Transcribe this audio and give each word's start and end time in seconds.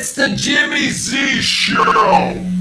It's 0.00 0.12
the 0.12 0.28
Jimmy 0.28 0.90
Z 0.90 1.42
Show! 1.42 2.57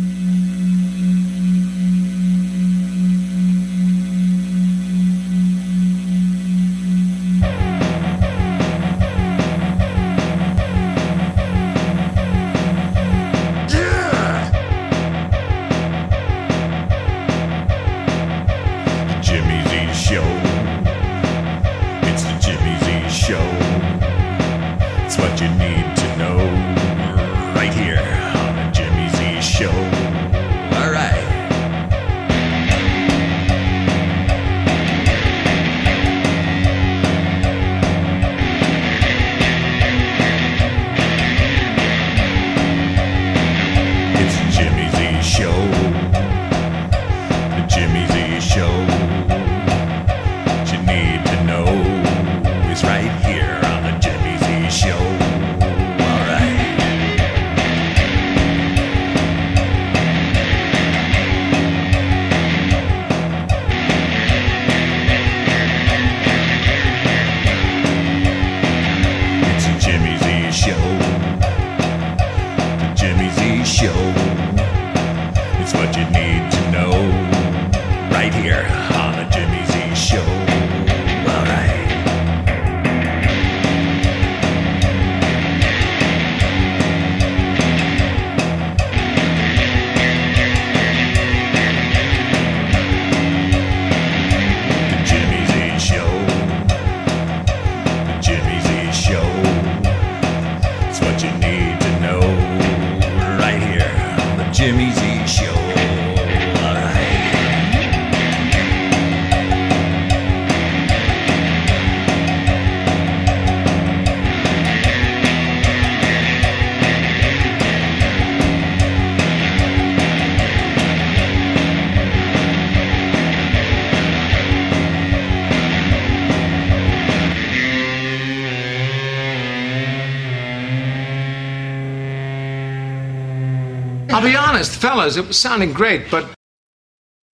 Be 134.27 134.35
honest, 134.35 134.81
fellas, 134.81 135.15
it 135.15 135.25
was 135.25 135.39
sounding 135.39 135.71
great, 135.71 136.11
but 136.11 136.29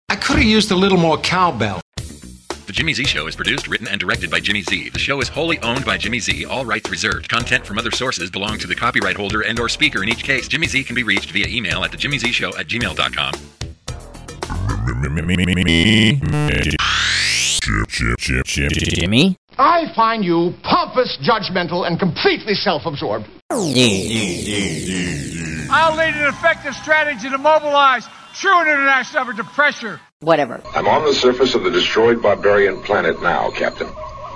I 0.09 0.17
could 0.17 0.35
have 0.35 0.45
used 0.45 0.71
a 0.71 0.75
little 0.75 0.97
more 0.97 1.17
cowbell. 1.17 1.79
The 2.65 2.73
Jimmy 2.73 2.93
Z 2.93 3.05
Show 3.05 3.27
is 3.27 3.35
produced, 3.35 3.69
written, 3.69 3.87
and 3.87 3.99
directed 3.99 4.29
by 4.29 4.41
Jimmy 4.41 4.61
Z. 4.61 4.89
The 4.89 4.99
show 4.99 5.21
is 5.21 5.29
wholly 5.29 5.57
owned 5.59 5.85
by 5.85 5.97
Jimmy 5.97 6.19
Z, 6.19 6.43
all 6.45 6.65
rights 6.65 6.89
reserved. 6.89 7.29
Content 7.29 7.65
from 7.65 7.77
other 7.77 7.91
sources 7.91 8.29
belong 8.29 8.57
to 8.59 8.67
the 8.67 8.75
copyright 8.75 9.15
holder 9.15 9.41
and 9.41 9.57
or 9.57 9.69
speaker 9.69 10.03
in 10.03 10.09
each 10.09 10.25
case. 10.25 10.49
Jimmy 10.49 10.67
Z 10.67 10.83
can 10.83 10.95
be 10.95 11.03
reached 11.03 11.31
via 11.31 11.47
email 11.47 11.83
at 11.85 11.91
thejimmyzshow 11.91 12.59
at 12.59 12.67
gmail.com. 12.67 13.33
Jimmy? 18.99 19.37
I 19.57 19.93
find 19.95 20.23
you 20.23 20.53
pompous, 20.63 21.17
judgmental, 21.21 21.85
and 21.85 21.99
completely 21.99 22.55
self 22.55 22.85
absorbed. 22.85 23.27
I'll 23.49 23.65
lead 25.95 26.15
an 26.15 26.27
effective 26.27 26.73
strategy 26.75 27.29
to 27.29 27.37
mobilize 27.37 28.07
true 28.33 28.61
international 28.61 29.23
effort 29.23 29.37
to 29.37 29.43
pressure. 29.43 29.99
Whatever. 30.19 30.61
I'm 30.73 30.87
on 30.87 31.05
the 31.05 31.13
surface 31.13 31.55
of 31.55 31.63
the 31.63 31.71
destroyed 31.71 32.21
barbarian 32.21 32.81
planet 32.83 33.21
now, 33.21 33.51
Captain. 33.51 33.87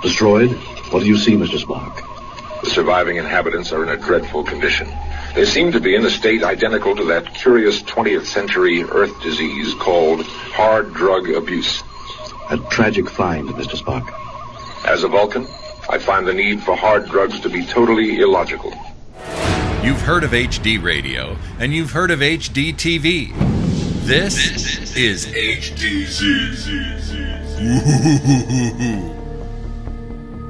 Destroyed? 0.02 0.52
What 0.92 1.02
do 1.02 1.08
you 1.08 1.18
see, 1.18 1.34
Mr. 1.34 1.58
Spock? 1.58 2.02
The 2.62 2.70
surviving 2.70 3.18
inhabitants 3.18 3.72
are 3.72 3.84
in 3.84 3.90
a 3.90 3.98
dreadful 3.98 4.44
condition. 4.44 4.88
They 5.36 5.46
seem 5.46 5.72
to 5.74 5.80
be 5.80 5.96
in 5.96 6.06
a 6.06 6.10
state 6.10 6.44
identical 6.44 6.96
to 6.96 7.04
that 7.06 7.34
curious 7.34 7.82
20th 7.84 8.26
century 8.26 8.84
Earth 8.84 9.22
disease 9.22 9.74
called 9.76 10.26
hard 10.26 10.94
drug 10.94 11.30
abuse. 11.30 11.84
A 12.50 12.58
tragic 12.70 13.10
find, 13.10 13.50
Mr. 13.50 13.76
Spock. 13.76 14.25
As 14.86 15.04
a 15.04 15.08
Vulcan, 15.08 15.48
I 15.90 15.98
find 15.98 16.28
the 16.28 16.34
need 16.34 16.62
for 16.62 16.76
hard 16.76 17.10
drugs 17.10 17.40
to 17.40 17.50
be 17.50 17.66
totally 17.66 18.20
illogical. 18.20 18.72
You've 19.82 20.02
heard 20.02 20.24
of 20.24 20.30
HD 20.30 20.82
radio, 20.82 21.36
and 21.60 21.74
you've 21.74 21.90
heard 21.90 22.12
of 22.12 22.20
HD 22.20 22.72
TV. 22.72 23.34
This, 24.06 24.96
is 24.96 25.26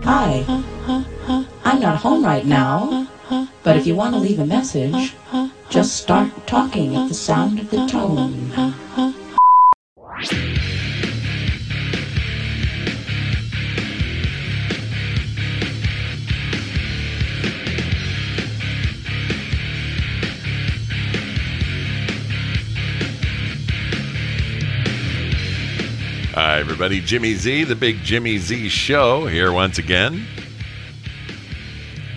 Hi. 0.03 0.43
I'm 1.63 1.79
not 1.79 1.95
home 1.95 2.23
right 2.23 2.45
now, 2.45 3.07
but 3.63 3.77
if 3.77 3.87
you 3.87 3.95
want 3.95 4.15
to 4.15 4.19
leave 4.19 4.39
a 4.39 4.45
message, 4.45 5.15
just 5.69 5.95
start 5.95 6.45
talking 6.45 6.97
at 6.97 7.07
the 7.07 7.13
sound 7.13 7.59
of 7.59 7.69
the 7.71 7.87
tone. 7.87 8.51
Everybody. 26.65 26.99
Jimmy 26.99 27.35
Z, 27.35 27.65
the 27.65 27.75
big 27.75 28.01
Jimmy 28.01 28.39
Z 28.39 28.69
show, 28.69 29.27
here 29.27 29.51
once 29.51 29.77
again. 29.77 30.25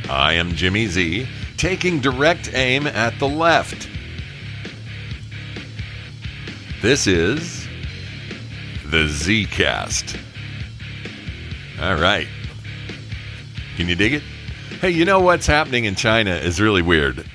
I 0.08 0.32
am 0.32 0.52
Jimmy 0.52 0.86
Z, 0.86 1.28
taking 1.58 2.00
direct 2.00 2.54
aim 2.54 2.86
at 2.86 3.18
the 3.18 3.28
left. 3.28 3.86
This 6.80 7.06
is 7.06 7.68
the 8.86 9.04
Zcast. 9.04 10.18
All 11.82 11.96
right. 11.96 12.26
Can 13.76 13.86
you 13.86 13.96
dig 13.96 14.14
it? 14.14 14.22
Hey, 14.80 14.90
you 14.90 15.04
know 15.04 15.20
what's 15.20 15.46
happening 15.46 15.84
in 15.84 15.94
China 15.94 16.30
is 16.30 16.58
really 16.58 16.80
weird. 16.80 17.28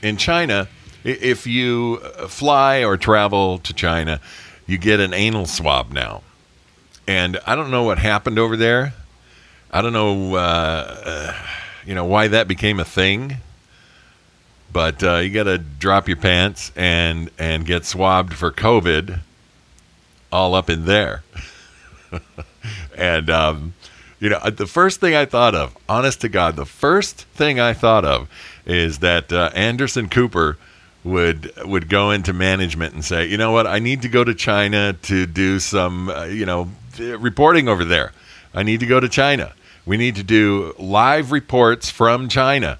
In 0.00 0.16
China, 0.16 0.68
if 1.02 1.44
you 1.44 1.96
fly 2.28 2.84
or 2.84 2.96
travel 2.96 3.58
to 3.58 3.74
China, 3.74 4.20
you 4.68 4.78
get 4.78 5.00
an 5.00 5.12
anal 5.12 5.46
swab 5.46 5.90
now. 5.90 6.22
And 7.06 7.38
I 7.46 7.54
don't 7.54 7.70
know 7.70 7.84
what 7.84 7.98
happened 7.98 8.38
over 8.38 8.56
there. 8.56 8.94
I 9.70 9.82
don't 9.82 9.92
know, 9.92 10.34
uh, 10.34 11.02
uh, 11.04 11.34
you 11.84 11.94
know, 11.94 12.04
why 12.04 12.28
that 12.28 12.48
became 12.48 12.80
a 12.80 12.84
thing. 12.84 13.36
But 14.72 15.02
uh, 15.02 15.16
you 15.16 15.30
got 15.30 15.44
to 15.44 15.58
drop 15.58 16.08
your 16.08 16.16
pants 16.16 16.72
and 16.76 17.30
and 17.38 17.64
get 17.64 17.84
swabbed 17.84 18.34
for 18.34 18.50
COVID, 18.50 19.20
all 20.32 20.54
up 20.54 20.68
in 20.68 20.84
there. 20.84 21.22
and 22.96 23.30
um, 23.30 23.74
you 24.18 24.30
know, 24.30 24.38
the 24.50 24.66
first 24.66 25.00
thing 25.00 25.14
I 25.14 25.24
thought 25.24 25.54
of, 25.54 25.76
honest 25.88 26.20
to 26.22 26.28
God, 26.28 26.56
the 26.56 26.66
first 26.66 27.22
thing 27.34 27.60
I 27.60 27.72
thought 27.72 28.04
of 28.04 28.28
is 28.66 28.98
that 28.98 29.32
uh, 29.32 29.50
Anderson 29.54 30.08
Cooper 30.08 30.58
would 31.04 31.52
would 31.64 31.88
go 31.88 32.10
into 32.10 32.32
management 32.32 32.94
and 32.94 33.04
say, 33.04 33.26
you 33.26 33.36
know 33.36 33.52
what, 33.52 33.66
I 33.66 33.78
need 33.78 34.02
to 34.02 34.08
go 34.08 34.24
to 34.24 34.34
China 34.34 34.94
to 35.02 35.26
do 35.26 35.60
some, 35.60 36.08
uh, 36.08 36.24
you 36.24 36.44
know, 36.44 36.68
Uh, 36.98 37.18
reporting 37.18 37.68
over 37.68 37.84
there. 37.84 38.12
I 38.54 38.62
need 38.62 38.80
to 38.80 38.86
go 38.86 39.00
to 39.00 39.08
China. 39.08 39.52
We 39.84 39.96
need 39.96 40.16
to 40.16 40.22
do 40.22 40.74
live 40.78 41.30
reports 41.32 41.90
from 41.90 42.28
China. 42.28 42.78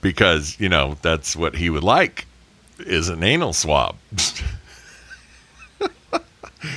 because 0.00 0.58
you 0.60 0.68
know 0.68 0.96
that's 1.02 1.34
what 1.36 1.56
he 1.56 1.68
would 1.70 1.82
like 1.84 2.26
is 2.78 3.08
an 3.08 3.22
anal 3.22 3.52
swab. 3.52 3.96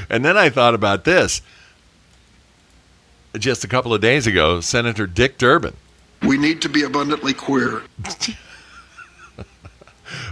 and 0.10 0.26
then 0.26 0.38
I 0.38 0.50
thought 0.50 0.74
about 0.74 1.04
this. 1.06 1.42
Just 3.38 3.64
a 3.64 3.68
couple 3.68 3.94
of 3.94 4.02
days 4.02 4.28
ago, 4.28 4.60
Senator 4.60 5.08
Dick 5.08 5.38
Durbin. 5.38 5.76
We 6.24 6.38
need 6.38 6.62
to 6.64 6.70
be 6.70 6.84
abundantly 6.84 7.34
queer. 7.34 7.84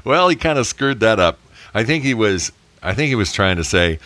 Well, 0.04 0.28
he 0.30 0.36
kind 0.36 0.60
of 0.60 0.68
screwed 0.68 1.00
that 1.02 1.20
up. 1.20 1.40
I 1.74 1.84
think 1.84 2.04
he 2.04 2.14
was 2.14 2.52
I 2.84 2.94
think 2.94 3.08
he 3.10 3.16
was 3.16 3.32
trying 3.32 3.56
to 3.58 3.64
say 3.64 4.00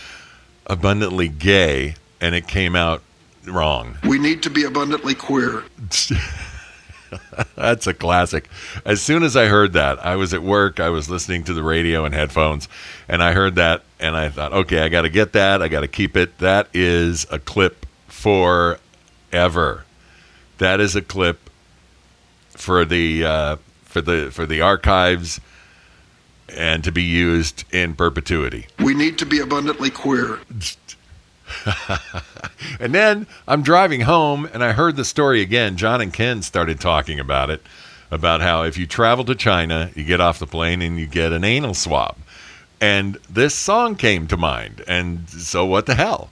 abundantly 0.67 1.27
gay 1.27 1.95
and 2.21 2.33
it 2.35 2.47
came 2.47 2.75
out 2.75 3.01
wrong. 3.45 3.97
We 4.07 4.17
need 4.17 4.43
to 4.43 4.49
be 4.49 4.63
abundantly 4.63 5.15
queer. 5.15 5.63
That's 7.55 7.85
a 7.85 7.93
classic. 7.93 8.49
As 8.85 9.01
soon 9.01 9.23
as 9.23 9.35
I 9.35 9.45
heard 9.45 9.73
that, 9.73 10.03
I 10.03 10.15
was 10.15 10.33
at 10.33 10.41
work, 10.41 10.79
I 10.79 10.89
was 10.89 11.09
listening 11.09 11.43
to 11.45 11.53
the 11.53 11.63
radio 11.63 12.05
and 12.05 12.13
headphones, 12.13 12.67
and 13.07 13.21
I 13.21 13.33
heard 13.33 13.55
that 13.55 13.83
and 13.99 14.15
I 14.15 14.29
thought, 14.29 14.53
"Okay, 14.53 14.79
I 14.79 14.89
got 14.89 15.03
to 15.03 15.09
get 15.09 15.33
that. 15.33 15.61
I 15.61 15.67
got 15.67 15.81
to 15.81 15.87
keep 15.87 16.17
it. 16.17 16.37
That 16.39 16.67
is 16.73 17.27
a 17.29 17.39
clip 17.39 17.85
forever. 18.07 19.85
That 20.57 20.79
is 20.79 20.95
a 20.95 21.01
clip 21.01 21.49
for 22.49 22.85
the 22.85 23.25
uh, 23.25 23.55
for 23.83 24.01
the 24.01 24.29
for 24.31 24.45
the 24.45 24.61
archives 24.61 25.39
and 26.49 26.83
to 26.83 26.91
be 26.91 27.03
used 27.03 27.63
in 27.73 27.95
perpetuity. 27.95 28.67
We 28.79 28.93
need 28.93 29.17
to 29.19 29.25
be 29.25 29.39
abundantly 29.39 29.89
queer. 29.89 30.39
and 32.79 32.93
then 32.93 33.27
I'm 33.47 33.61
driving 33.61 34.01
home 34.01 34.49
and 34.53 34.63
I 34.63 34.73
heard 34.73 34.95
the 34.95 35.05
story 35.05 35.41
again. 35.41 35.77
John 35.77 36.01
and 36.01 36.13
Ken 36.13 36.41
started 36.41 36.79
talking 36.79 37.19
about 37.19 37.49
it 37.49 37.61
about 38.11 38.41
how 38.41 38.63
if 38.63 38.77
you 38.77 38.85
travel 38.85 39.25
to 39.25 39.35
China, 39.35 39.89
you 39.95 40.03
get 40.03 40.21
off 40.21 40.39
the 40.39 40.47
plane 40.47 40.81
and 40.81 40.99
you 40.99 41.07
get 41.07 41.31
an 41.31 41.43
anal 41.43 41.73
swab. 41.73 42.15
And 42.79 43.17
this 43.29 43.55
song 43.55 43.95
came 43.95 44.27
to 44.27 44.37
mind. 44.37 44.83
And 44.87 45.29
so 45.29 45.65
what 45.65 45.85
the 45.85 45.95
hell? 45.95 46.29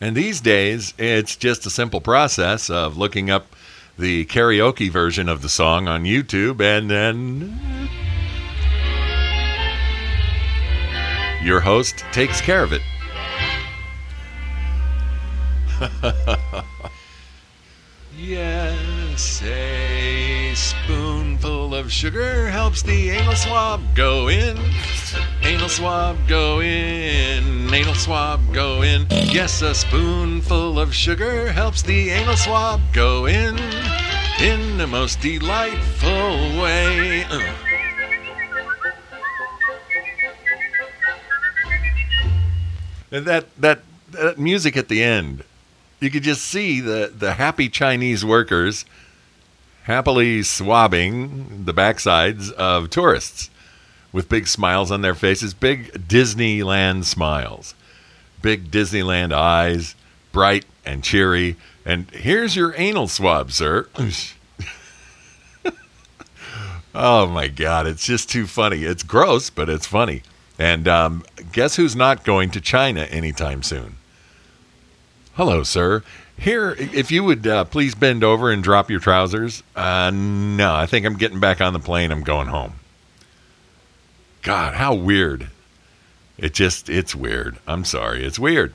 And 0.00 0.16
these 0.16 0.40
days, 0.40 0.94
it's 0.98 1.36
just 1.36 1.64
a 1.64 1.70
simple 1.70 2.00
process 2.00 2.68
of 2.68 2.96
looking 2.96 3.30
up 3.30 3.54
the 3.98 4.26
karaoke 4.26 4.90
version 4.90 5.28
of 5.28 5.42
the 5.42 5.48
song 5.48 5.86
on 5.86 6.04
YouTube 6.04 6.60
and 6.60 6.90
then 6.90 7.88
your 11.42 11.60
host 11.60 12.04
takes 12.12 12.40
care 12.40 12.62
of 12.62 12.72
it. 12.72 12.82
yes, 18.16 19.42
a 19.42 20.54
spoonful 20.54 21.74
of 21.74 21.90
sugar 21.90 22.48
helps 22.48 22.82
the 22.82 23.10
anal 23.10 23.34
swab 23.34 23.80
go 23.94 24.28
in. 24.28 24.56
Anal 25.42 25.68
swab 25.68 26.16
go 26.28 26.60
in. 26.60 27.74
Anal 27.74 27.94
swab 27.94 28.40
go 28.52 28.82
in. 28.82 29.06
Yes, 29.10 29.62
a 29.62 29.74
spoonful 29.74 30.78
of 30.78 30.94
sugar 30.94 31.50
helps 31.50 31.82
the 31.82 32.10
anal 32.10 32.36
swab 32.36 32.80
go 32.92 33.26
in. 33.26 33.58
In 34.40 34.78
the 34.78 34.86
most 34.86 35.20
delightful 35.20 36.10
way. 36.60 37.24
Uh. 37.24 37.71
And 43.12 43.26
that, 43.26 43.46
that 43.60 43.80
that 44.12 44.38
music 44.38 44.76
at 44.76 44.88
the 44.88 45.02
end, 45.02 45.44
you 46.00 46.10
could 46.10 46.22
just 46.22 46.42
see 46.44 46.80
the, 46.80 47.12
the 47.16 47.34
happy 47.34 47.68
Chinese 47.68 48.24
workers 48.24 48.84
happily 49.84 50.42
swabbing 50.42 51.64
the 51.64 51.74
backsides 51.74 52.52
of 52.52 52.88
tourists 52.90 53.50
with 54.12 54.28
big 54.28 54.46
smiles 54.46 54.90
on 54.90 55.00
their 55.00 55.14
faces, 55.14 55.54
big 55.54 56.08
Disneyland 56.08 57.04
smiles, 57.04 57.74
big 58.42 58.70
Disneyland 58.70 59.32
eyes, 59.32 59.94
bright 60.30 60.64
and 60.84 61.02
cheery. 61.02 61.56
And 61.84 62.10
here's 62.10 62.54
your 62.54 62.74
anal 62.76 63.08
swab, 63.08 63.50
sir. 63.50 63.88
oh 66.94 67.26
my 67.26 67.48
God, 67.48 67.86
it's 67.86 68.06
just 68.06 68.30
too 68.30 68.46
funny. 68.46 68.84
It's 68.84 69.02
gross, 69.02 69.50
but 69.50 69.68
it's 69.68 69.86
funny. 69.86 70.22
And 70.58 70.86
um, 70.86 71.24
guess 71.52 71.76
who's 71.76 71.94
not 71.94 72.24
going 72.24 72.50
to 72.50 72.60
China 72.60 73.02
anytime 73.02 73.62
soon? 73.62 73.96
Hello, 75.34 75.62
sir. 75.62 76.02
Here, 76.38 76.74
if 76.78 77.10
you 77.10 77.22
would 77.24 77.46
uh, 77.46 77.64
please 77.64 77.94
bend 77.94 78.24
over 78.24 78.50
and 78.50 78.62
drop 78.62 78.90
your 78.90 79.00
trousers. 79.00 79.62
Uh, 79.76 80.10
no, 80.12 80.74
I 80.74 80.86
think 80.86 81.06
I'm 81.06 81.16
getting 81.16 81.40
back 81.40 81.60
on 81.60 81.72
the 81.72 81.78
plane. 81.78 82.10
I'm 82.10 82.22
going 82.22 82.48
home. 82.48 82.74
God, 84.42 84.74
how 84.74 84.94
weird. 84.94 85.48
It 86.36 86.52
just, 86.54 86.88
it's 86.88 87.14
weird. 87.14 87.58
I'm 87.66 87.84
sorry. 87.84 88.24
It's 88.24 88.38
weird. 88.38 88.74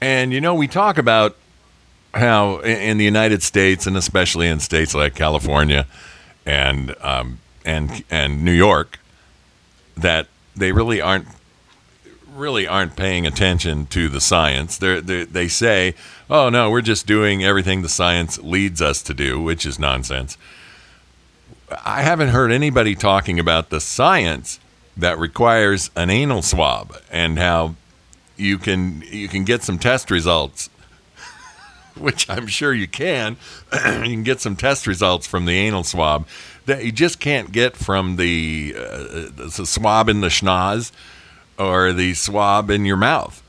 And, 0.00 0.32
you 0.32 0.40
know, 0.40 0.54
we 0.54 0.68
talk 0.68 0.96
about 0.96 1.36
how 2.14 2.60
in 2.60 2.96
the 2.96 3.04
United 3.04 3.42
States, 3.42 3.86
and 3.86 3.96
especially 3.96 4.48
in 4.48 4.60
states 4.60 4.94
like 4.94 5.14
California 5.14 5.86
and, 6.46 6.94
um, 7.02 7.40
and, 7.64 8.02
and 8.10 8.44
New 8.44 8.52
York, 8.52 8.98
that 9.96 10.28
they 10.58 10.72
really 10.72 11.00
aren't 11.00 11.26
really 12.38 12.66
aren't 12.66 12.96
paying 12.96 13.26
attention 13.26 13.86
to 13.86 14.08
the 14.08 14.20
science. 14.20 14.78
They're, 14.78 15.00
they 15.00 15.48
say, 15.48 15.94
"Oh 16.30 16.48
no, 16.48 16.70
we're 16.70 16.82
just 16.82 17.06
doing 17.06 17.44
everything 17.44 17.82
the 17.82 17.88
science 17.88 18.38
leads 18.38 18.80
us 18.80 19.02
to 19.02 19.14
do," 19.14 19.40
which 19.40 19.66
is 19.66 19.78
nonsense. 19.78 20.38
I 21.84 22.02
haven't 22.02 22.28
heard 22.28 22.50
anybody 22.50 22.94
talking 22.94 23.38
about 23.38 23.70
the 23.70 23.80
science 23.80 24.58
that 24.96 25.18
requires 25.18 25.90
an 25.96 26.10
anal 26.10 26.42
swab 26.42 26.96
and 27.10 27.38
how 27.38 27.74
you 28.36 28.58
can 28.58 29.02
you 29.10 29.28
can 29.28 29.44
get 29.44 29.62
some 29.62 29.78
test 29.78 30.10
results 30.10 30.70
which 31.96 32.28
I'm 32.30 32.46
sure 32.46 32.72
you 32.72 32.88
can. 32.88 33.36
you 33.72 33.80
can 34.14 34.22
get 34.22 34.40
some 34.40 34.56
test 34.56 34.86
results 34.86 35.26
from 35.26 35.44
the 35.44 35.54
anal 35.58 35.84
swab 35.84 36.26
that 36.68 36.84
you 36.84 36.92
just 36.92 37.18
can't 37.18 37.50
get 37.50 37.76
from 37.76 38.16
the, 38.16 38.74
uh, 38.76 39.28
the 39.34 39.66
swab 39.66 40.08
in 40.08 40.20
the 40.20 40.28
schnoz 40.28 40.92
or 41.58 41.92
the 41.92 42.14
swab 42.14 42.70
in 42.70 42.84
your 42.84 42.96
mouth. 42.96 43.42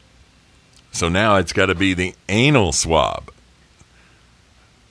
So 0.92 1.10
now 1.10 1.36
it's 1.36 1.54
got 1.54 1.68
to 1.68 1.76
be 1.76 1.94
the 1.94 2.16
anal 2.28 2.72
swab. 2.72 3.32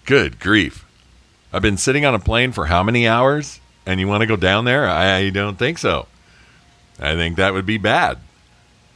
Good 0.05 0.39
grief. 0.39 0.85
I've 1.53 1.63
been 1.63 1.77
sitting 1.77 2.05
on 2.05 2.15
a 2.15 2.19
plane 2.19 2.53
for 2.53 2.67
how 2.67 2.83
many 2.83 3.09
hours? 3.09 3.61
And 3.85 3.99
you 3.99 4.07
want 4.07 4.21
to 4.21 4.27
go 4.27 4.37
down 4.37 4.65
there? 4.67 4.87
I 4.87 5.31
don't 5.31 5.59
think 5.59 5.79
so. 5.79 6.07
I 7.01 7.15
think 7.15 7.37
that 7.37 7.55
would 7.55 7.67
be 7.67 7.79
bad. 7.79 8.19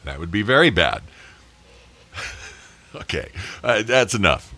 That 0.04 0.18
would 0.18 0.30
be 0.30 0.42
very 0.42 0.70
bad. 0.70 1.02
okay, 2.94 3.30
uh, 3.64 3.82
that's 3.82 4.14
enough. 4.14 4.54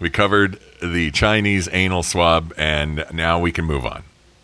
We 0.00 0.10
covered 0.10 0.58
the 0.82 1.10
Chinese 1.10 1.68
anal 1.70 2.02
swab, 2.02 2.52
and 2.56 3.04
now 3.12 3.38
we 3.38 3.52
can 3.52 3.64
move 3.64 3.84
on. 3.84 4.02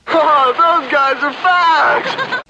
Oh, 0.08 0.52
those 0.52 0.90
guys 0.90 1.22
are 1.22 1.32
fags! 1.32 2.42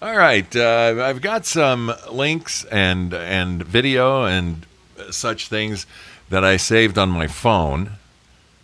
All 0.00 0.16
right, 0.16 0.56
uh, 0.56 0.96
I've 1.00 1.20
got 1.20 1.46
some 1.46 1.92
links 2.10 2.64
and 2.64 3.14
and 3.14 3.62
video 3.62 4.24
and 4.24 4.66
such 5.10 5.48
things 5.48 5.86
that 6.28 6.44
I 6.44 6.56
saved 6.56 6.98
on 6.98 7.08
my 7.10 7.26
phone, 7.26 7.92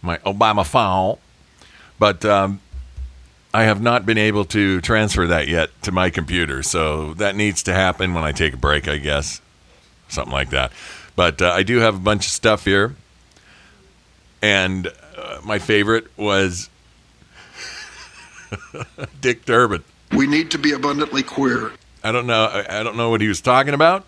my 0.02 0.18
Obama 0.18 0.66
phone, 0.66 1.18
but 1.98 2.24
um, 2.24 2.60
I 3.54 3.64
have 3.64 3.80
not 3.80 4.04
been 4.04 4.18
able 4.18 4.44
to 4.46 4.80
transfer 4.80 5.26
that 5.26 5.48
yet 5.48 5.70
to 5.82 5.92
my 5.92 6.10
computer. 6.10 6.62
So 6.62 7.14
that 7.14 7.36
needs 7.36 7.62
to 7.64 7.72
happen 7.72 8.14
when 8.14 8.24
I 8.24 8.32
take 8.32 8.54
a 8.54 8.58
break, 8.58 8.88
I 8.88 8.98
guess, 8.98 9.40
something 10.08 10.32
like 10.32 10.50
that. 10.50 10.72
But 11.14 11.40
uh, 11.40 11.50
I 11.50 11.62
do 11.62 11.78
have 11.78 11.94
a 11.94 12.00
bunch 12.00 12.26
of 12.26 12.32
stuff 12.32 12.64
here, 12.64 12.96
and 14.42 14.92
uh, 15.16 15.38
my 15.44 15.58
favorite 15.58 16.06
was 16.16 16.68
Dick 19.20 19.44
Durbin. 19.44 19.84
We 20.14 20.26
need 20.26 20.50
to 20.52 20.58
be 20.58 20.72
abundantly 20.72 21.22
queer. 21.22 21.72
I 22.02 22.12
don't 22.12 22.26
know. 22.26 22.64
I 22.68 22.82
don't 22.82 22.96
know 22.96 23.10
what 23.10 23.20
he 23.20 23.28
was 23.28 23.40
talking 23.40 23.74
about. 23.74 24.06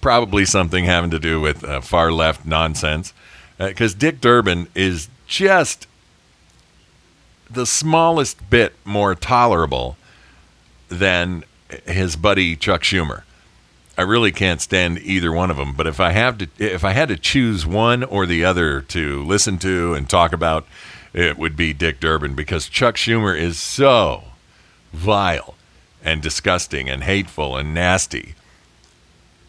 Probably 0.00 0.44
something 0.44 0.84
having 0.84 1.10
to 1.10 1.18
do 1.18 1.40
with 1.40 1.64
uh, 1.64 1.80
far 1.80 2.12
left 2.12 2.46
nonsense. 2.46 3.12
Because 3.58 3.94
uh, 3.94 3.98
Dick 3.98 4.20
Durbin 4.20 4.68
is 4.74 5.08
just 5.26 5.86
the 7.50 7.66
smallest 7.66 8.48
bit 8.50 8.74
more 8.84 9.14
tolerable 9.14 9.96
than 10.88 11.44
his 11.86 12.16
buddy 12.16 12.56
Chuck 12.56 12.82
Schumer. 12.82 13.22
I 13.98 14.02
really 14.02 14.30
can't 14.30 14.60
stand 14.60 15.00
either 15.00 15.32
one 15.32 15.50
of 15.50 15.56
them. 15.56 15.74
But 15.74 15.88
if 15.88 15.98
I 15.98 16.12
have 16.12 16.38
to, 16.38 16.48
if 16.56 16.84
I 16.84 16.92
had 16.92 17.08
to 17.08 17.16
choose 17.16 17.66
one 17.66 18.04
or 18.04 18.26
the 18.26 18.44
other 18.44 18.80
to 18.80 19.24
listen 19.24 19.58
to 19.58 19.94
and 19.94 20.08
talk 20.08 20.32
about, 20.32 20.66
it 21.12 21.36
would 21.36 21.56
be 21.56 21.72
Dick 21.72 21.98
Durbin 21.98 22.36
because 22.36 22.68
Chuck 22.68 22.94
Schumer 22.94 23.36
is 23.36 23.58
so 23.58 24.22
vile 24.92 25.56
and 26.04 26.22
disgusting 26.22 26.88
and 26.88 27.02
hateful 27.02 27.56
and 27.56 27.74
nasty. 27.74 28.36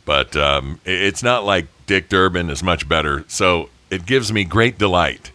But 0.03 0.36
um, 0.36 0.79
it's 0.84 1.22
not 1.22 1.46
like 1.46 1.68
Dick 1.86 2.10
Durbin 2.10 2.50
is 2.50 2.63
much 2.63 2.89
better. 2.89 3.25
So 3.27 3.70
it 3.91 4.08
gives 4.08 4.34
me 4.34 4.46
great 4.46 4.79
delight 4.79 5.32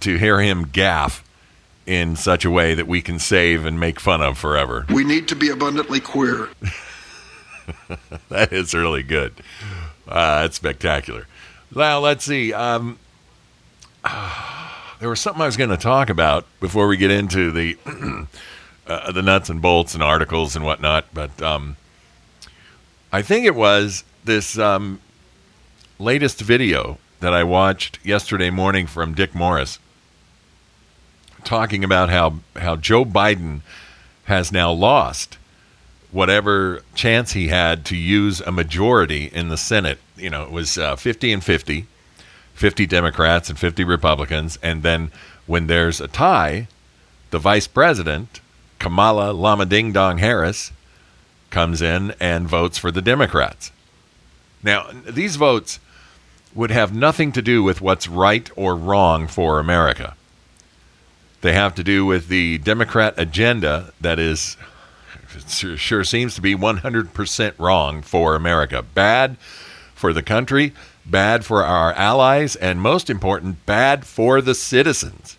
to 0.00 0.18
hear 0.18 0.38
him 0.38 0.64
gaff 0.64 1.24
in 1.86 2.14
such 2.14 2.44
a 2.44 2.50
way 2.50 2.74
that 2.74 2.86
we 2.86 3.00
can 3.00 3.18
save 3.18 3.64
and 3.64 3.80
make 3.80 3.98
fun 3.98 4.20
of 4.20 4.36
forever. 4.36 4.84
We 4.92 5.02
need 5.02 5.28
to 5.28 5.34
be 5.34 5.48
abundantly 5.48 6.00
queer. 6.00 6.50
that 8.28 8.52
is 8.52 8.74
really 8.74 9.02
good. 9.02 9.34
Uh, 10.06 10.42
that's 10.42 10.56
spectacular. 10.56 11.26
Now, 11.74 12.00
let's 12.00 12.24
see. 12.24 12.52
Um, 12.52 12.98
there 15.00 15.08
was 15.08 15.20
something 15.20 15.42
I 15.42 15.46
was 15.46 15.56
going 15.56 15.70
to 15.70 15.76
talk 15.76 16.10
about 16.10 16.46
before 16.60 16.88
we 16.88 16.96
get 16.96 17.10
into 17.10 17.50
the 17.50 17.76
uh, 18.86 19.12
the 19.12 19.22
nuts 19.22 19.48
and 19.48 19.62
bolts 19.62 19.94
and 19.94 20.02
articles 20.02 20.56
and 20.56 20.64
whatnot, 20.64 21.06
but 21.14 21.40
um, 21.42 21.76
I 23.12 23.22
think 23.22 23.46
it 23.46 23.54
was 23.54 24.04
this 24.24 24.58
um, 24.58 25.00
latest 25.98 26.40
video 26.40 26.98
that 27.20 27.32
I 27.34 27.44
watched 27.44 27.98
yesterday 28.04 28.50
morning 28.50 28.86
from 28.86 29.14
Dick 29.14 29.34
Morris 29.34 29.78
talking 31.44 31.84
about 31.84 32.08
how 32.08 32.40
how 32.56 32.76
Joe 32.76 33.04
Biden 33.04 33.60
has 34.24 34.52
now 34.52 34.72
lost 34.72 35.38
whatever 36.12 36.82
chance 36.94 37.32
he 37.32 37.48
had 37.48 37.84
to 37.86 37.96
use 37.96 38.40
a 38.40 38.50
majority 38.50 39.26
in 39.26 39.48
the 39.48 39.56
Senate. 39.56 39.98
You 40.16 40.30
know, 40.30 40.42
it 40.42 40.50
was 40.50 40.76
uh, 40.76 40.96
50 40.96 41.32
and 41.32 41.44
50, 41.44 41.86
50 42.54 42.86
Democrats 42.86 43.48
and 43.48 43.58
50 43.58 43.84
Republicans. 43.84 44.58
And 44.62 44.82
then 44.82 45.12
when 45.46 45.66
there's 45.66 46.00
a 46.00 46.08
tie, 46.08 46.68
the 47.30 47.38
vice 47.38 47.66
president, 47.66 48.40
Kamala 48.78 49.32
Lama 49.32 49.66
Ding 49.66 49.92
Dong 49.92 50.18
Harris, 50.18 50.72
comes 51.50 51.82
in 51.82 52.14
and 52.20 52.48
votes 52.48 52.78
for 52.78 52.90
the 52.90 53.02
Democrats. 53.02 53.72
Now, 54.62 54.90
these 55.08 55.36
votes 55.36 55.80
would 56.54 56.70
have 56.70 56.94
nothing 56.94 57.32
to 57.32 57.42
do 57.42 57.62
with 57.62 57.80
what's 57.80 58.08
right 58.08 58.50
or 58.56 58.74
wrong 58.74 59.26
for 59.26 59.58
America. 59.58 60.16
They 61.40 61.52
have 61.52 61.74
to 61.76 61.84
do 61.84 62.04
with 62.04 62.28
the 62.28 62.58
Democrat 62.58 63.14
agenda 63.16 63.92
that 64.00 64.18
is 64.18 64.56
sure, 65.48 65.76
sure 65.76 66.04
seems 66.04 66.34
to 66.34 66.40
be 66.40 66.54
100% 66.54 67.54
wrong 67.58 68.02
for 68.02 68.34
America. 68.34 68.82
Bad 68.82 69.36
for 69.94 70.12
the 70.12 70.22
country, 70.22 70.72
bad 71.04 71.44
for 71.44 71.64
our 71.64 71.92
allies, 71.92 72.56
and 72.56 72.80
most 72.80 73.10
important, 73.10 73.64
bad 73.66 74.06
for 74.06 74.40
the 74.40 74.54
citizens. 74.54 75.36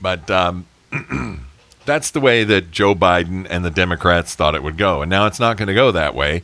But 0.00 0.30
um, 0.30 0.66
that's 1.84 2.10
the 2.10 2.20
way 2.20 2.44
that 2.44 2.70
Joe 2.70 2.94
Biden 2.94 3.46
and 3.50 3.64
the 3.64 3.70
Democrats 3.70 4.34
thought 4.34 4.54
it 4.54 4.62
would 4.62 4.78
go. 4.78 5.02
And 5.02 5.10
now 5.10 5.26
it's 5.26 5.40
not 5.40 5.56
going 5.56 5.68
to 5.68 5.74
go 5.74 5.92
that 5.92 6.14
way. 6.14 6.42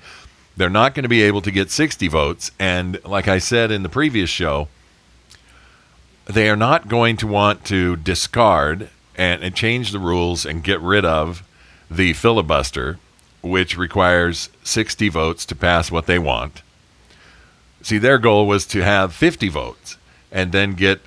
They're 0.56 0.70
not 0.70 0.94
going 0.94 1.04
to 1.04 1.08
be 1.08 1.22
able 1.22 1.42
to 1.42 1.50
get 1.50 1.70
60 1.70 2.08
votes. 2.08 2.50
And 2.58 3.02
like 3.04 3.28
I 3.28 3.38
said 3.38 3.70
in 3.70 3.82
the 3.82 3.88
previous 3.88 4.30
show, 4.30 4.68
they 6.26 6.50
are 6.50 6.56
not 6.56 6.88
going 6.88 7.16
to 7.18 7.26
want 7.26 7.64
to 7.66 7.96
discard 7.96 8.90
and, 9.16 9.42
and 9.42 9.54
change 9.54 9.92
the 9.92 9.98
rules 9.98 10.44
and 10.44 10.62
get 10.62 10.80
rid 10.80 11.04
of 11.04 11.42
the 11.90 12.12
filibuster, 12.12 12.98
which 13.42 13.76
requires 13.76 14.50
60 14.62 15.08
votes 15.08 15.46
to 15.46 15.54
pass 15.54 15.90
what 15.90 16.06
they 16.06 16.18
want. 16.18 16.62
See, 17.82 17.98
their 17.98 18.18
goal 18.18 18.46
was 18.46 18.66
to 18.66 18.82
have 18.82 19.14
50 19.14 19.48
votes 19.48 19.96
and 20.32 20.52
then 20.52 20.74
get 20.74 21.00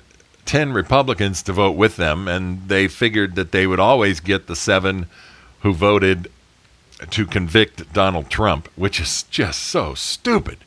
10 0.46 0.72
Republicans 0.72 1.42
to 1.42 1.52
vote 1.52 1.76
with 1.76 1.96
them, 1.96 2.26
and 2.26 2.68
they 2.68 2.88
figured 2.88 3.34
that 3.36 3.52
they 3.52 3.66
would 3.66 3.78
always 3.78 4.18
get 4.18 4.46
the 4.46 4.56
seven 4.56 5.06
who 5.60 5.72
voted 5.72 6.30
to 7.10 7.26
convict 7.26 7.92
Donald 7.92 8.28
Trump, 8.30 8.68
which 8.76 9.00
is 9.00 9.22
just 9.24 9.62
so 9.62 9.94
stupid. 9.94 10.58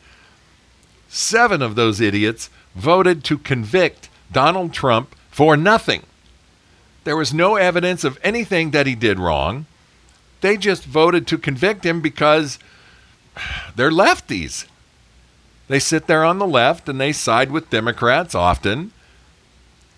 Seven 1.09 1.61
of 1.61 1.75
those 1.75 1.99
idiots 1.99 2.49
voted 2.75 3.23
to 3.25 3.37
convict 3.37 4.09
Donald 4.31 4.73
Trump 4.73 5.15
for 5.29 5.57
nothing. 5.57 6.03
There 7.03 7.17
was 7.17 7.33
no 7.33 7.55
evidence 7.55 8.03
of 8.03 8.19
anything 8.23 8.71
that 8.71 8.87
he 8.87 8.95
did 8.95 9.19
wrong. 9.19 9.65
They 10.41 10.57
just 10.57 10.83
voted 10.85 11.27
to 11.27 11.37
convict 11.37 11.85
him 11.85 12.01
because 12.01 12.59
they're 13.75 13.91
lefties. 13.91 14.65
They 15.67 15.79
sit 15.79 16.07
there 16.07 16.23
on 16.23 16.39
the 16.39 16.47
left 16.47 16.87
and 16.89 16.99
they 16.99 17.13
side 17.13 17.51
with 17.51 17.69
Democrats 17.69 18.35
often. 18.35 18.91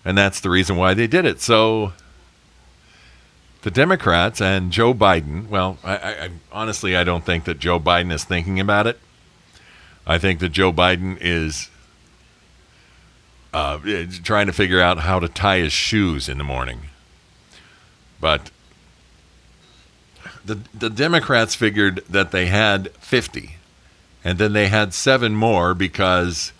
And 0.03 0.17
that's 0.17 0.39
the 0.39 0.49
reason 0.49 0.77
why 0.77 0.93
they 0.93 1.07
did 1.07 1.25
it. 1.25 1.41
So 1.41 1.93
the 3.63 3.71
Democrats 3.71 4.39
and 4.39 4.71
Joe 4.71 4.93
Biden, 4.93 5.49
well, 5.49 5.79
I, 5.83 5.95
I, 5.95 6.29
honestly 6.51 6.95
I 6.95 7.03
don't 7.03 7.25
think 7.25 7.45
that 7.45 7.57
Joe 7.57 7.79
Biden 7.79 8.11
is 8.11 8.23
thinking 8.23 8.59
about 8.59 8.85
it. 8.85 8.99
I 10.05 10.19
think 10.19 10.39
that 10.39 10.49
Joe 10.49 10.71
Biden 10.71 11.17
is 11.19 11.71
uh, 13.53 13.79
trying 14.23 14.45
to 14.45 14.53
figure 14.53 14.79
out 14.79 14.99
how 14.99 15.17
to 15.17 15.27
tie 15.27 15.59
his 15.59 15.73
shoes 15.73 16.29
in 16.29 16.37
the 16.37 16.43
morning. 16.43 16.81
But 18.25 18.49
the 20.43 20.57
the 20.73 20.89
Democrats 20.89 21.53
figured 21.53 22.03
that 22.09 22.31
they 22.31 22.47
had 22.47 22.91
50 22.93 23.57
and 24.23 24.39
then 24.39 24.53
they 24.53 24.67
had 24.67 24.95
seven 24.95 25.35
more 25.35 25.75
because 25.75 26.51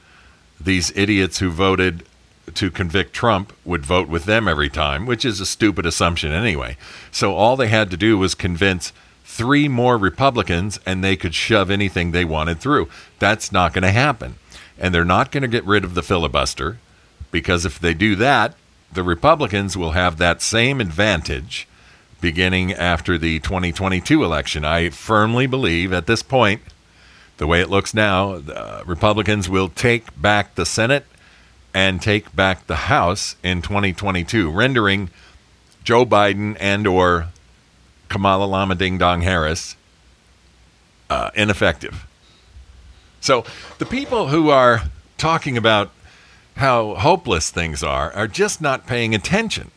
these 0.61 0.95
idiots 0.95 1.39
who 1.39 1.49
voted 1.49 2.05
to 2.53 2.69
convict 2.69 3.13
Trump 3.13 3.51
would 3.65 3.83
vote 3.83 4.07
with 4.07 4.25
them 4.25 4.47
every 4.47 4.69
time, 4.69 5.07
which 5.07 5.25
is 5.25 5.39
a 5.39 5.45
stupid 5.47 5.87
assumption 5.87 6.31
anyway. 6.31 6.77
So 7.11 7.33
all 7.33 7.55
they 7.55 7.69
had 7.69 7.89
to 7.89 7.97
do 7.97 8.15
was 8.15 8.35
convince 8.35 8.93
three 9.23 9.67
more 9.67 9.97
Republicans 9.97 10.79
and 10.85 11.03
they 11.03 11.15
could 11.15 11.33
shove 11.33 11.71
anything 11.71 12.11
they 12.11 12.25
wanted 12.25 12.59
through. 12.59 12.89
That's 13.17 13.51
not 13.51 13.73
going 13.73 13.81
to 13.81 13.91
happen. 13.91 14.35
And 14.77 14.93
they're 14.93 15.03
not 15.03 15.31
going 15.31 15.41
to 15.41 15.47
get 15.47 15.65
rid 15.65 15.83
of 15.83 15.95
the 15.95 16.03
filibuster 16.03 16.77
because 17.31 17.65
if 17.65 17.79
they 17.79 17.95
do 17.95 18.15
that, 18.17 18.55
the 18.95 19.03
Republicans 19.03 19.77
will 19.77 19.91
have 19.91 20.17
that 20.17 20.41
same 20.41 20.81
advantage 20.81 21.67
beginning 22.21 22.73
after 22.73 23.17
the 23.17 23.39
2022 23.39 24.23
election. 24.23 24.65
I 24.65 24.89
firmly 24.89 25.45
believe 25.45 25.93
at 25.93 26.07
this 26.07 26.23
point, 26.23 26.61
the 27.37 27.45
way 27.45 27.61
it 27.61 27.69
looks 27.69 27.93
now, 27.93 28.41
Republicans 28.85 29.49
will 29.49 29.69
take 29.69 30.19
back 30.19 30.55
the 30.55 30.65
Senate 30.65 31.05
and 31.73 32.01
take 32.01 32.33
back 32.33 32.67
the 32.67 32.87
House 32.87 33.35
in 33.43 33.61
2022, 33.61 34.49
rendering 34.49 35.09
Joe 35.83 36.05
Biden 36.05 36.55
and 36.59 36.87
or 36.87 37.27
Kamala 38.07 38.45
Lama 38.45 38.75
Ding 38.75 38.97
Dong 38.97 39.21
Harris 39.21 39.75
uh, 41.09 41.31
ineffective. 41.35 42.07
So 43.19 43.43
the 43.77 43.85
people 43.85 44.29
who 44.29 44.49
are 44.49 44.83
talking 45.17 45.57
about 45.57 45.91
how 46.55 46.95
hopeless 46.95 47.49
things 47.49 47.83
are 47.83 48.11
are 48.13 48.27
just 48.27 48.61
not 48.61 48.87
paying 48.87 49.13
attention. 49.13 49.71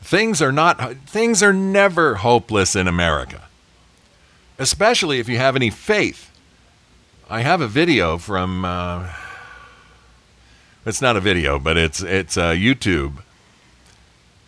Things 0.00 0.40
are 0.42 0.52
not 0.52 0.96
things 1.06 1.42
are 1.42 1.52
never 1.52 2.16
hopeless 2.16 2.76
in 2.76 2.86
America. 2.86 3.42
Especially 4.58 5.18
if 5.18 5.28
you 5.28 5.38
have 5.38 5.56
any 5.56 5.70
faith. 5.70 6.30
I 7.28 7.40
have 7.40 7.60
a 7.60 7.66
video 7.66 8.18
from 8.18 8.64
uh, 8.64 9.10
it's 10.86 11.00
not 11.00 11.16
a 11.16 11.20
video, 11.20 11.58
but 11.58 11.76
it's 11.76 12.02
it's 12.02 12.36
a 12.36 12.54
YouTube 12.54 13.22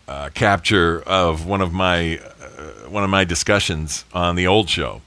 uh, 0.07 0.29
capture 0.35 1.03
of 1.03 1.47
one 1.47 1.61
of 1.61 1.73
my 1.73 2.19
uh, 2.19 2.89
one 2.89 3.03
of 3.03 3.11
my 3.11 3.25
discussions 3.25 4.05
on 4.13 4.37
the 4.37 4.47
old 4.47 4.69
show 4.69 5.01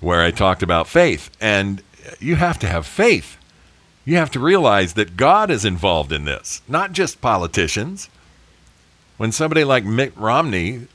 where 0.00 0.22
I 0.22 0.30
talked 0.30 0.62
about 0.62 0.88
faith 0.88 1.30
and 1.40 1.82
you 2.20 2.36
have 2.36 2.58
to 2.60 2.66
have 2.66 2.86
faith. 2.86 3.38
You 4.06 4.16
have 4.16 4.30
to 4.30 4.40
realize 4.40 4.92
that 4.94 5.16
God 5.16 5.50
is 5.50 5.64
involved 5.64 6.12
in 6.12 6.26
this, 6.26 6.62
not 6.68 6.92
just 6.92 7.20
politicians. 7.20 8.08
When 9.16 9.32
somebody 9.32 9.64
like 9.64 9.84
Mitt 9.84 10.16
Romney 10.16 10.86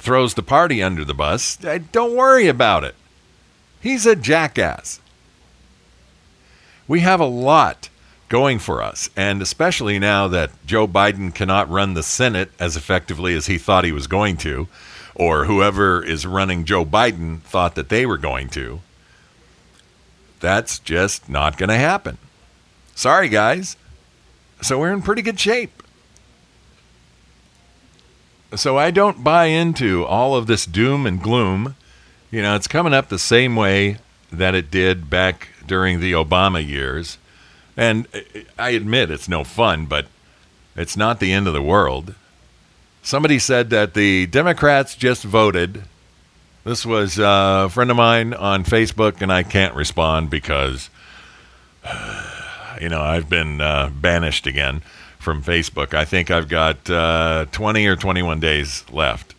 throws 0.00 0.34
the 0.34 0.42
party 0.42 0.82
under 0.82 1.04
the 1.04 1.14
bus, 1.14 1.62
eh, 1.64 1.78
don't 1.92 2.16
worry 2.16 2.48
about 2.48 2.82
it. 2.82 2.96
He's 3.80 4.04
a 4.04 4.16
jackass. 4.16 4.98
We 6.88 7.00
have 7.00 7.20
a 7.20 7.24
lot 7.24 7.88
going 8.28 8.58
for 8.58 8.82
us, 8.82 9.10
and 9.16 9.40
especially 9.40 10.00
now 10.00 10.26
that 10.26 10.50
Joe 10.66 10.88
Biden 10.88 11.32
cannot 11.32 11.70
run 11.70 11.94
the 11.94 12.02
Senate 12.02 12.50
as 12.58 12.76
effectively 12.76 13.32
as 13.34 13.46
he 13.46 13.58
thought 13.58 13.84
he 13.84 13.92
was 13.92 14.08
going 14.08 14.36
to, 14.38 14.66
or 15.14 15.44
whoever 15.44 16.04
is 16.04 16.26
running 16.26 16.64
Joe 16.64 16.84
Biden 16.84 17.42
thought 17.42 17.76
that 17.76 17.90
they 17.90 18.06
were 18.06 18.18
going 18.18 18.48
to. 18.50 18.80
That's 20.40 20.80
just 20.80 21.28
not 21.28 21.56
going 21.56 21.68
to 21.68 21.76
happen. 21.76 22.18
Sorry, 23.00 23.30
guys. 23.30 23.78
So 24.60 24.78
we're 24.78 24.92
in 24.92 25.00
pretty 25.00 25.22
good 25.22 25.40
shape. 25.40 25.82
So 28.54 28.76
I 28.76 28.90
don't 28.90 29.24
buy 29.24 29.46
into 29.46 30.04
all 30.04 30.36
of 30.36 30.46
this 30.46 30.66
doom 30.66 31.06
and 31.06 31.22
gloom. 31.22 31.76
You 32.30 32.42
know, 32.42 32.54
it's 32.56 32.68
coming 32.68 32.92
up 32.92 33.08
the 33.08 33.18
same 33.18 33.56
way 33.56 33.96
that 34.30 34.54
it 34.54 34.70
did 34.70 35.08
back 35.08 35.48
during 35.66 36.00
the 36.00 36.12
Obama 36.12 36.62
years. 36.62 37.16
And 37.74 38.06
I 38.58 38.72
admit 38.72 39.10
it's 39.10 39.30
no 39.30 39.44
fun, 39.44 39.86
but 39.86 40.04
it's 40.76 40.94
not 40.94 41.20
the 41.20 41.32
end 41.32 41.46
of 41.46 41.54
the 41.54 41.62
world. 41.62 42.14
Somebody 43.02 43.38
said 43.38 43.70
that 43.70 43.94
the 43.94 44.26
Democrats 44.26 44.94
just 44.94 45.24
voted 45.24 45.84
This 46.64 46.84
was 46.84 47.18
uh, 47.18 47.62
a 47.64 47.70
friend 47.70 47.90
of 47.90 47.96
mine 47.96 48.34
on 48.34 48.62
Facebook, 48.62 49.22
and 49.22 49.32
I 49.32 49.42
can't 49.42 49.74
respond 49.74 50.28
because, 50.28 50.90
you 52.80 52.88
know, 52.88 53.02
I've 53.02 53.28
been 53.28 53.60
uh, 53.60 53.90
banished 53.92 54.46
again 54.46 54.82
from 55.18 55.42
Facebook. 55.42 55.92
I 55.92 56.04
think 56.04 56.30
I've 56.30 56.48
got 56.48 56.88
uh, 56.88 57.44
20 57.52 57.86
or 57.86 57.96
21 57.96 58.40
days 58.40 58.84
left 58.90 59.34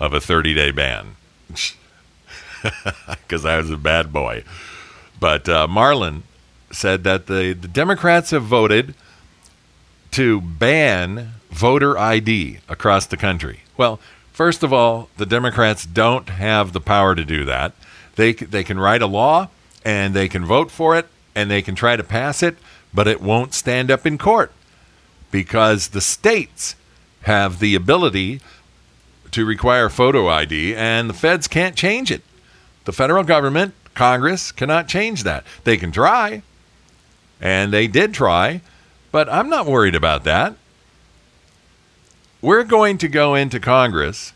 of 0.00 0.12
a 0.12 0.20
30 0.20 0.54
day 0.54 0.70
ban 0.72 1.14
because 3.06 3.44
I 3.44 3.56
was 3.56 3.70
a 3.70 3.76
bad 3.76 4.12
boy. 4.12 4.44
But 5.18 5.48
uh, 5.48 5.66
Marlon 5.68 6.22
said 6.72 7.04
that 7.04 7.26
the, 7.26 7.52
the 7.52 7.68
Democrats 7.68 8.30
have 8.30 8.44
voted 8.44 8.94
to 10.12 10.40
ban 10.40 11.32
voter 11.50 11.96
ID 11.96 12.58
across 12.68 13.06
the 13.06 13.16
country. 13.16 13.60
Well, 13.76 14.00
first 14.32 14.62
of 14.62 14.72
all, 14.72 15.08
the 15.16 15.26
Democrats 15.26 15.84
don't 15.84 16.28
have 16.28 16.72
the 16.72 16.80
power 16.80 17.14
to 17.14 17.24
do 17.24 17.44
that. 17.44 17.72
They, 18.16 18.32
they 18.32 18.64
can 18.64 18.80
write 18.80 19.02
a 19.02 19.06
law 19.06 19.48
and 19.84 20.14
they 20.14 20.28
can 20.28 20.44
vote 20.44 20.70
for 20.70 20.96
it 20.96 21.06
and 21.40 21.50
they 21.50 21.62
can 21.62 21.74
try 21.74 21.96
to 21.96 22.04
pass 22.04 22.42
it, 22.42 22.56
but 22.92 23.08
it 23.08 23.20
won't 23.20 23.54
stand 23.54 23.90
up 23.90 24.06
in 24.06 24.18
court 24.18 24.52
because 25.30 25.88
the 25.88 26.00
states 26.00 26.76
have 27.22 27.58
the 27.58 27.74
ability 27.74 28.40
to 29.30 29.44
require 29.44 29.88
photo 29.88 30.28
ID 30.28 30.74
and 30.74 31.08
the 31.08 31.14
feds 31.14 31.48
can't 31.48 31.76
change 31.76 32.10
it. 32.10 32.22
The 32.84 32.92
federal 32.92 33.24
government, 33.24 33.74
Congress, 33.94 34.52
cannot 34.52 34.88
change 34.88 35.22
that. 35.22 35.44
They 35.64 35.76
can 35.76 35.92
try, 35.92 36.42
and 37.40 37.72
they 37.72 37.86
did 37.86 38.12
try, 38.12 38.60
but 39.12 39.28
I'm 39.28 39.48
not 39.48 39.66
worried 39.66 39.94
about 39.94 40.24
that. 40.24 40.56
We're 42.42 42.64
going 42.64 42.98
to 42.98 43.08
go 43.08 43.34
into 43.34 43.60
Congress 43.60 44.32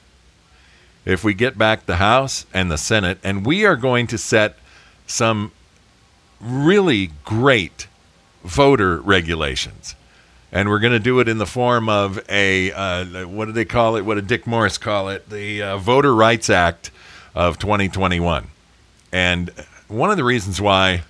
if 1.05 1.25
we 1.25 1.35
get 1.35 1.59
back 1.59 1.87
the 1.87 1.97
House 1.97 2.47
and 2.53 2.71
the 2.71 2.79
Senate, 2.79 3.19
and 3.23 3.45
we 3.45 3.65
are 3.65 3.77
going 3.77 4.07
to 4.09 4.19
set 4.19 4.57
some 5.07 5.53
really 6.45 7.11
great 7.25 7.89
voter 8.43 9.01
regulations. 9.01 9.95
And 10.53 10.69
we're 10.69 10.79
going 10.79 10.93
to 10.93 11.01
do 11.01 11.19
it 11.19 11.29
in 11.29 11.39
the 11.39 11.47
form 11.47 11.89
of 11.89 12.21
a, 12.29 12.71
uh, 12.73 13.27
what 13.27 13.47
do 13.47 13.53
they 13.53 13.65
call 13.65 13.97
it? 13.97 14.03
What 14.03 14.15
did 14.15 14.29
Dick 14.29 14.47
Morris 14.47 14.79
call 14.79 15.09
it? 15.09 15.29
The 15.29 15.63
uh, 15.63 15.77
Voter 15.79 16.15
Rights 16.15 16.49
Act 16.49 16.91
of 17.35 17.59
2021. 17.59 18.47
And 19.13 19.51
one 19.89 20.11
of 20.11 20.17
the 20.17 20.25
reasons 20.25 20.61
why 20.61 21.03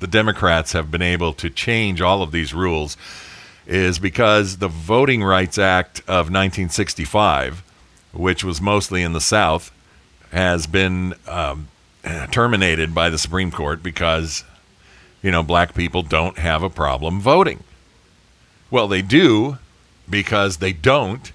the 0.00 0.06
Democrats 0.06 0.72
have 0.72 0.90
been 0.90 1.02
able 1.02 1.32
to 1.34 1.50
change 1.50 2.00
all 2.00 2.22
of 2.22 2.32
these 2.32 2.54
rules 2.54 2.96
is 3.66 3.98
because 3.98 4.58
the 4.58 4.68
Voting 4.68 5.22
Rights 5.22 5.58
Act 5.58 6.00
of 6.00 6.26
1965, 6.26 7.62
which 8.12 8.42
was 8.42 8.60
mostly 8.60 9.02
in 9.02 9.12
the 9.12 9.20
South, 9.20 9.70
has 10.32 10.66
been 10.66 11.14
um, 11.28 11.68
terminated 12.30 12.94
by 12.94 13.10
the 13.10 13.18
Supreme 13.18 13.50
Court 13.50 13.82
because, 13.82 14.44
you 15.22 15.30
know, 15.30 15.42
black 15.42 15.74
people 15.74 16.02
don't 16.02 16.38
have 16.38 16.62
a 16.62 16.70
problem 16.70 17.20
voting. 17.20 17.62
Well, 18.70 18.88
they 18.88 19.02
do 19.02 19.58
because 20.08 20.56
they 20.56 20.72
don't, 20.72 21.32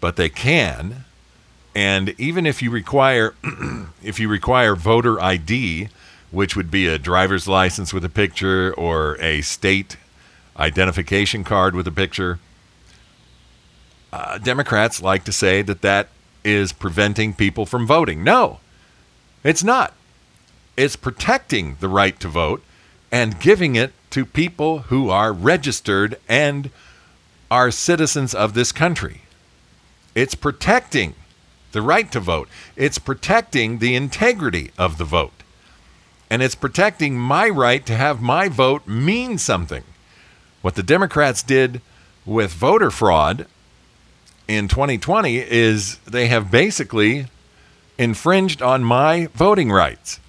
but 0.00 0.16
they 0.16 0.28
can. 0.28 1.04
And 1.74 2.14
even 2.18 2.46
if 2.46 2.62
you 2.62 2.70
require 2.70 3.34
if 4.02 4.20
you 4.20 4.28
require 4.28 4.76
voter 4.76 5.20
ID, 5.20 5.88
which 6.30 6.54
would 6.56 6.70
be 6.70 6.86
a 6.86 6.98
driver's 6.98 7.48
license 7.48 7.92
with 7.92 8.04
a 8.04 8.08
picture 8.08 8.72
or 8.74 9.20
a 9.20 9.40
state 9.40 9.96
identification 10.56 11.44
card 11.44 11.74
with 11.74 11.86
a 11.86 11.92
picture, 11.92 12.38
uh, 14.12 14.38
Democrats 14.38 15.02
like 15.02 15.24
to 15.24 15.32
say 15.32 15.62
that 15.62 15.80
that 15.82 16.08
is 16.44 16.72
preventing 16.72 17.32
people 17.32 17.64
from 17.64 17.86
voting. 17.86 18.22
No, 18.22 18.60
it's 19.42 19.64
not. 19.64 19.94
It's 20.76 20.96
protecting 20.96 21.76
the 21.80 21.88
right 21.88 22.18
to 22.20 22.28
vote 22.28 22.62
and 23.12 23.38
giving 23.38 23.76
it 23.76 23.92
to 24.10 24.24
people 24.24 24.80
who 24.80 25.10
are 25.10 25.32
registered 25.32 26.18
and 26.28 26.70
are 27.50 27.70
citizens 27.70 28.34
of 28.34 28.54
this 28.54 28.72
country. 28.72 29.20
It's 30.14 30.34
protecting 30.34 31.14
the 31.72 31.82
right 31.82 32.10
to 32.12 32.20
vote. 32.20 32.48
It's 32.76 32.98
protecting 32.98 33.78
the 33.78 33.94
integrity 33.94 34.72
of 34.78 34.96
the 34.96 35.04
vote. 35.04 35.42
And 36.30 36.42
it's 36.42 36.54
protecting 36.54 37.18
my 37.18 37.48
right 37.48 37.84
to 37.84 37.94
have 37.94 38.22
my 38.22 38.48
vote 38.48 38.86
mean 38.86 39.36
something. 39.36 39.84
What 40.62 40.76
the 40.76 40.82
Democrats 40.82 41.42
did 41.42 41.82
with 42.24 42.52
voter 42.52 42.90
fraud 42.90 43.46
in 44.48 44.68
2020 44.68 45.36
is 45.36 45.98
they 45.98 46.28
have 46.28 46.50
basically 46.50 47.26
infringed 47.98 48.62
on 48.62 48.82
my 48.82 49.28
voting 49.34 49.70
rights. 49.70 50.20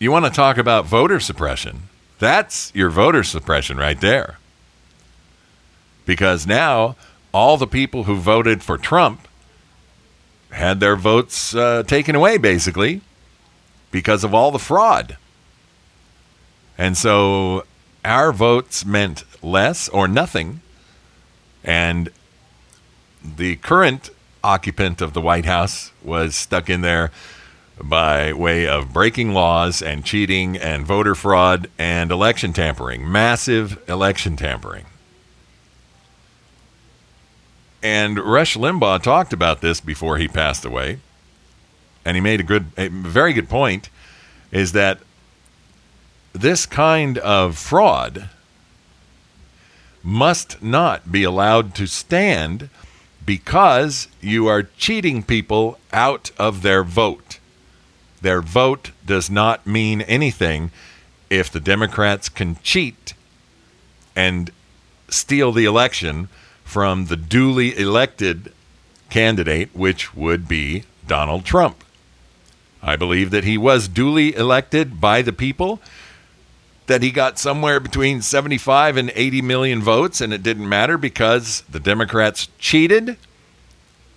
You 0.00 0.10
want 0.10 0.24
to 0.24 0.30
talk 0.30 0.56
about 0.56 0.86
voter 0.86 1.20
suppression? 1.20 1.82
That's 2.18 2.72
your 2.74 2.88
voter 2.88 3.22
suppression 3.22 3.76
right 3.76 4.00
there. 4.00 4.38
Because 6.06 6.46
now 6.46 6.96
all 7.32 7.58
the 7.58 7.66
people 7.66 8.04
who 8.04 8.16
voted 8.16 8.62
for 8.62 8.78
Trump 8.78 9.28
had 10.52 10.80
their 10.80 10.96
votes 10.96 11.54
uh, 11.54 11.82
taken 11.82 12.16
away, 12.16 12.38
basically, 12.38 13.02
because 13.90 14.24
of 14.24 14.32
all 14.32 14.50
the 14.50 14.58
fraud. 14.58 15.18
And 16.78 16.96
so 16.96 17.66
our 18.02 18.32
votes 18.32 18.86
meant 18.86 19.24
less 19.42 19.86
or 19.90 20.08
nothing. 20.08 20.62
And 21.62 22.08
the 23.22 23.56
current 23.56 24.08
occupant 24.42 25.02
of 25.02 25.12
the 25.12 25.20
White 25.20 25.44
House 25.44 25.92
was 26.02 26.34
stuck 26.34 26.70
in 26.70 26.80
there 26.80 27.10
by 27.82 28.32
way 28.32 28.66
of 28.66 28.92
breaking 28.92 29.32
laws 29.32 29.82
and 29.82 30.04
cheating 30.04 30.56
and 30.56 30.86
voter 30.86 31.14
fraud 31.14 31.70
and 31.78 32.10
election 32.10 32.52
tampering, 32.52 33.10
massive 33.10 33.82
election 33.88 34.36
tampering. 34.36 34.86
And 37.82 38.18
Rush 38.18 38.56
Limbaugh 38.56 39.02
talked 39.02 39.32
about 39.32 39.60
this 39.60 39.80
before 39.80 40.18
he 40.18 40.28
passed 40.28 40.64
away. 40.64 41.00
And 42.04 42.16
he 42.16 42.20
made 42.20 42.40
a 42.40 42.44
good, 42.44 42.66
a 42.76 42.88
very 42.88 43.32
good 43.32 43.48
point 43.48 43.88
is 44.50 44.72
that 44.72 44.98
this 46.32 46.66
kind 46.66 47.18
of 47.18 47.58
fraud 47.58 48.28
must 50.02 50.62
not 50.62 51.12
be 51.12 51.24
allowed 51.24 51.74
to 51.74 51.86
stand 51.86 52.68
because 53.24 54.08
you 54.20 54.46
are 54.46 54.62
cheating 54.62 55.22
people 55.22 55.78
out 55.92 56.30
of 56.38 56.62
their 56.62 56.82
vote. 56.82 57.39
Their 58.20 58.42
vote 58.42 58.90
does 59.04 59.30
not 59.30 59.66
mean 59.66 60.02
anything 60.02 60.70
if 61.30 61.50
the 61.50 61.60
Democrats 61.60 62.28
can 62.28 62.56
cheat 62.62 63.14
and 64.14 64.50
steal 65.08 65.52
the 65.52 65.64
election 65.64 66.28
from 66.64 67.06
the 67.06 67.16
duly 67.16 67.76
elected 67.76 68.52
candidate, 69.08 69.70
which 69.72 70.14
would 70.14 70.46
be 70.46 70.84
Donald 71.06 71.44
Trump. 71.44 71.82
I 72.82 72.96
believe 72.96 73.30
that 73.30 73.44
he 73.44 73.58
was 73.58 73.88
duly 73.88 74.34
elected 74.34 75.00
by 75.00 75.22
the 75.22 75.32
people, 75.32 75.80
that 76.86 77.02
he 77.02 77.10
got 77.10 77.38
somewhere 77.38 77.80
between 77.80 78.22
75 78.22 78.96
and 78.96 79.12
80 79.14 79.42
million 79.42 79.82
votes, 79.82 80.20
and 80.20 80.32
it 80.32 80.42
didn't 80.42 80.68
matter 80.68 80.96
because 80.96 81.62
the 81.68 81.80
Democrats 81.80 82.48
cheated. 82.58 83.16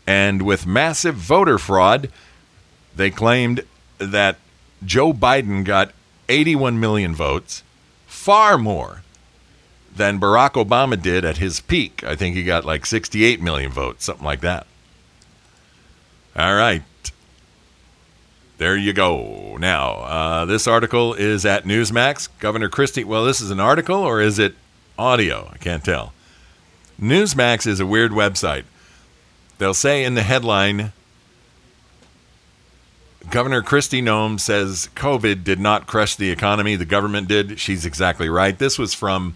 And 0.08 0.42
with 0.42 0.66
massive 0.66 1.16
voter 1.16 1.58
fraud, 1.58 2.10
they 2.96 3.10
claimed 3.10 3.64
that 4.12 4.38
Joe 4.86 5.14
Biden 5.14 5.64
got 5.64 5.92
81 6.30 6.80
million 6.80 7.14
votes, 7.14 7.64
far 8.06 8.58
more 8.58 9.02
than 9.96 10.20
Barack 10.20 10.54
Obama 10.54 11.00
did 11.00 11.24
at 11.26 11.38
his 11.38 11.60
peak. 11.60 12.04
I 12.04 12.16
think 12.16 12.36
he 12.36 12.44
got 12.44 12.66
like 12.66 12.86
68 12.86 13.42
million 13.42 13.72
votes, 13.72 14.06
something 14.06 14.26
like 14.26 14.42
that. 14.42 14.66
All 16.36 16.56
right. 16.56 16.84
There 18.58 18.76
you 18.78 18.94
go. 18.94 19.58
Now, 19.60 19.92
uh, 19.92 20.46
this 20.46 20.68
article 20.68 21.14
is 21.14 21.46
at 21.46 21.66
Newsmax. 21.66 22.30
Governor 22.40 22.70
Kristi, 22.70 23.04
well, 23.04 23.26
this 23.26 23.42
is 23.42 23.52
an 23.52 23.60
article 23.60 23.98
or 23.98 24.22
is 24.22 24.40
it 24.40 24.56
audio? 24.98 25.50
I 25.52 25.58
can't 25.58 25.84
tell. 25.84 26.14
Newsmax 27.00 27.68
is 27.68 27.80
a 27.80 27.86
weird 27.86 28.12
website. 28.12 28.64
They'll 29.58 29.74
say 29.74 30.04
in 30.04 30.16
the 30.16 30.24
headline 30.24 30.94
Governor 33.30 33.64
Kristi 33.64 34.02
Noem 34.04 34.40
says 34.40 34.90
COVID 34.96 35.44
did 35.44 35.60
not 35.60 35.88
crush 35.88 36.16
the 36.16 36.30
economy, 36.30 36.76
the 36.76 36.86
government 36.86 37.28
did. 37.28 37.60
She's 37.60 37.86
exactly 37.86 38.30
right. 38.30 38.58
This 38.58 38.78
was 38.78 38.94
from 38.94 39.36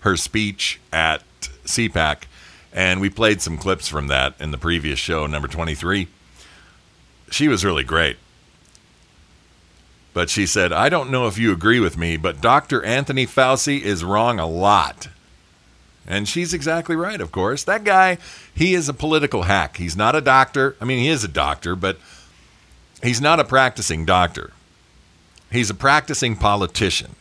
her 0.00 0.16
speech 0.16 0.80
at 0.92 1.22
CPAC, 1.64 2.22
and 2.72 3.00
we 3.00 3.10
played 3.10 3.42
some 3.42 3.58
clips 3.58 3.88
from 3.88 4.06
that 4.08 4.34
in 4.40 4.50
the 4.50 4.58
previous 4.58 4.98
show, 4.98 5.26
number 5.26 5.48
23. 5.48 6.08
She 7.30 7.48
was 7.48 7.64
really 7.64 7.84
great. 7.84 8.16
But 10.12 10.30
she 10.30 10.46
said, 10.46 10.72
I 10.72 10.88
don't 10.88 11.10
know 11.10 11.26
if 11.26 11.38
you 11.38 11.52
agree 11.52 11.80
with 11.80 11.98
me, 11.98 12.16
but 12.16 12.40
Dr. 12.40 12.84
Anthony 12.84 13.26
Fauci 13.26 13.80
is 13.80 14.04
wrong 14.04 14.38
a 14.38 14.46
lot. 14.46 15.08
And 16.06 16.28
she's 16.28 16.54
exactly 16.54 16.94
right, 16.94 17.20
of 17.20 17.32
course. 17.32 17.64
That 17.64 17.82
guy, 17.82 18.18
he 18.54 18.74
is 18.74 18.88
a 18.88 18.94
political 18.94 19.42
hack. 19.42 19.78
He's 19.78 19.96
not 19.96 20.14
a 20.14 20.20
doctor. 20.20 20.76
I 20.80 20.84
mean, 20.84 20.98
he 20.98 21.08
is 21.08 21.24
a 21.24 21.28
doctor, 21.28 21.74
but 21.74 21.98
he's 23.02 23.20
not 23.20 23.40
a 23.40 23.44
practicing 23.44 24.04
doctor. 24.04 24.52
He's 25.50 25.70
a 25.70 25.74
practicing 25.74 26.36
politician. 26.36 27.14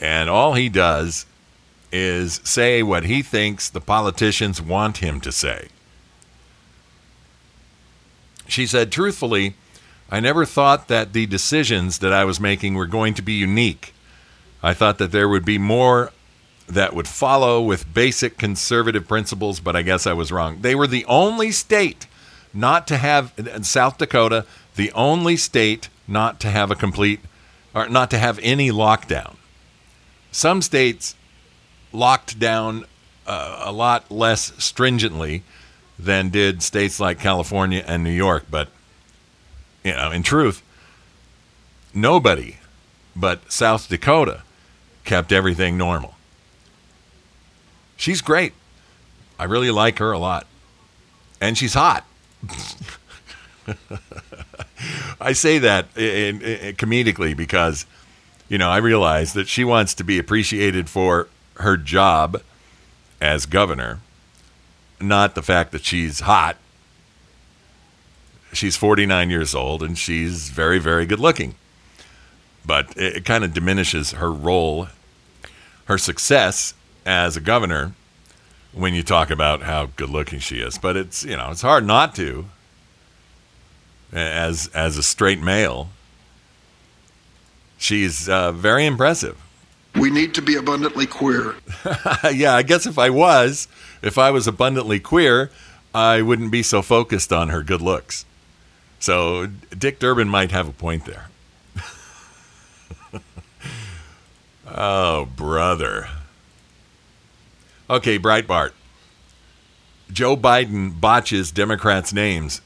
And 0.00 0.28
all 0.28 0.54
he 0.54 0.68
does 0.68 1.26
is 1.90 2.40
say 2.44 2.82
what 2.82 3.04
he 3.04 3.22
thinks 3.22 3.68
the 3.68 3.80
politicians 3.80 4.60
want 4.60 4.98
him 4.98 5.20
to 5.22 5.32
say. 5.32 5.68
She 8.46 8.66
said, 8.66 8.92
truthfully, 8.92 9.54
I 10.10 10.20
never 10.20 10.44
thought 10.44 10.88
that 10.88 11.12
the 11.12 11.26
decisions 11.26 11.98
that 11.98 12.12
I 12.12 12.24
was 12.24 12.40
making 12.40 12.74
were 12.74 12.86
going 12.86 13.14
to 13.14 13.22
be 13.22 13.34
unique. 13.34 13.94
I 14.62 14.74
thought 14.74 14.98
that 14.98 15.12
there 15.12 15.28
would 15.28 15.44
be 15.44 15.58
more 15.58 16.12
that 16.66 16.94
would 16.94 17.08
follow 17.08 17.62
with 17.62 17.92
basic 17.94 18.36
conservative 18.36 19.08
principles, 19.08 19.60
but 19.60 19.74
I 19.74 19.82
guess 19.82 20.06
I 20.06 20.12
was 20.12 20.30
wrong. 20.30 20.60
They 20.60 20.74
were 20.74 20.86
the 20.86 21.04
only 21.06 21.50
state 21.50 22.06
not 22.52 22.86
to 22.88 22.96
have, 22.96 23.32
in 23.36 23.64
South 23.64 23.98
Dakota, 23.98 24.44
the 24.76 24.92
only 24.92 25.36
state 25.36 25.88
not 26.06 26.40
to 26.40 26.48
have 26.48 26.70
a 26.70 26.74
complete, 26.74 27.20
or 27.74 27.88
not 27.88 28.10
to 28.10 28.18
have 28.18 28.38
any 28.42 28.70
lockdown. 28.70 29.36
Some 30.32 30.62
states 30.62 31.14
locked 31.92 32.38
down 32.38 32.84
uh, 33.26 33.62
a 33.64 33.72
lot 33.72 34.10
less 34.10 34.52
stringently 34.62 35.42
than 35.98 36.30
did 36.30 36.62
states 36.62 37.00
like 37.00 37.18
California 37.18 37.84
and 37.86 38.04
New 38.04 38.10
York, 38.10 38.44
but 38.50 38.68
you 39.84 39.92
know, 39.92 40.10
in 40.10 40.22
truth, 40.22 40.62
nobody 41.92 42.56
but 43.18 43.50
South 43.50 43.88
Dakota 43.88 44.42
kept 45.04 45.32
everything 45.32 45.76
normal. 45.76 46.14
She's 47.96 48.20
great. 48.20 48.52
I 49.38 49.44
really 49.44 49.72
like 49.72 49.98
her 49.98 50.12
a 50.12 50.18
lot. 50.18 50.46
And 51.40 51.58
she's 51.58 51.74
hot. 51.74 52.04
I 55.20 55.32
say 55.32 55.58
that 55.58 55.86
in, 55.96 56.40
in, 56.42 56.76
comedically 56.76 57.36
because, 57.36 57.86
you 58.48 58.58
know, 58.58 58.70
I 58.70 58.78
realize 58.78 59.32
that 59.34 59.48
she 59.48 59.64
wants 59.64 59.94
to 59.94 60.04
be 60.04 60.18
appreciated 60.18 60.88
for 60.88 61.28
her 61.56 61.76
job 61.76 62.40
as 63.20 63.46
governor, 63.46 64.00
not 65.00 65.34
the 65.34 65.42
fact 65.42 65.72
that 65.72 65.84
she's 65.84 66.20
hot. 66.20 66.56
She's 68.52 68.76
49 68.76 69.28
years 69.30 69.54
old 69.54 69.82
and 69.82 69.98
she's 69.98 70.48
very, 70.48 70.78
very 70.78 71.04
good 71.04 71.20
looking. 71.20 71.56
But 72.64 72.96
it, 72.96 73.16
it 73.16 73.24
kind 73.24 73.44
of 73.44 73.52
diminishes 73.52 74.12
her 74.12 74.32
role, 74.32 74.88
her 75.86 75.98
success 75.98 76.74
as 77.04 77.36
a 77.36 77.40
governor 77.40 77.94
when 78.72 78.94
you 78.94 79.02
talk 79.02 79.30
about 79.30 79.62
how 79.62 79.86
good 79.96 80.10
looking 80.10 80.38
she 80.38 80.58
is. 80.58 80.78
But 80.78 80.96
it's, 80.96 81.24
you 81.24 81.36
know, 81.36 81.50
it's 81.50 81.62
hard 81.62 81.86
not 81.86 82.14
to 82.16 82.46
as 84.12 84.68
as 84.68 84.96
a 84.96 85.02
straight 85.02 85.40
male. 85.40 85.88
She's 87.76 88.28
uh, 88.28 88.52
very 88.52 88.86
impressive. 88.86 89.36
We 89.94 90.10
need 90.10 90.34
to 90.34 90.42
be 90.42 90.56
abundantly 90.56 91.06
queer. 91.06 91.54
yeah, 92.32 92.54
I 92.54 92.62
guess 92.62 92.86
if 92.86 92.98
I 92.98 93.10
was, 93.10 93.68
if 94.02 94.18
I 94.18 94.30
was 94.30 94.46
abundantly 94.46 95.00
queer, 95.00 95.50
I 95.94 96.22
wouldn't 96.22 96.50
be 96.50 96.62
so 96.62 96.82
focused 96.82 97.32
on 97.32 97.48
her 97.48 97.62
good 97.62 97.80
looks. 97.80 98.24
So 99.00 99.46
Dick 99.46 99.98
Durbin 99.98 100.28
might 100.28 100.50
have 100.50 100.68
a 100.68 100.72
point 100.72 101.04
there. 101.04 101.28
oh, 104.68 105.26
brother. 105.36 106.08
Okay, 107.90 108.18
Breitbart. 108.18 108.72
Joe 110.12 110.36
Biden 110.36 110.98
botches 110.98 111.50
Democrats' 111.50 112.12
names 112.12 112.60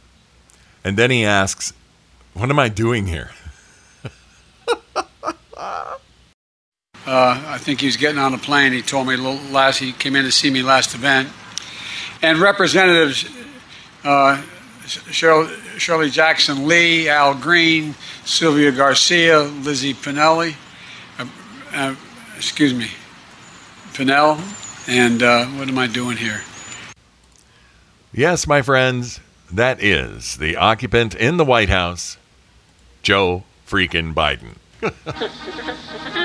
and 0.85 0.97
then 0.97 1.11
he 1.11 1.25
asks, 1.25 1.73
What 2.35 2.51
am 2.51 2.59
I 2.59 2.69
doing 2.69 3.07
here? 3.07 3.31
uh, 4.97 5.97
I 7.07 7.59
think 7.59 7.81
he 7.81 7.87
was 7.87 7.97
getting 7.97 8.19
on 8.19 8.35
a 8.35 8.39
plane. 8.39 8.73
He 8.73 8.83
told 8.83 9.07
me 9.07 9.17
last, 9.17 9.79
he 9.79 9.93
came 9.93 10.17
in 10.17 10.25
to 10.25 10.33
see 10.33 10.51
me 10.51 10.63
last 10.63 10.95
event. 10.95 11.29
And 12.21 12.39
representatives, 12.39 13.29
uh, 14.05 14.43
Shirley 14.87 16.11
Jackson 16.11 16.67
Lee, 16.67 17.09
Al 17.09 17.35
Green, 17.35 17.95
Sylvia 18.25 18.73
Garcia, 18.73 19.41
Lizzie 19.41 19.95
Pinelli, 19.95 20.55
uh, 21.19 21.27
uh, 21.73 21.95
excuse 22.37 22.75
me, 22.75 22.89
Pinell, 23.93 24.39
and 24.89 25.23
uh, 25.23 25.47
what 25.47 25.69
am 25.69 25.79
I 25.79 25.87
doing 25.87 26.17
here? 26.17 26.43
Yes, 28.13 28.47
my 28.47 28.63
friends, 28.63 29.21
that 29.51 29.83
is 29.83 30.37
the 30.37 30.57
occupant 30.57 31.15
in 31.15 31.37
the 31.37 31.45
White 31.45 31.69
House, 31.69 32.19
Joe 33.03 33.45
freaking 33.67 34.15
Biden. 34.15 34.57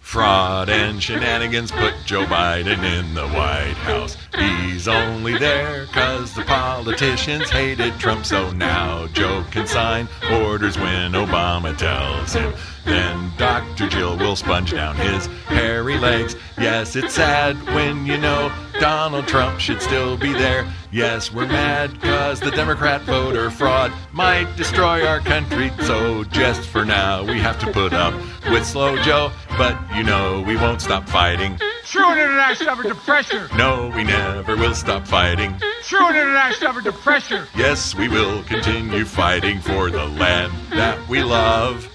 Fraud 0.00 0.68
and 0.68 1.02
shenanigans 1.02 1.72
put 1.72 1.94
Joe 2.04 2.26
Biden 2.26 2.84
in 2.84 3.14
the 3.14 3.26
White 3.28 3.78
House. 3.78 4.18
He's 4.38 4.88
only 4.88 5.36
there 5.38 5.86
because 5.86 6.34
the 6.34 6.42
politicians 6.42 7.50
hated 7.50 7.98
Trump, 7.98 8.24
so 8.24 8.50
now 8.52 9.06
Joe 9.08 9.44
can 9.50 9.66
sign 9.66 10.08
orders 10.30 10.78
when 10.78 11.12
Obama 11.12 11.76
tells 11.76 12.32
him. 12.32 12.52
Then 12.84 13.30
Dr. 13.36 13.88
Jill 13.88 14.16
will 14.16 14.34
sponge 14.34 14.72
down 14.72 14.96
his 14.96 15.26
hairy 15.46 15.98
legs. 15.98 16.34
Yes, 16.58 16.96
it's 16.96 17.14
sad 17.14 17.62
when 17.74 18.06
you 18.06 18.16
know 18.18 18.52
Donald 18.80 19.28
Trump 19.28 19.60
should 19.60 19.80
still 19.80 20.16
be 20.16 20.32
there. 20.32 20.66
Yes, 20.90 21.32
we're 21.32 21.46
mad 21.46 21.92
because 21.92 22.40
the 22.40 22.50
Democrat 22.50 23.02
voter 23.02 23.50
fraud 23.50 23.92
might 24.12 24.56
destroy 24.56 25.06
our 25.06 25.20
country. 25.20 25.70
So 25.82 26.24
just 26.24 26.68
for 26.68 26.84
now, 26.84 27.22
we 27.22 27.38
have 27.38 27.58
to 27.60 27.70
put 27.72 27.92
up 27.92 28.14
with 28.50 28.66
Slow 28.66 28.96
Joe. 29.02 29.30
But 29.56 29.78
you 29.94 30.02
know 30.02 30.42
we 30.46 30.56
won't 30.56 30.80
stop 30.80 31.08
fighting. 31.08 31.58
True 31.92 32.08
and 32.08 32.20
international 32.20 32.70
effort 32.70 32.88
to 32.88 32.94
pressure. 32.94 33.48
No, 33.54 33.92
we 33.94 34.02
never 34.02 34.56
will 34.56 34.74
stop 34.74 35.06
fighting. 35.06 35.54
True 35.82 36.06
and 36.06 36.16
international 36.16 36.70
effort 36.70 36.84
to 36.84 36.92
pressure. 36.92 37.46
Yes, 37.54 37.94
we 37.94 38.08
will 38.08 38.42
continue 38.44 39.04
fighting 39.04 39.60
for 39.60 39.90
the 39.90 40.06
land 40.06 40.54
that 40.70 40.96
we 41.06 41.22
love. 41.22 41.86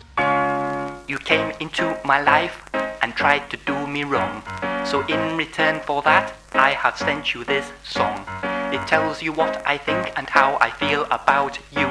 You 1.08 1.18
came 1.18 1.52
into 1.60 2.00
my 2.06 2.22
life 2.22 2.62
and 3.02 3.16
tried 3.16 3.50
to 3.50 3.58
do 3.66 3.88
me 3.88 4.04
wrong. 4.04 4.44
So 4.86 5.04
in 5.08 5.36
return 5.36 5.80
for 5.80 6.04
that, 6.04 6.32
I 6.54 6.74
have 6.74 6.96
sent 6.96 7.34
you 7.34 7.44
this 7.44 7.66
song. 7.84 8.24
It 8.72 8.86
tells 8.86 9.24
you 9.24 9.34
what 9.34 9.66
I 9.66 9.80
think 9.80 10.14
and 10.16 10.30
how 10.30 10.60
I 10.62 10.70
feel 10.70 11.06
about 11.10 11.58
you. 11.72 11.90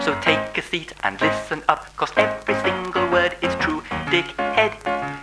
So 0.00 0.18
take 0.22 0.56
a 0.56 0.62
seat 0.62 0.94
and 1.04 1.20
listen 1.20 1.62
up, 1.68 1.94
cause 1.98 2.12
every 2.16 2.54
single 2.62 3.10
word 3.10 3.36
is 3.42 3.54
true. 3.56 3.82
Dickhead, 4.08 4.72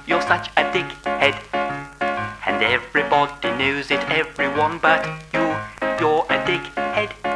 you're 0.07 0.21
such 0.21 0.49
a 0.49 0.63
dickhead. 0.71 0.98
Everybody 2.61 3.49
knows 3.57 3.89
it, 3.89 4.01
everyone 4.09 4.79
but 4.79 5.05
you. 5.33 5.55
You're 5.99 6.25
a 6.29 6.43
dickhead. 6.45 7.28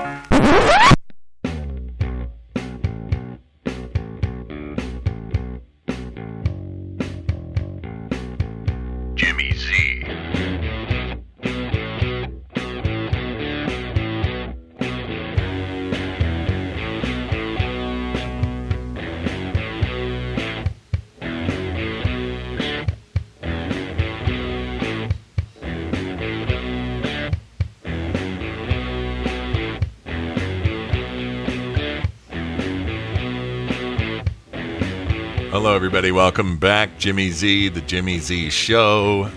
Everybody. 35.93 36.11
Welcome 36.11 36.57
back. 36.57 36.97
Jimmy 36.97 37.29
Z, 37.29 37.69
the 37.69 37.81
Jimmy 37.81 38.17
Z 38.17 38.49
Show. 38.49 39.29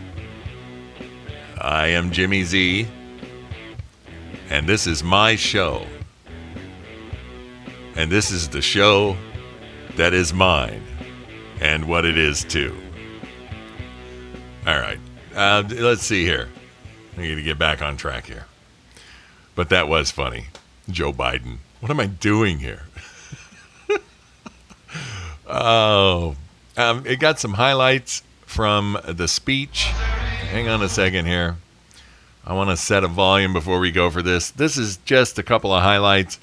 I 1.58 1.88
am 1.88 2.10
Jimmy 2.10 2.44
Z, 2.44 2.88
and 4.48 4.66
this 4.66 4.86
is 4.86 5.04
my 5.04 5.36
show. 5.36 5.84
And 7.94 8.10
this 8.10 8.30
is 8.30 8.48
the 8.48 8.62
show 8.62 9.18
that 9.96 10.14
is 10.14 10.32
mine, 10.32 10.82
and 11.60 11.86
what 11.86 12.06
it 12.06 12.16
is 12.16 12.42
too. 12.42 12.74
All 14.66 14.80
right. 14.80 14.98
Uh, 15.34 15.62
let's 15.68 16.04
see 16.04 16.24
here. 16.24 16.48
I 17.18 17.20
need 17.20 17.34
to 17.34 17.42
get 17.42 17.58
back 17.58 17.82
on 17.82 17.98
track 17.98 18.24
here. 18.24 18.46
But 19.54 19.68
that 19.68 19.88
was 19.88 20.10
funny. 20.10 20.46
Joe 20.88 21.12
Biden. 21.12 21.58
What 21.80 21.90
am 21.90 22.00
I 22.00 22.06
doing 22.06 22.60
here? 22.60 22.84
Oh, 25.48 26.34
um, 26.76 27.04
it 27.06 27.20
got 27.20 27.38
some 27.38 27.54
highlights 27.54 28.22
from 28.46 28.98
the 29.06 29.28
speech 29.28 29.88
hang 30.46 30.68
on 30.68 30.82
a 30.82 30.88
second 30.88 31.26
here. 31.26 31.56
I 32.44 32.54
want 32.54 32.70
to 32.70 32.76
set 32.76 33.02
a 33.02 33.08
volume 33.08 33.52
before 33.52 33.80
we 33.80 33.90
go 33.90 34.10
for 34.10 34.22
this. 34.22 34.50
This 34.50 34.78
is 34.78 34.98
just 34.98 35.38
a 35.38 35.42
couple 35.42 35.72
of 35.74 35.82
highlights 35.82 36.38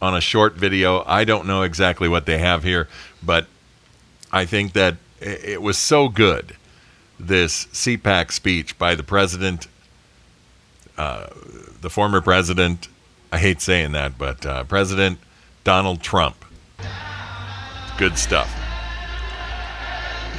on 0.00 0.14
a 0.14 0.20
short 0.20 0.54
video. 0.54 1.04
I 1.06 1.24
don't 1.24 1.46
know 1.46 1.62
exactly 1.62 2.08
what 2.08 2.26
they 2.26 2.38
have 2.38 2.62
here, 2.62 2.88
but 3.22 3.46
I 4.32 4.44
think 4.44 4.72
that 4.74 4.96
it 5.20 5.60
was 5.60 5.76
so 5.76 6.08
good. 6.08 6.56
This 7.18 7.66
CPAC 7.66 8.32
speech 8.32 8.78
by 8.78 8.94
the 8.94 9.02
president, 9.02 9.66
uh, 10.96 11.26
the 11.80 11.90
former 11.90 12.20
president. 12.20 12.88
I 13.32 13.38
hate 13.38 13.60
saying 13.60 13.92
that, 13.92 14.16
but 14.16 14.46
uh, 14.46 14.64
President 14.64 15.18
Donald 15.64 16.00
Trump. 16.00 16.44
Good 17.98 18.16
stuff. 18.16 18.59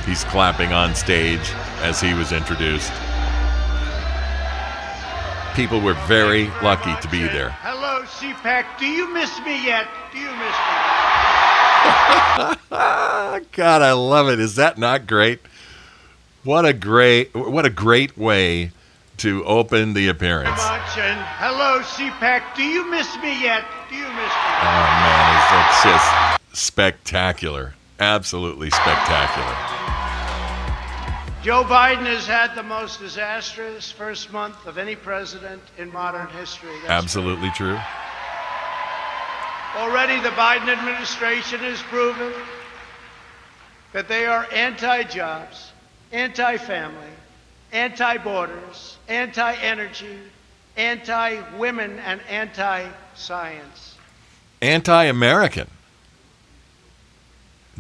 He's 0.06 0.24
clapping 0.26 0.74
on 0.74 0.96
stage 0.96 1.52
as 1.82 2.02
he 2.02 2.14
was 2.14 2.32
introduced. 2.32 2.92
People 5.56 5.82
were 5.82 5.94
very 6.08 6.48
lucky 6.64 6.96
to 7.02 7.08
be 7.10 7.24
there. 7.24 7.50
Hello, 7.62 8.04
CPAC. 8.04 8.80
Do 8.80 8.86
you 8.86 9.14
miss 9.14 9.40
me 9.42 9.64
yet? 9.66 9.88
Do 10.12 10.18
you 10.20 10.32
miss 10.32 10.38
me? 10.38 11.02
God, 13.52 13.82
I 13.82 13.92
love 13.92 14.30
it. 14.30 14.40
Is 14.40 14.56
that 14.56 14.78
not 14.78 15.08
great? 15.08 15.40
What 16.44 16.66
a 16.66 16.74
great 16.74 17.36
what 17.36 17.66
a 17.66 17.70
great 17.70 18.18
way 18.18 18.72
to 19.18 19.46
open 19.46 19.94
the 19.94 20.08
appearance. 20.08 20.60
Hello, 20.60 21.82
CPAC. 21.82 22.56
Do 22.56 22.64
you 22.64 22.90
miss 22.90 23.16
me 23.18 23.40
yet? 23.42 23.64
Do 23.90 23.96
you 23.96 24.08
miss 24.08 24.16
me? 24.16 24.52
Oh 24.62 24.88
man, 25.04 25.36
it's, 25.36 25.52
it's 25.76 25.84
just 25.84 26.10
spectacular. 26.60 27.76
Absolutely 28.00 28.72
spectacular. 28.72 29.81
Joe 31.44 31.64
Biden 31.64 32.06
has 32.06 32.28
had 32.28 32.54
the 32.54 32.62
most 32.62 33.00
disastrous 33.00 33.92
first 33.92 34.32
month 34.32 34.68
of 34.68 34.78
any 34.78 34.96
president 34.96 35.60
in 35.76 35.92
modern 35.92 36.28
history. 36.28 36.70
That's 36.84 37.04
Absolutely 37.04 37.50
true. 37.56 37.80
Already, 39.76 40.22
the 40.22 40.30
Biden 40.36 40.70
administration 40.70 41.60
has 41.62 41.82
proven 41.82 42.32
that 43.92 44.08
they 44.08 44.28
are 44.28 44.46
anti 44.54 45.02
jobs, 45.02 45.72
anti 46.12 46.58
family, 46.58 47.10
anti 47.72 48.18
borders, 48.18 48.98
anti 49.08 49.56
energy, 49.56 50.20
anti 50.78 51.42
women, 51.58 51.98
and 52.00 52.22
anti 52.30 52.88
science. 53.16 53.96
Anti 54.62 55.06
American. 55.06 55.68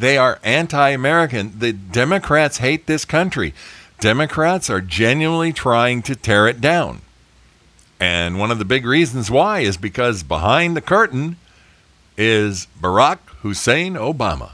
They 0.02 0.18
are 0.18 0.40
anti 0.44 0.90
American. 0.90 1.60
The 1.60 1.72
Democrats 1.72 2.58
hate 2.58 2.88
this 2.88 3.06
country. 3.06 3.54
Democrats 4.00 4.68
are 4.68 4.82
genuinely 4.82 5.54
trying 5.54 6.02
to 6.02 6.16
tear 6.16 6.48
it 6.48 6.60
down. 6.60 7.02
And 8.00 8.40
one 8.40 8.50
of 8.50 8.58
the 8.58 8.66
big 8.66 8.84
reasons 8.84 9.30
why 9.30 9.60
is 9.60 9.78
because 9.78 10.24
behind 10.24 10.76
the 10.76 10.82
curtain 10.82 11.36
is 12.18 12.66
Barack 12.82 13.20
Hussein 13.44 13.94
Obama. 13.94 14.54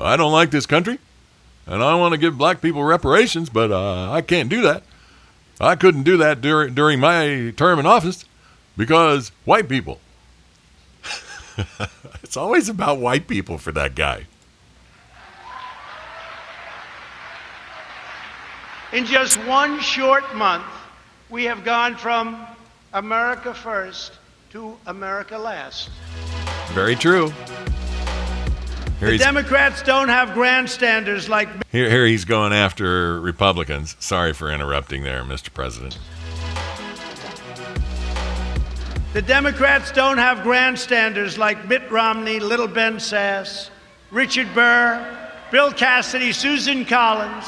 I 0.00 0.16
don't 0.16 0.32
like 0.32 0.50
this 0.50 0.66
country, 0.66 0.98
and 1.64 1.80
I 1.80 1.94
want 1.94 2.10
to 2.10 2.18
give 2.18 2.36
black 2.36 2.60
people 2.60 2.82
reparations, 2.82 3.50
but 3.50 3.70
uh, 3.70 4.10
I 4.10 4.20
can't 4.20 4.48
do 4.48 4.62
that. 4.62 4.82
I 5.60 5.76
couldn't 5.76 6.02
do 6.02 6.16
that 6.16 6.40
dur- 6.40 6.70
during 6.70 6.98
my 6.98 7.54
term 7.56 7.78
in 7.78 7.86
office 7.86 8.24
because 8.76 9.30
white 9.44 9.68
people. 9.68 10.00
it's 12.32 12.36
always 12.38 12.70
about 12.70 12.96
white 12.96 13.28
people 13.28 13.58
for 13.58 13.72
that 13.72 13.94
guy. 13.94 14.24
In 18.94 19.04
just 19.04 19.36
one 19.44 19.78
short 19.80 20.34
month, 20.34 20.64
we 21.28 21.44
have 21.44 21.62
gone 21.62 21.94
from 21.94 22.46
America 22.94 23.52
first 23.52 24.12
to 24.48 24.78
America 24.86 25.36
last. 25.36 25.90
Very 26.68 26.96
true. 26.96 27.28
Here 28.98 29.10
the 29.10 29.18
Democrats 29.18 29.82
don't 29.82 30.08
have 30.08 30.32
grandstanders 30.32 31.28
like 31.28 31.50
here, 31.70 31.90
here 31.90 32.06
he's 32.06 32.24
going 32.24 32.54
after 32.54 33.20
Republicans. 33.20 33.94
Sorry 34.00 34.32
for 34.32 34.50
interrupting 34.50 35.02
there, 35.02 35.22
Mr. 35.22 35.52
President. 35.52 35.98
The 39.12 39.20
Democrats 39.20 39.92
don't 39.92 40.16
have 40.16 40.42
grandstanders 40.42 41.36
like 41.36 41.68
Mitt 41.68 41.90
Romney, 41.90 42.40
Little 42.40 42.66
Ben 42.66 42.96
Sasse, 42.96 43.68
Richard 44.10 44.48
Burr, 44.54 45.18
Bill 45.50 45.70
Cassidy, 45.70 46.32
Susan 46.32 46.86
Collins, 46.86 47.44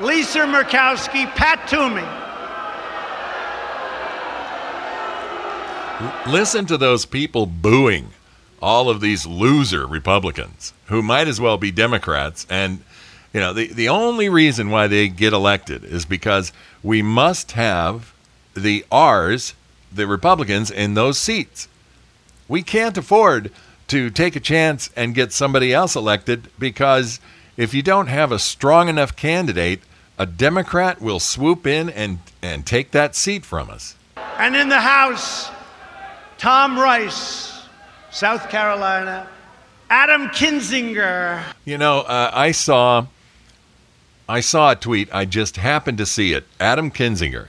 Lisa 0.00 0.40
Murkowski, 0.40 1.26
Pat 1.34 1.66
Toomey. 1.66 2.06
Listen 6.32 6.64
to 6.66 6.78
those 6.78 7.04
people 7.04 7.46
booing 7.46 8.10
all 8.62 8.88
of 8.88 9.00
these 9.00 9.26
loser 9.26 9.84
Republicans 9.84 10.72
who 10.86 11.02
might 11.02 11.26
as 11.26 11.40
well 11.40 11.58
be 11.58 11.72
Democrats. 11.72 12.46
And, 12.48 12.84
you 13.32 13.40
know, 13.40 13.52
the, 13.52 13.66
the 13.66 13.88
only 13.88 14.28
reason 14.28 14.70
why 14.70 14.86
they 14.86 15.08
get 15.08 15.32
elected 15.32 15.82
is 15.82 16.04
because 16.04 16.52
we 16.84 17.02
must 17.02 17.52
have 17.52 18.14
the 18.54 18.86
R's, 18.92 19.54
the 19.92 20.06
Republicans, 20.06 20.70
in 20.70 20.94
those 20.94 21.18
seats. 21.18 21.68
We 22.48 22.62
can't 22.62 22.96
afford 22.96 23.50
to 23.88 24.10
take 24.10 24.36
a 24.36 24.40
chance 24.40 24.90
and 24.96 25.14
get 25.14 25.32
somebody 25.32 25.72
else 25.72 25.96
elected 25.96 26.48
because 26.58 27.20
if 27.56 27.74
you 27.74 27.82
don't 27.82 28.06
have 28.06 28.30
a 28.30 28.38
strong 28.38 28.88
enough 28.88 29.16
candidate, 29.16 29.80
a 30.18 30.26
Democrat 30.26 31.00
will 31.00 31.20
swoop 31.20 31.66
in 31.66 31.88
and, 31.90 32.18
and 32.42 32.66
take 32.66 32.90
that 32.92 33.14
seat 33.14 33.44
from 33.44 33.70
us. 33.70 33.96
And 34.38 34.54
in 34.54 34.68
the 34.68 34.80
House, 34.80 35.50
Tom 36.36 36.78
Rice, 36.78 37.62
South 38.10 38.48
Carolina, 38.48 39.28
Adam 39.90 40.28
Kinzinger. 40.28 41.42
You 41.64 41.78
know, 41.78 42.00
uh, 42.00 42.30
I 42.32 42.52
saw 42.52 43.06
I 44.28 44.40
saw 44.40 44.72
a 44.72 44.76
tweet. 44.76 45.08
I 45.12 45.24
just 45.24 45.56
happened 45.56 45.98
to 45.98 46.06
see 46.06 46.34
it. 46.34 46.44
Adam 46.60 46.90
Kinzinger 46.90 47.46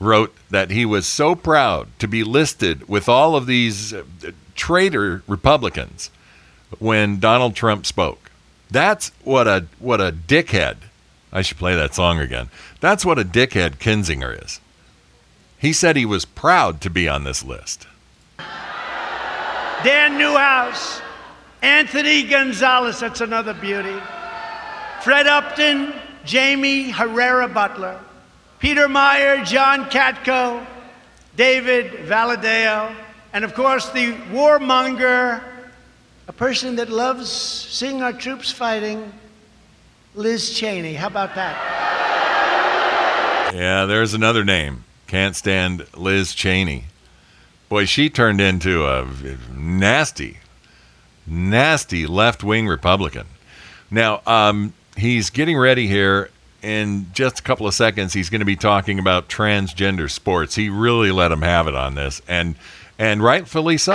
wrote 0.00 0.34
that 0.50 0.70
he 0.70 0.84
was 0.84 1.06
so 1.06 1.34
proud 1.34 1.88
to 1.98 2.08
be 2.08 2.24
listed 2.24 2.88
with 2.88 3.08
all 3.08 3.36
of 3.36 3.46
these 3.46 3.92
uh, 3.92 4.04
traitor 4.54 5.22
Republicans 5.26 6.10
when 6.78 7.20
Donald 7.20 7.54
Trump 7.54 7.86
spoke. 7.86 8.30
That's 8.70 9.10
what 9.22 9.46
a 9.46 9.66
what 9.78 10.00
a 10.00 10.12
dickhead. 10.12 10.76
I 11.32 11.42
should 11.42 11.58
play 11.58 11.74
that 11.74 11.94
song 11.94 12.18
again. 12.18 12.48
That's 12.80 13.04
what 13.04 13.18
a 13.18 13.24
dickhead 13.24 13.76
Kinzinger 13.78 14.44
is. 14.44 14.60
He 15.58 15.72
said 15.72 15.96
he 15.96 16.04
was 16.04 16.24
proud 16.24 16.80
to 16.82 16.90
be 16.90 17.08
on 17.08 17.24
this 17.24 17.44
list. 17.44 17.86
Dan 19.84 20.16
Newhouse, 20.16 21.00
Anthony 21.62 22.22
Gonzalez, 22.22 23.00
that's 23.00 23.20
another 23.20 23.54
beauty. 23.54 23.96
Fred 25.02 25.26
Upton, 25.26 25.92
Jaime 26.26 26.90
Herrera 26.90 27.48
Beutler, 27.48 27.98
Peter 28.58 28.88
Meijer, 28.88 29.44
John 29.44 29.86
Katko, 29.86 30.66
David 31.36 32.08
Valadao, 32.08 32.94
and 33.32 33.44
of 33.44 33.54
course 33.54 33.90
the 33.90 34.12
warmonger, 34.32 35.42
a 36.28 36.32
person 36.32 36.76
that 36.76 36.88
loves 36.88 37.30
seeing 37.30 38.02
our 38.02 38.12
troops 38.12 38.50
fighting, 38.50 39.12
Liz 40.14 40.54
Cheney. 40.54 40.94
How 40.94 41.08
about 41.08 41.34
that? 41.34 41.82
Yeah, 43.54 43.84
there's 43.86 44.14
another 44.14 44.44
name. 44.44 44.84
Can't 45.06 45.36
stand 45.36 45.86
Liz 45.96 46.34
Cheney. 46.34 46.86
Boy, 47.68 47.84
she 47.84 48.08
turned 48.10 48.40
into 48.40 48.86
a 48.86 49.06
nasty, 49.52 50.38
nasty 51.26 52.06
left 52.06 52.42
wing 52.42 52.66
Republican. 52.66 53.26
Now, 53.90 54.22
um, 54.26 54.72
he's 54.96 55.30
getting 55.30 55.56
ready 55.56 55.86
here. 55.86 56.30
In 56.64 57.08
just 57.12 57.40
a 57.40 57.42
couple 57.42 57.66
of 57.66 57.74
seconds, 57.74 58.14
he's 58.14 58.30
going 58.30 58.38
to 58.38 58.46
be 58.46 58.56
talking 58.56 58.98
about 58.98 59.28
transgender 59.28 60.10
sports. 60.10 60.54
He 60.54 60.70
really 60.70 61.12
let 61.12 61.30
him 61.30 61.42
have 61.42 61.68
it 61.68 61.74
on 61.74 61.94
this, 61.94 62.22
and 62.26 62.54
and 62.98 63.22
rightfully 63.22 63.76
so. 63.76 63.92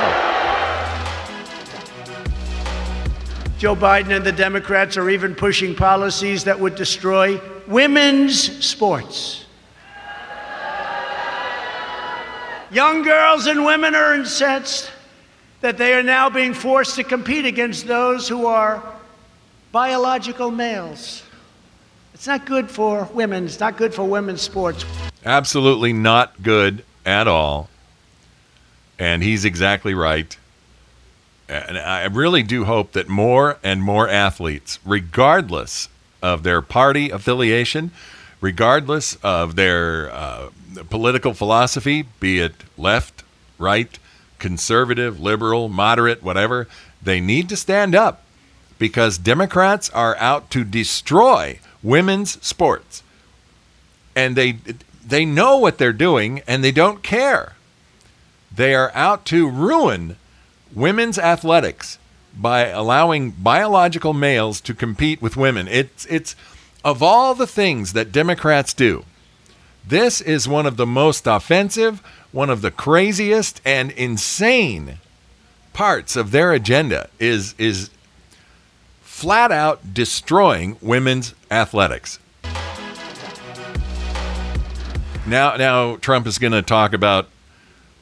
Joe 3.58 3.76
Biden 3.76 4.16
and 4.16 4.24
the 4.24 4.32
Democrats 4.32 4.98
are 4.98 5.10
even 5.10 5.34
pushing 5.34 5.76
policies 5.76 6.44
that 6.44 6.60
would 6.60 6.76
destroy 6.76 7.42
women's 7.68 8.64
sports. 8.64 9.46
Young 12.70 13.02
girls 13.02 13.48
and 13.48 13.66
women 13.66 13.96
are 13.96 14.14
incensed 14.14 14.92
that 15.62 15.80
they 15.80 15.96
are 15.96 16.04
now 16.04 16.30
being 16.30 16.54
forced 16.54 16.98
to 16.98 17.04
compete 17.04 17.46
against 17.46 17.88
those 17.88 18.28
who 18.28 18.46
are 18.46 18.84
biological 19.72 20.52
males. 20.52 21.24
It's 22.20 22.28
not 22.28 22.46
good 22.46 22.70
for 22.70 23.08
women. 23.14 23.46
It's 23.46 23.62
not 23.62 23.78
good 23.78 23.94
for 23.94 24.04
women's 24.04 24.42
sports. 24.42 24.84
Absolutely 25.24 25.94
not 25.94 26.44
good 26.44 26.84
at 27.06 27.30
all. 27.30 27.70
And 29.00 29.24
he's 29.24 29.46
exactly 29.46 29.94
right. 29.94 30.36
And 31.48 31.78
I 31.78 32.04
really 32.08 32.44
do 32.44 32.66
hope 32.66 32.92
that 32.92 33.08
more 33.08 33.58
and 33.64 33.82
more 33.82 34.10
athletes, 34.10 34.80
regardless 34.84 35.88
of 36.22 36.44
their 36.44 36.62
party 36.62 37.10
affiliation, 37.10 37.92
regardless 38.42 39.16
of 39.24 39.56
their 39.56 40.12
uh, 40.12 40.50
political 40.90 41.34
philosophy, 41.34 42.04
be 42.20 42.42
it 42.42 42.66
left, 42.78 43.24
right, 43.58 43.98
conservative, 44.40 45.22
liberal, 45.22 45.70
moderate, 45.70 46.22
whatever, 46.22 46.68
they 47.02 47.22
need 47.22 47.48
to 47.48 47.56
stand 47.56 47.96
up 47.96 48.24
because 48.78 49.18
Democrats 49.18 49.90
are 49.92 50.18
out 50.18 50.50
to 50.50 50.66
destroy 50.66 51.58
women's 51.84 52.44
sports. 52.46 53.04
And 54.16 54.36
they 54.36 54.58
they 55.06 55.26
know 55.26 55.58
what 55.58 55.78
they're 55.78 55.94
doing 55.94 56.42
and 56.48 56.64
they 56.64 56.72
don't 56.72 57.04
care. 57.04 57.56
They 58.54 58.76
are 58.76 58.92
out 58.94 59.26
to 59.26 59.50
ruin 59.50 60.18
women's 60.74 61.18
athletics 61.18 61.98
by 62.36 62.68
allowing 62.68 63.32
biological 63.32 64.14
males 64.14 64.62
to 64.62 64.74
compete 64.74 65.22
with 65.22 65.38
women. 65.38 65.68
It's 65.68 66.06
it's 66.06 66.36
of 66.84 67.04
all 67.04 67.36
the 67.36 67.48
things 67.48 67.94
that 67.94 68.12
Democrats 68.12 68.74
do, 68.74 69.06
this 69.86 70.22
is 70.22 70.48
one 70.48 70.66
of 70.66 70.78
the 70.78 70.86
most 70.86 71.28
offensive, 71.28 72.02
one 72.32 72.50
of 72.50 72.62
the 72.62 72.72
craziest 72.72 73.62
and 73.66 73.92
insane 73.92 75.00
parts 75.74 76.16
of 76.16 76.32
their 76.32 76.52
agenda 76.54 77.10
is 77.20 77.56
is 77.58 77.90
flat 79.02 79.52
out 79.52 79.94
destroying 79.94 80.78
women's 80.82 81.34
athletics. 81.52 82.20
Now 85.28 85.56
now 85.58 85.98
Trump 85.98 86.26
is 86.28 86.40
going 86.40 86.54
to 86.54 86.62
talk 86.62 86.94
about 86.94 87.30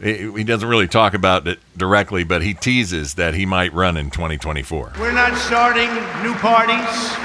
he 0.01 0.43
doesn't 0.43 0.69
really 0.69 0.87
talk 0.87 1.15
about 1.15 1.47
it 1.47 1.57
directly, 1.75 2.23
but 2.23 2.43
he 2.43 2.53
teases 2.53 3.15
that 3.15 3.33
he 3.33 3.47
might 3.47 3.73
run 3.73 3.97
in 3.97 4.11
2024. 4.11 4.93
We're 4.99 5.11
not 5.11 5.35
starting 5.35 5.89
new 6.21 6.35
parties. 6.35 7.17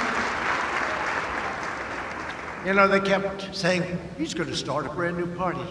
You 2.65 2.73
know, 2.73 2.89
they 2.89 3.01
kept 3.01 3.55
saying, 3.55 3.83
he's 4.17 4.33
going 4.33 4.49
to 4.49 4.57
start 4.57 4.87
a 4.87 4.89
brand 4.89 5.19
new 5.19 5.27
party. 5.37 5.67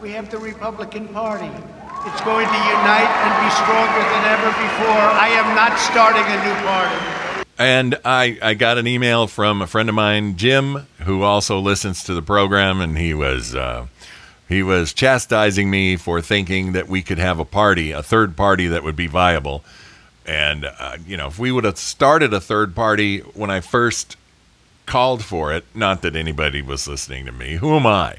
We 0.00 0.12
have 0.12 0.30
the 0.30 0.38
Republican 0.38 1.08
Party. 1.08 1.50
It's 2.06 2.20
going 2.22 2.46
to 2.46 2.60
unite 2.64 3.12
and 3.12 3.32
be 3.42 3.50
stronger 3.52 4.04
than 4.08 4.22
ever 4.30 4.50
before. 4.56 5.04
I 5.20 5.28
am 5.36 5.54
not 5.54 5.76
starting 5.78 6.22
a 6.22 6.38
new 6.46 6.54
party. 6.64 7.25
And 7.58 7.98
I, 8.04 8.38
I 8.42 8.54
got 8.54 8.76
an 8.76 8.86
email 8.86 9.26
from 9.26 9.62
a 9.62 9.66
friend 9.66 9.88
of 9.88 9.94
mine, 9.94 10.36
Jim, 10.36 10.86
who 11.00 11.22
also 11.22 11.58
listens 11.58 12.04
to 12.04 12.14
the 12.14 12.22
program, 12.22 12.80
and 12.80 12.98
he 12.98 13.14
was 13.14 13.54
uh, 13.54 13.86
he 14.48 14.62
was 14.62 14.92
chastising 14.92 15.70
me 15.70 15.96
for 15.96 16.20
thinking 16.20 16.72
that 16.72 16.88
we 16.88 17.02
could 17.02 17.18
have 17.18 17.38
a 17.38 17.44
party, 17.44 17.90
a 17.92 18.02
third 18.02 18.36
party 18.36 18.68
that 18.68 18.84
would 18.84 18.96
be 18.96 19.06
viable. 19.06 19.64
And, 20.24 20.64
uh, 20.64 20.98
you 21.06 21.16
know, 21.16 21.28
if 21.28 21.38
we 21.38 21.52
would 21.52 21.64
have 21.64 21.78
started 21.78 22.34
a 22.34 22.40
third 22.40 22.74
party 22.74 23.20
when 23.20 23.50
I 23.50 23.60
first 23.60 24.16
called 24.84 25.24
for 25.24 25.52
it, 25.52 25.64
not 25.74 26.02
that 26.02 26.16
anybody 26.16 26.62
was 26.62 26.86
listening 26.86 27.26
to 27.26 27.32
me, 27.32 27.56
who 27.56 27.74
am 27.76 27.86
I? 27.86 28.18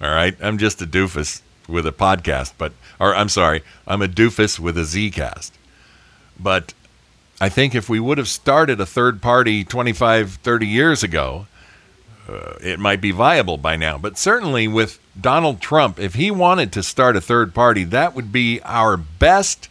All 0.00 0.10
right. 0.10 0.36
I'm 0.40 0.58
just 0.58 0.80
a 0.80 0.86
doofus 0.86 1.42
with 1.68 1.86
a 1.86 1.92
podcast, 1.92 2.52
but, 2.56 2.72
or 2.98 3.14
I'm 3.14 3.28
sorry, 3.28 3.62
I'm 3.86 4.02
a 4.02 4.08
doofus 4.08 4.58
with 4.58 4.78
a 4.78 4.82
Zcast. 4.82 5.50
But 6.38 6.72
I 7.40 7.48
think 7.48 7.74
if 7.74 7.88
we 7.88 7.98
would 7.98 8.18
have 8.18 8.28
started 8.28 8.80
a 8.80 8.86
third 8.86 9.22
party 9.22 9.64
25, 9.64 10.34
30 10.34 10.66
years 10.66 11.02
ago, 11.02 11.46
uh, 12.28 12.54
it 12.60 12.78
might 12.78 13.00
be 13.00 13.10
viable 13.10 13.56
by 13.56 13.76
now. 13.76 13.96
But 13.96 14.18
certainly 14.18 14.68
with 14.68 14.98
Donald 15.18 15.60
Trump, 15.60 15.98
if 15.98 16.14
he 16.14 16.30
wanted 16.30 16.72
to 16.72 16.82
start 16.82 17.16
a 17.16 17.20
third 17.20 17.54
party, 17.54 17.84
that 17.84 18.14
would 18.14 18.30
be 18.30 18.60
our 18.62 18.96
best 18.96 19.68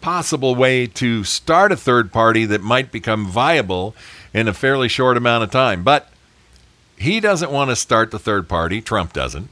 possible 0.00 0.54
way 0.54 0.86
to 0.86 1.24
start 1.24 1.72
a 1.72 1.76
third 1.76 2.12
party 2.12 2.44
that 2.46 2.62
might 2.62 2.90
become 2.92 3.26
viable 3.26 3.94
in 4.32 4.48
a 4.48 4.54
fairly 4.54 4.88
short 4.88 5.16
amount 5.16 5.44
of 5.44 5.50
time. 5.50 5.82
But 5.82 6.08
he 6.96 7.20
doesn't 7.20 7.50
want 7.50 7.70
to 7.70 7.76
start 7.76 8.10
the 8.10 8.18
third 8.18 8.48
party. 8.48 8.80
Trump 8.80 9.12
doesn't. 9.12 9.50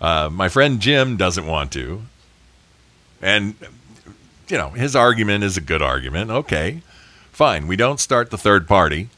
Uh, 0.00 0.28
my 0.30 0.48
friend 0.48 0.80
Jim 0.80 1.16
doesn't 1.16 1.46
want 1.46 1.72
to. 1.72 2.02
And, 3.20 3.54
you 4.52 4.58
know, 4.58 4.68
his 4.68 4.94
argument 4.94 5.42
is 5.42 5.56
a 5.56 5.62
good 5.62 5.80
argument. 5.80 6.30
Okay, 6.30 6.82
fine. 7.30 7.66
We 7.66 7.74
don't 7.74 7.98
start 7.98 8.30
the 8.30 8.36
third 8.36 8.68
party. 8.68 9.08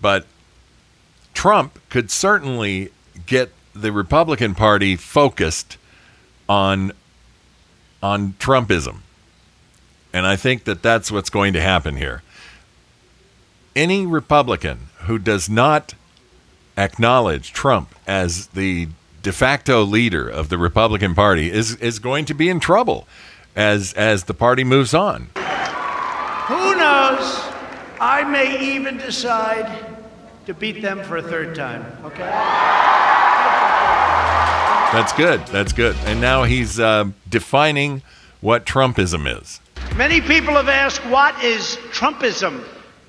But 0.00 0.26
Trump 1.32 1.78
could 1.90 2.10
certainly 2.10 2.90
get 3.24 3.52
the 3.72 3.92
Republican 3.92 4.56
Party 4.56 4.96
focused 4.96 5.78
on 6.48 6.90
on 8.02 8.32
Trumpism. 8.40 8.96
And 10.12 10.26
I 10.26 10.34
think 10.34 10.64
that 10.64 10.82
that's 10.82 11.12
what's 11.12 11.30
going 11.30 11.52
to 11.52 11.60
happen 11.60 11.96
here. 11.96 12.24
Any 13.76 14.06
Republican 14.06 14.88
who 15.02 15.20
does 15.20 15.48
not 15.48 15.94
acknowledge 16.76 17.52
Trump 17.52 17.94
as 18.08 18.48
the 18.48 18.88
de 19.22 19.32
facto 19.32 19.84
leader 19.84 20.28
of 20.28 20.48
the 20.48 20.58
Republican 20.58 21.14
Party 21.14 21.48
is 21.48 21.76
is 21.76 22.00
going 22.00 22.24
to 22.24 22.34
be 22.34 22.48
in 22.48 22.58
trouble 22.58 23.06
as 23.56 23.92
as 23.94 24.24
the 24.24 24.34
party 24.34 24.64
moves 24.64 24.94
on. 24.94 25.30
Who 26.46 26.76
knows? 26.76 27.40
I 28.00 28.24
may 28.28 28.74
even 28.74 28.96
decide 28.96 29.86
to 30.46 30.54
beat 30.54 30.82
them 30.82 31.02
for 31.04 31.18
a 31.18 31.22
third 31.22 31.54
time. 31.54 31.84
Okay. 32.04 32.28
That's 34.92 35.12
good. 35.12 35.40
That's 35.46 35.72
good. 35.72 35.96
And 36.04 36.20
now 36.20 36.42
he's 36.42 36.78
uh, 36.78 37.10
defining 37.28 38.02
what 38.40 38.66
Trumpism 38.66 39.40
is. 39.40 39.60
Many 39.96 40.20
people 40.20 40.54
have 40.54 40.68
asked, 40.68 41.04
what 41.06 41.42
is 41.42 41.76
Trumpism? 41.92 42.64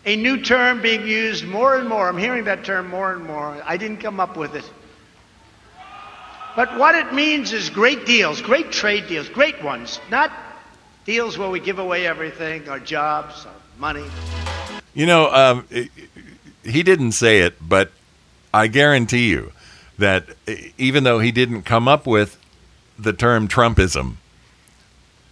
A 0.06 0.16
new 0.16 0.42
term 0.42 0.82
being 0.82 1.08
used 1.08 1.46
more 1.46 1.76
and 1.78 1.90
more. 1.90 2.08
I'm 2.08 2.18
hearing 2.18 2.44
that 2.44 2.64
term 2.64 2.88
more 2.90 3.14
and 3.14 3.26
more. 3.26 3.62
I 3.66 3.78
didn't 3.78 3.98
come 3.98 4.20
up 4.20 4.38
with 4.38 4.54
it. 4.56 4.70
But 6.56 6.78
what 6.78 6.94
it 6.96 7.14
means 7.14 7.52
is 7.52 7.70
great 7.70 8.06
deals, 8.06 8.42
great 8.42 8.72
trade 8.72 9.08
deals, 9.08 9.28
great 9.28 9.64
ones, 9.64 10.00
not 10.12 10.32
deals 11.04 11.38
where 11.38 11.50
we 11.50 11.60
give 11.60 11.80
away 11.80 12.06
everything, 12.06 12.70
our 12.70 12.80
jobs, 12.80 13.46
our 13.46 13.54
money. 13.80 14.06
You 14.94 15.08
know, 15.08 15.32
um, 15.32 15.68
he 16.64 16.84
didn't 16.84 17.14
say 17.14 17.40
it, 17.40 17.56
but 17.60 17.92
I 18.54 18.68
guarantee 18.68 19.30
you 19.30 19.52
that 19.98 20.26
even 20.78 21.04
though 21.04 21.20
he 21.20 21.32
didn't 21.32 21.64
come 21.64 21.88
up 21.88 22.06
with 22.06 22.38
the 23.00 23.14
term 23.14 23.48
Trumpism, 23.48 24.18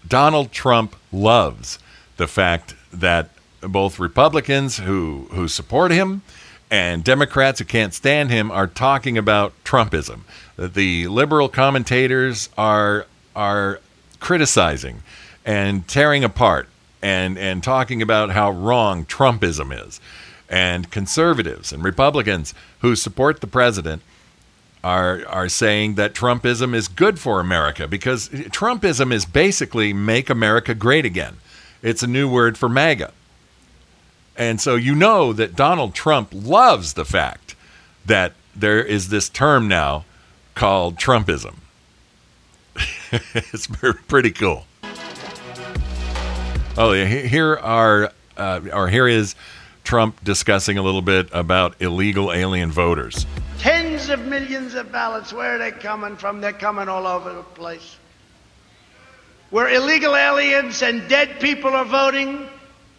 Donald 0.07 0.51
Trump 0.51 0.95
loves 1.11 1.77
the 2.17 2.27
fact 2.27 2.73
that 2.91 3.29
both 3.61 3.99
Republicans 3.99 4.77
who 4.77 5.27
who 5.31 5.47
support 5.47 5.91
him 5.91 6.23
and 6.71 7.03
Democrats 7.03 7.59
who 7.59 7.65
can't 7.65 7.93
stand 7.93 8.31
him 8.31 8.49
are 8.49 8.65
talking 8.65 9.17
about 9.17 9.53
Trumpism. 9.65 10.21
The 10.57 11.07
liberal 11.07 11.49
commentators 11.49 12.49
are 12.57 13.05
are 13.35 13.81
criticizing 14.19 15.03
and 15.45 15.87
tearing 15.87 16.23
apart 16.23 16.69
and 17.01 17.37
and 17.37 17.61
talking 17.61 18.01
about 18.01 18.31
how 18.31 18.51
wrong 18.51 19.05
Trumpism 19.05 19.85
is 19.85 19.99
and 20.49 20.89
conservatives 20.89 21.73
and 21.73 21.83
Republicans 21.83 22.53
who 22.79 22.95
support 22.95 23.41
the 23.41 23.47
president 23.47 24.01
are 24.81 25.25
are 25.27 25.49
saying 25.49 25.95
that 25.95 26.13
Trumpism 26.13 26.73
is 26.73 26.87
good 26.87 27.19
for 27.19 27.41
America 27.41 27.85
because 27.87 28.29
Trumpism 28.29 29.11
is 29.11 29.25
basically 29.25 29.91
make 29.91 30.29
America 30.29 30.73
great 30.73 31.05
again. 31.05 31.35
It's 31.81 32.03
a 32.03 32.07
new 32.07 32.29
word 32.29 32.57
for 32.57 32.69
MAGA. 32.69 33.11
And 34.37 34.59
so 34.59 34.75
you 34.75 34.95
know 34.95 35.33
that 35.33 35.55
Donald 35.55 35.93
Trump 35.93 36.29
loves 36.33 36.93
the 36.93 37.05
fact 37.05 37.55
that 38.05 38.33
there 38.55 38.83
is 38.83 39.09
this 39.09 39.29
term 39.29 39.67
now 39.67 40.05
called 40.55 40.97
Trumpism. 40.97 41.55
it's 43.11 43.67
pretty 44.07 44.31
cool. 44.31 44.65
Oh, 46.77 46.93
yeah, 46.93 47.05
here 47.05 47.57
are 47.57 48.13
uh, 48.37 48.61
or 48.73 48.87
here 48.87 49.07
is 49.07 49.35
Trump 49.83 50.23
discussing 50.23 50.77
a 50.77 50.81
little 50.81 51.01
bit 51.01 51.29
about 51.31 51.75
illegal 51.81 52.31
alien 52.31 52.71
voters. 52.71 53.25
Tens 53.59 54.09
of 54.09 54.25
millions 54.25 54.73
of 54.73 54.91
ballots. 54.91 55.33
Where 55.33 55.55
are 55.55 55.57
they 55.57 55.71
coming 55.71 56.15
from? 56.15 56.41
They're 56.41 56.53
coming 56.53 56.87
all 56.87 57.05
over 57.05 57.33
the 57.33 57.43
place. 57.43 57.97
Where 59.49 59.69
illegal 59.69 60.15
aliens 60.15 60.81
and 60.81 61.07
dead 61.09 61.39
people 61.41 61.71
are 61.71 61.85
voting, 61.85 62.47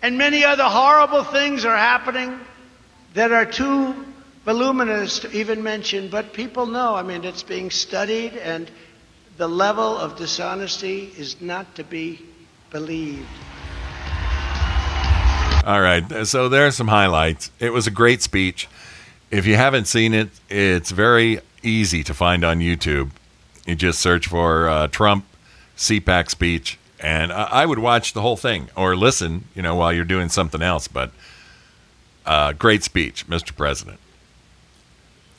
and 0.03 0.19
many 0.19 0.45
other 0.45 0.65
horrible 0.65 1.25
things 1.25 1.65
are 1.65 1.77
happening 1.77 2.39
that 3.15 3.33
are 3.33 3.47
too 3.47 3.95
voluminous 4.45 5.21
to 5.21 5.31
even 5.33 5.63
mention, 5.63 6.09
but 6.09 6.33
people 6.33 6.67
know. 6.67 6.95
I 6.95 7.03
mean, 7.03 7.25
it's 7.25 7.43
being 7.43 7.71
studied, 7.71 8.37
and 8.37 8.71
the 9.37 9.49
level 9.49 9.97
of 9.97 10.17
dishonesty 10.17 11.13
is 11.17 11.41
not 11.41 11.77
to 11.77 11.85
be 11.85 12.21
believed. 12.71 13.29
All 15.65 15.81
right. 15.81 16.27
So 16.27 16.49
there 16.49 16.67
are 16.67 16.73
some 16.73 16.89
highlights. 16.89 17.53
It 17.61 17.73
was 17.73 17.87
a 17.87 17.91
great 17.93 18.21
speech. 18.21 18.69
If 19.31 19.47
you 19.47 19.55
haven't 19.55 19.85
seen 19.85 20.13
it, 20.13 20.29
it's 20.51 20.91
very 20.91 21.39
easy 21.63 22.03
to 22.05 22.15
find 22.15 22.45
on 22.45 22.59
YouTube. 22.59 23.11
You 23.65 23.77
just 23.77 24.01
search 24.01 24.27
for 24.27 24.69
uh, 24.69 24.89
Trump 24.89 25.25
CPAC 25.77 26.31
speech, 26.31 26.79
and 27.03 27.33
I 27.33 27.67
would 27.67 27.81
watch 27.81 28.13
the 28.13 28.23
whole 28.23 28.37
thing 28.37 28.69
or 28.77 28.95
listen, 28.95 29.45
you 29.57 29.63
know, 29.63 29.75
while 29.75 29.93
you're 29.93 30.05
doing 30.05 30.29
something 30.29 30.63
else. 30.63 30.87
But 30.87 31.11
uh, 32.25 32.53
great 32.53 32.85
speech, 32.85 33.27
Mr. 33.27 33.55
President. 33.55 33.99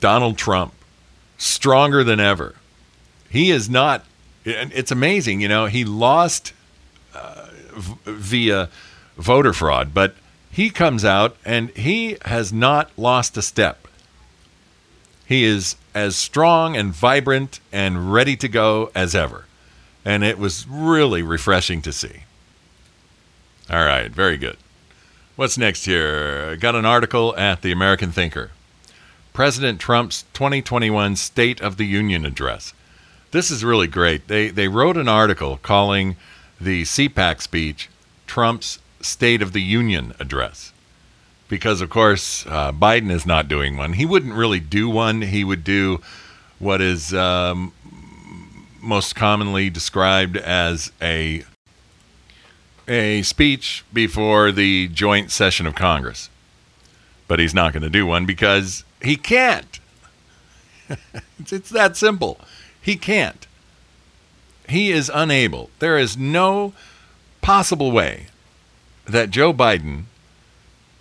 Donald 0.01 0.38
Trump, 0.38 0.74
stronger 1.38 2.03
than 2.03 2.20
ever. 2.20 2.55
He 3.30 3.49
is 3.49 3.70
not, 3.70 4.03
it's 4.43 4.91
amazing, 4.91 5.39
you 5.39 5.47
know, 5.47 5.68
he 5.68 5.86
lost 5.86 6.51
uh, 7.16 7.47
via 7.74 8.70
voter 9.18 9.53
fraud, 9.53 9.93
but 9.93 10.16
he 10.51 10.70
comes 10.70 11.05
out 11.05 11.38
and 11.45 11.70
he 11.70 12.18
has 12.26 12.51
not 12.51 12.91
lost 12.97 13.38
a 13.38 13.41
step. 13.41 13.88
He 15.26 15.45
is 15.45 15.78
as 15.95 16.18
strong 16.18 16.76
and 16.76 16.93
vibrant 16.93 17.61
and 17.72 18.11
ready 18.11 18.36
to 18.36 18.49
go 18.49 18.91
as 18.93 19.16
ever. 19.16 19.45
And 20.06 20.24
it 20.24 20.38
was 20.38 20.68
really 20.68 21.22
refreshing 21.22 21.82
to 21.84 21.93
see. 21.93 22.24
All 23.70 23.86
right, 23.86 24.12
very 24.12 24.38
good. 24.38 24.58
What's 25.36 25.58
next 25.58 25.86
here? 25.86 26.56
Got 26.58 26.76
an 26.76 26.86
article 26.86 27.36
at 27.38 27.62
the 27.62 27.72
American 27.72 28.12
Thinker. 28.12 28.51
President 29.34 29.80
Trump's 29.80 30.26
2021 30.34 31.16
State 31.16 31.60
of 31.60 31.78
the 31.78 31.86
Union 31.86 32.26
address. 32.26 32.74
This 33.32 33.49
is 33.49 33.64
really 33.64 33.88
great. 33.88 34.28
They 34.28 34.49
they 34.49 34.68
wrote 34.68 34.95
an 34.95 35.08
article 35.08 35.58
calling 35.58 36.18
the 36.62 36.84
CPAC 36.84 37.41
speech 37.41 37.89
Trump's 38.28 38.78
State 39.01 39.41
of 39.41 39.54
the 39.54 39.62
Union 39.62 40.14
address. 40.20 40.72
Because, 41.49 41.82
of 41.82 41.89
course, 41.89 42.45
uh, 42.47 42.72
Biden 42.72 43.12
is 43.12 43.26
not 43.26 43.47
doing 43.47 43.76
one. 43.76 43.93
He 43.93 44.06
wouldn't 44.06 44.34
really 44.34 44.60
do 44.60 44.89
one. 44.89 45.24
He 45.24 45.43
would 45.43 45.64
do 45.64 45.99
what 46.60 46.80
is 46.80 47.14
um, 47.14 47.74
most 48.84 49.15
commonly 49.15 49.69
described 49.69 50.38
as 50.38 50.91
a 51.01 51.43
a 52.88 53.21
speech 53.21 53.86
before 53.93 54.51
the 54.51 54.89
joint 54.89 55.31
session 55.31 55.65
of 55.65 55.73
Congress. 55.73 56.29
But 57.27 57.39
he's 57.39 57.53
not 57.53 57.71
going 57.71 57.84
to 57.84 57.89
do 57.89 58.05
one 58.05 58.25
because 58.25 58.84
he 59.01 59.15
can't. 59.15 59.79
it's, 61.39 61.53
it's 61.53 61.69
that 61.69 61.95
simple. 61.95 62.39
He 62.81 62.97
can't. 62.97 63.47
He 64.67 64.91
is 64.91 65.09
unable. 65.13 65.69
There 65.79 65.97
is 65.97 66.17
no 66.17 66.73
possible 67.41 67.91
way 67.91 68.27
that 69.05 69.29
Joe 69.29 69.53
Biden 69.53 70.03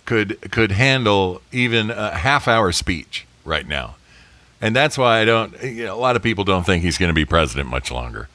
could 0.05 0.51
could 0.51 0.71
handle 0.71 1.41
even 1.51 1.89
a 1.89 2.15
half 2.15 2.47
hour 2.47 2.71
speech 2.71 3.25
right 3.45 3.67
now. 3.67 3.95
And 4.63 4.73
that's 4.73 4.97
why 4.97 5.19
I 5.19 5.25
don't 5.25 5.61
you 5.61 5.87
know, 5.87 5.93
a 5.93 5.99
lot 5.99 6.15
of 6.15 6.23
people 6.23 6.45
don't 6.45 6.65
think 6.65 6.83
he's 6.83 6.97
going 6.97 7.09
to 7.09 7.13
be 7.13 7.25
president 7.25 7.67
much 7.67 7.91
longer. 7.91 8.29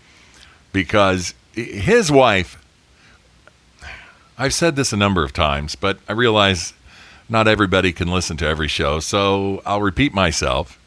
Because 0.74 1.32
his 1.54 2.12
wife 2.12 2.62
I've 4.36 4.52
said 4.52 4.76
this 4.76 4.92
a 4.92 4.96
number 4.96 5.24
of 5.24 5.32
times, 5.32 5.74
but 5.74 5.98
I 6.06 6.12
realize 6.12 6.74
not 7.30 7.48
everybody 7.48 7.94
can 7.94 8.08
listen 8.08 8.36
to 8.36 8.46
every 8.46 8.68
show, 8.68 9.00
so 9.00 9.62
I'll 9.64 9.80
repeat 9.80 10.12
myself. 10.12 10.78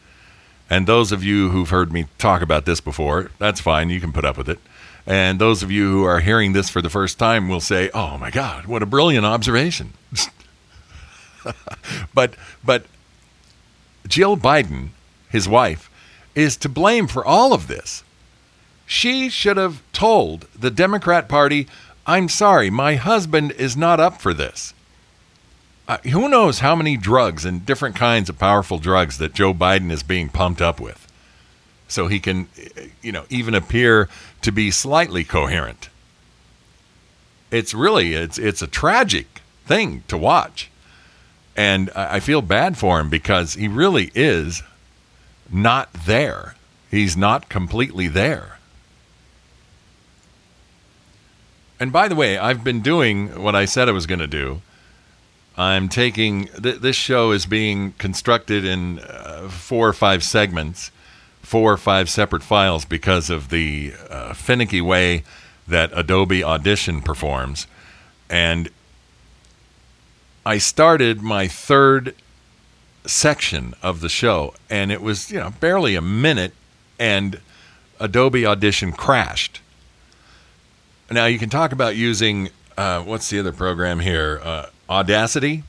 And 0.69 0.85
those 0.85 1.11
of 1.11 1.23
you 1.23 1.49
who've 1.49 1.69
heard 1.69 1.91
me 1.91 2.05
talk 2.19 2.43
about 2.43 2.65
this 2.65 2.79
before, 2.79 3.31
that's 3.39 3.59
fine. 3.59 3.89
You 3.89 3.99
can 3.99 4.13
put 4.13 4.23
up 4.23 4.37
with 4.37 4.47
it. 4.47 4.59
And 5.07 5.39
those 5.39 5.63
of 5.63 5.71
you 5.71 5.91
who 5.91 6.03
are 6.03 6.19
hearing 6.19 6.53
this 6.53 6.69
for 6.69 6.83
the 6.83 6.89
first 6.89 7.17
time 7.17 7.49
will 7.49 7.59
say, 7.59 7.89
"Oh 7.95 8.15
my 8.19 8.29
God, 8.29 8.67
what 8.67 8.83
a 8.83 8.85
brilliant 8.85 9.25
observation!" 9.25 9.93
but 12.13 12.35
but 12.63 12.85
Jill 14.07 14.37
Biden, 14.37 14.89
his 15.31 15.47
wife, 15.47 15.89
is 16.35 16.57
to 16.57 16.69
blame 16.69 17.07
for 17.07 17.25
all 17.25 17.53
of 17.53 17.67
this. 17.67 18.03
She 18.85 19.29
should 19.29 19.57
have 19.57 19.81
told 19.93 20.47
the 20.57 20.71
Democrat 20.71 21.29
Party, 21.29 21.67
"I'm 22.05 22.29
sorry, 22.29 22.69
my 22.69 22.95
husband 22.95 23.51
is 23.53 23.77
not 23.77 23.99
up 23.99 24.21
for 24.21 24.33
this." 24.33 24.73
Uh, 25.87 25.97
who 26.11 26.29
knows 26.29 26.59
how 26.59 26.75
many 26.75 26.97
drugs 26.97 27.45
and 27.45 27.65
different 27.65 27.95
kinds 27.95 28.29
of 28.29 28.37
powerful 28.37 28.77
drugs 28.77 29.17
that 29.17 29.33
Joe 29.33 29.53
Biden 29.53 29.91
is 29.91 30.03
being 30.03 30.29
pumped 30.29 30.61
up 30.61 30.79
with? 30.79 31.07
so 31.91 32.07
he 32.07 32.19
can, 32.19 32.47
you 33.01 33.11
know, 33.11 33.25
even 33.29 33.53
appear 33.53 34.07
to 34.41 34.51
be 34.51 34.71
slightly 34.71 35.25
coherent. 35.25 35.89
It's 37.51 37.73
really 37.73 38.13
it's 38.13 38.37
it's 38.37 38.61
a 38.61 38.67
tragic 38.67 39.41
thing 39.65 40.03
to 40.07 40.17
watch, 40.17 40.71
and 41.55 41.89
I 41.93 42.21
feel 42.21 42.41
bad 42.41 42.77
for 42.77 43.01
him 43.01 43.09
because 43.09 43.55
he 43.55 43.67
really 43.67 44.09
is 44.15 44.63
not 45.51 45.91
there. 45.93 46.55
He's 46.89 47.15
not 47.15 47.49
completely 47.49 48.07
there. 48.07 48.57
And 51.79 51.91
by 51.91 52.07
the 52.07 52.15
way, 52.15 52.37
I've 52.37 52.63
been 52.63 52.81
doing 52.81 53.41
what 53.41 53.55
I 53.55 53.65
said 53.65 53.89
I 53.89 53.91
was 53.91 54.05
going 54.05 54.19
to 54.19 54.27
do. 54.27 54.61
I'm 55.57 55.89
taking 55.89 56.45
th- 56.47 56.79
this 56.79 56.95
show 56.95 57.31
is 57.31 57.45
being 57.45 57.93
constructed 57.93 58.63
in 58.63 58.99
uh, 58.99 59.49
four 59.49 59.87
or 59.87 59.93
five 59.93 60.23
segments 60.23 60.91
four 61.41 61.73
or 61.73 61.77
five 61.77 62.09
separate 62.09 62.43
files 62.43 62.85
because 62.85 63.29
of 63.29 63.49
the 63.49 63.93
uh, 64.09 64.33
finicky 64.33 64.79
way 64.79 65.23
that 65.67 65.91
Adobe 65.93 66.43
Audition 66.43 67.01
performs. 67.01 67.67
And 68.29 68.69
I 70.45 70.57
started 70.59 71.21
my 71.21 71.47
third 71.47 72.15
section 73.05 73.73
of 73.81 74.01
the 74.01 74.09
show, 74.09 74.53
and 74.69 74.91
it 74.91 75.01
was, 75.01 75.31
you 75.31 75.39
know, 75.39 75.51
barely 75.59 75.95
a 75.95 76.01
minute, 76.01 76.53
and 76.99 77.39
Adobe 77.99 78.45
Audition 78.45 78.91
crashed. 78.91 79.61
Now, 81.09 81.25
you 81.25 81.39
can 81.39 81.49
talk 81.49 81.71
about 81.71 81.95
using, 81.95 82.49
uh, 82.77 83.01
what's 83.01 83.29
the 83.29 83.39
other 83.39 83.51
program 83.51 83.99
here? 83.99 84.39
Uh, 84.43 84.65
Audacity. 84.89 85.63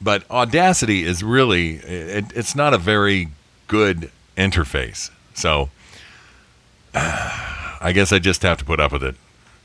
But 0.00 0.28
Audacity 0.30 1.04
is 1.04 1.22
really, 1.22 1.76
it, 1.76 2.26
it's 2.34 2.54
not 2.54 2.72
a 2.72 2.78
very 2.78 3.28
good 3.66 4.10
interface. 4.36 5.10
So 5.34 5.70
uh, 6.94 7.78
I 7.80 7.92
guess 7.92 8.12
I 8.12 8.18
just 8.18 8.42
have 8.42 8.58
to 8.58 8.64
put 8.64 8.80
up 8.80 8.92
with 8.92 9.04
it 9.04 9.16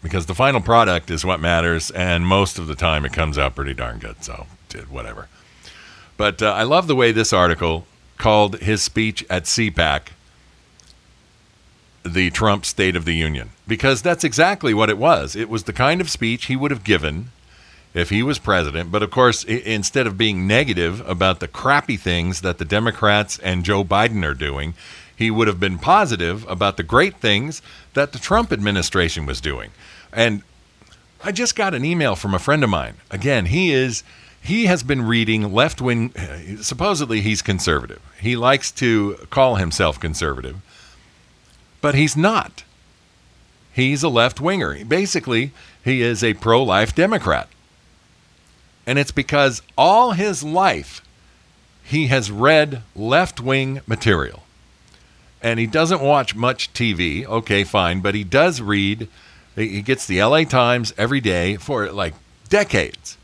because 0.01 0.25
the 0.25 0.35
final 0.35 0.61
product 0.61 1.09
is 1.09 1.23
what 1.25 1.39
matters, 1.39 1.89
and 1.91 2.27
most 2.27 2.59
of 2.59 2.67
the 2.67 2.75
time 2.75 3.05
it 3.05 3.13
comes 3.13 3.37
out 3.37 3.55
pretty 3.55 3.73
darn 3.73 3.99
good. 3.99 4.23
So, 4.23 4.45
whatever. 4.89 5.29
But 6.23 6.41
uh, 6.41 6.53
I 6.53 6.63
love 6.63 6.87
the 6.87 6.95
way 6.95 7.11
this 7.11 7.33
article 7.33 7.85
called 8.17 8.59
his 8.59 8.81
speech 8.81 9.25
at 9.29 9.43
CPAC 9.43 10.03
the 12.05 12.29
Trump 12.29 12.63
State 12.63 12.95
of 12.95 13.03
the 13.03 13.13
Union 13.13 13.49
because 13.67 14.01
that's 14.01 14.23
exactly 14.23 14.73
what 14.73 14.89
it 14.89 14.97
was. 14.97 15.35
It 15.35 15.49
was 15.49 15.65
the 15.65 15.73
kind 15.73 15.99
of 15.99 16.09
speech 16.09 16.45
he 16.45 16.55
would 16.55 16.71
have 16.71 16.85
given 16.85 17.31
if 17.93 18.09
he 18.09 18.23
was 18.23 18.39
president. 18.39 18.89
But 18.89 19.03
of 19.03 19.11
course, 19.11 19.43
instead 19.43 20.07
of 20.07 20.17
being 20.17 20.47
negative 20.47 21.05
about 21.05 21.41
the 21.41 21.47
crappy 21.49 21.97
things 21.97 22.39
that 22.39 22.57
the 22.57 22.63
Democrats 22.63 23.37
and 23.39 23.65
Joe 23.65 23.83
Biden 23.83 24.23
are 24.23 24.33
doing, 24.33 24.75
he 25.13 25.29
would 25.29 25.49
have 25.49 25.59
been 25.59 25.77
positive 25.77 26.47
about 26.47 26.77
the 26.77 26.83
great 26.83 27.17
things 27.17 27.61
that 27.95 28.13
the 28.13 28.17
Trump 28.17 28.53
administration 28.53 29.25
was 29.25 29.41
doing. 29.41 29.71
And 30.13 30.41
I 31.21 31.33
just 31.33 31.57
got 31.57 31.73
an 31.73 31.83
email 31.83 32.15
from 32.15 32.33
a 32.33 32.39
friend 32.39 32.63
of 32.63 32.69
mine. 32.69 32.93
Again, 33.11 33.47
he 33.47 33.73
is 33.73 34.05
he 34.43 34.65
has 34.65 34.83
been 34.83 35.01
reading 35.03 35.53
left 35.53 35.79
wing 35.79 36.13
supposedly 36.61 37.21
he's 37.21 37.41
conservative. 37.41 38.01
He 38.19 38.35
likes 38.35 38.71
to 38.71 39.15
call 39.29 39.55
himself 39.55 39.99
conservative. 39.99 40.57
But 41.79 41.95
he's 41.95 42.17
not. 42.17 42.63
He's 43.71 44.03
a 44.03 44.09
left 44.09 44.41
winger. 44.41 44.83
Basically, 44.83 45.51
he 45.83 46.01
is 46.01 46.23
a 46.23 46.33
pro 46.33 46.61
life 46.61 46.93
Democrat. 46.93 47.47
And 48.85 48.99
it's 48.99 49.11
because 49.11 49.61
all 49.77 50.11
his 50.11 50.43
life 50.43 51.01
he 51.81 52.07
has 52.07 52.29
read 52.29 52.83
left 52.95 53.39
wing 53.39 53.79
material. 53.87 54.43
And 55.41 55.57
he 55.57 55.67
doesn't 55.67 56.01
watch 56.01 56.35
much 56.35 56.73
TV. 56.73 57.25
Okay, 57.25 57.63
fine. 57.63 58.01
But 58.01 58.13
he 58.13 58.25
does 58.25 58.61
read, 58.61 59.07
he 59.55 59.81
gets 59.81 60.05
the 60.05 60.21
LA 60.21 60.43
Times 60.43 60.93
every 60.97 61.21
day 61.21 61.55
for 61.55 61.89
like 61.91 62.13
decades. 62.49 63.17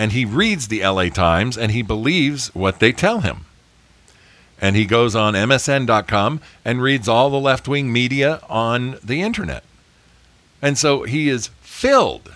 And 0.00 0.12
he 0.12 0.24
reads 0.24 0.68
the 0.68 0.82
LA 0.82 1.10
Times 1.10 1.58
and 1.58 1.72
he 1.72 1.82
believes 1.82 2.48
what 2.54 2.80
they 2.80 2.90
tell 2.90 3.20
him. 3.20 3.44
And 4.58 4.74
he 4.74 4.86
goes 4.86 5.14
on 5.14 5.34
MSN.com 5.34 6.40
and 6.64 6.80
reads 6.80 7.06
all 7.06 7.28
the 7.28 7.38
left 7.38 7.68
wing 7.68 7.92
media 7.92 8.40
on 8.48 8.96
the 9.04 9.20
internet. 9.20 9.62
And 10.62 10.78
so 10.78 11.02
he 11.02 11.28
is 11.28 11.48
filled 11.60 12.34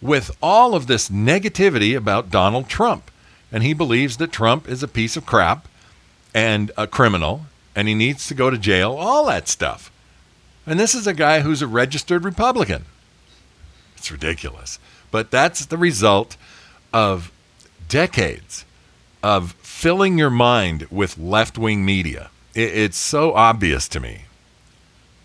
with 0.00 0.30
all 0.40 0.76
of 0.76 0.86
this 0.86 1.08
negativity 1.08 1.96
about 1.96 2.30
Donald 2.30 2.68
Trump. 2.68 3.10
And 3.50 3.64
he 3.64 3.74
believes 3.74 4.18
that 4.18 4.30
Trump 4.30 4.68
is 4.68 4.84
a 4.84 4.88
piece 4.88 5.16
of 5.16 5.26
crap 5.26 5.66
and 6.32 6.70
a 6.78 6.86
criminal 6.86 7.46
and 7.74 7.88
he 7.88 7.94
needs 7.94 8.28
to 8.28 8.34
go 8.34 8.48
to 8.48 8.56
jail, 8.56 8.94
all 8.96 9.26
that 9.26 9.48
stuff. 9.48 9.90
And 10.64 10.78
this 10.78 10.94
is 10.94 11.08
a 11.08 11.14
guy 11.14 11.40
who's 11.40 11.62
a 11.62 11.66
registered 11.66 12.24
Republican. 12.24 12.84
It's 13.96 14.12
ridiculous. 14.12 14.78
But 15.10 15.32
that's 15.32 15.66
the 15.66 15.76
result 15.76 16.36
of 16.96 17.30
decades 17.88 18.64
of 19.22 19.52
filling 19.52 20.16
your 20.16 20.30
mind 20.30 20.86
with 20.90 21.18
left 21.18 21.58
wing 21.58 21.84
media. 21.84 22.30
It's 22.54 22.96
so 22.96 23.34
obvious 23.34 23.86
to 23.88 24.00
me. 24.00 24.22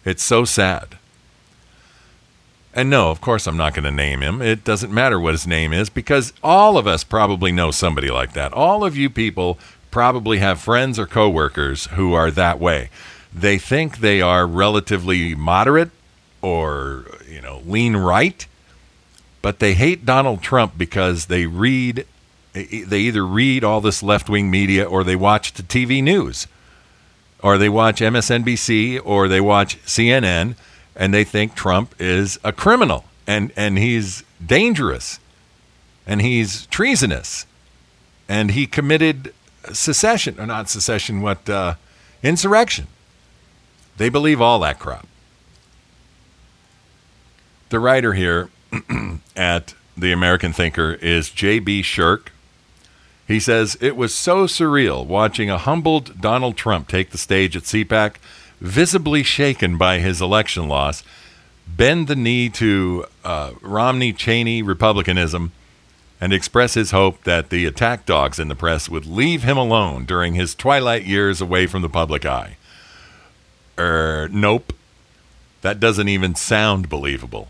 It's 0.03 0.21
so 0.21 0.43
sad. 0.43 0.97
And 2.73 2.89
no, 2.89 3.09
of 3.09 3.21
course, 3.21 3.47
I'm 3.47 3.55
not 3.55 3.73
going 3.73 3.85
to 3.85 3.91
name 3.91 4.19
him. 4.19 4.41
It 4.41 4.65
doesn't 4.65 4.93
matter 4.93 5.17
what 5.17 5.33
his 5.33 5.47
name 5.47 5.71
is 5.71 5.89
because 5.89 6.33
all 6.43 6.77
of 6.77 6.87
us 6.87 7.05
probably 7.05 7.53
know 7.53 7.71
somebody 7.71 8.09
like 8.09 8.33
that. 8.33 8.51
All 8.51 8.83
of 8.83 8.97
you 8.97 9.09
people 9.09 9.57
probably 9.91 10.39
have 10.39 10.59
friends 10.59 10.99
or 10.99 11.05
coworkers 11.05 11.85
who 11.87 12.13
are 12.13 12.31
that 12.31 12.59
way. 12.59 12.89
They 13.33 13.57
think 13.57 13.99
they 13.99 14.21
are 14.21 14.45
relatively 14.45 15.35
moderate 15.35 15.91
or, 16.41 17.05
you 17.29 17.39
know, 17.39 17.61
lean 17.65 17.95
right, 17.95 18.45
but 19.41 19.59
they 19.59 19.73
hate 19.73 20.05
Donald 20.05 20.41
Trump 20.41 20.77
because 20.77 21.25
they 21.25 21.45
read 21.45 22.05
they 22.53 22.99
either 22.99 23.25
read 23.25 23.63
all 23.63 23.79
this 23.79 24.03
left-wing 24.03 24.51
media 24.51 24.83
or 24.83 25.05
they 25.05 25.15
watch 25.15 25.53
the 25.53 25.63
TV 25.63 26.03
news. 26.03 26.47
Or 27.41 27.57
they 27.57 27.69
watch 27.69 28.01
MSNBC 28.01 28.99
or 29.03 29.27
they 29.27 29.39
watch 29.39 29.81
CNN 29.83 30.55
and 30.95 31.13
they 31.13 31.23
think 31.23 31.55
Trump 31.55 31.95
is 31.97 32.37
a 32.43 32.51
criminal 32.51 33.05
and 33.25 33.51
and 33.55 33.77
he's 33.77 34.23
dangerous 34.45 35.19
and 36.05 36.21
he's 36.21 36.65
treasonous. 36.67 37.45
And 38.27 38.51
he 38.51 38.67
committed 38.67 39.33
secession 39.71 40.39
or 40.39 40.45
not 40.45 40.69
secession 40.69 41.21
what 41.21 41.49
uh, 41.49 41.75
insurrection. 42.21 42.87
They 43.97 44.09
believe 44.09 44.41
all 44.41 44.59
that 44.59 44.77
crap. 44.77 45.07
The 47.69 47.79
writer 47.79 48.13
here 48.13 48.49
at 49.35 49.73
the 49.97 50.11
american 50.11 50.53
thinker 50.53 50.93
is 50.93 51.29
j.b 51.29 51.81
Shurk 51.81 52.27
he 53.27 53.39
says 53.39 53.77
it 53.81 53.95
was 53.95 54.13
so 54.13 54.45
surreal 54.45 55.05
watching 55.05 55.49
a 55.49 55.57
humbled 55.57 56.19
donald 56.21 56.57
trump 56.57 56.87
take 56.87 57.11
the 57.11 57.17
stage 57.17 57.55
at 57.55 57.63
cpac 57.63 58.15
visibly 58.59 59.23
shaken 59.23 59.77
by 59.77 59.99
his 59.99 60.21
election 60.21 60.67
loss 60.67 61.03
bend 61.67 62.07
the 62.07 62.15
knee 62.15 62.49
to 62.49 63.05
uh, 63.23 63.51
romney 63.61 64.13
cheney 64.13 64.61
republicanism 64.61 65.51
and 66.21 66.31
express 66.31 66.75
his 66.75 66.91
hope 66.91 67.23
that 67.23 67.49
the 67.49 67.65
attack 67.65 68.05
dogs 68.05 68.37
in 68.37 68.47
the 68.47 68.55
press 68.55 68.87
would 68.87 69.07
leave 69.07 69.41
him 69.41 69.57
alone 69.57 70.05
during 70.05 70.35
his 70.35 70.53
twilight 70.53 71.03
years 71.03 71.41
away 71.41 71.65
from 71.65 71.81
the 71.81 71.89
public 71.89 72.23
eye. 72.27 72.57
Er, 73.77 74.29
nope. 74.31 74.71
That 75.63 75.79
doesn't 75.79 76.07
even 76.07 76.35
sound 76.35 76.89
believable. 76.89 77.49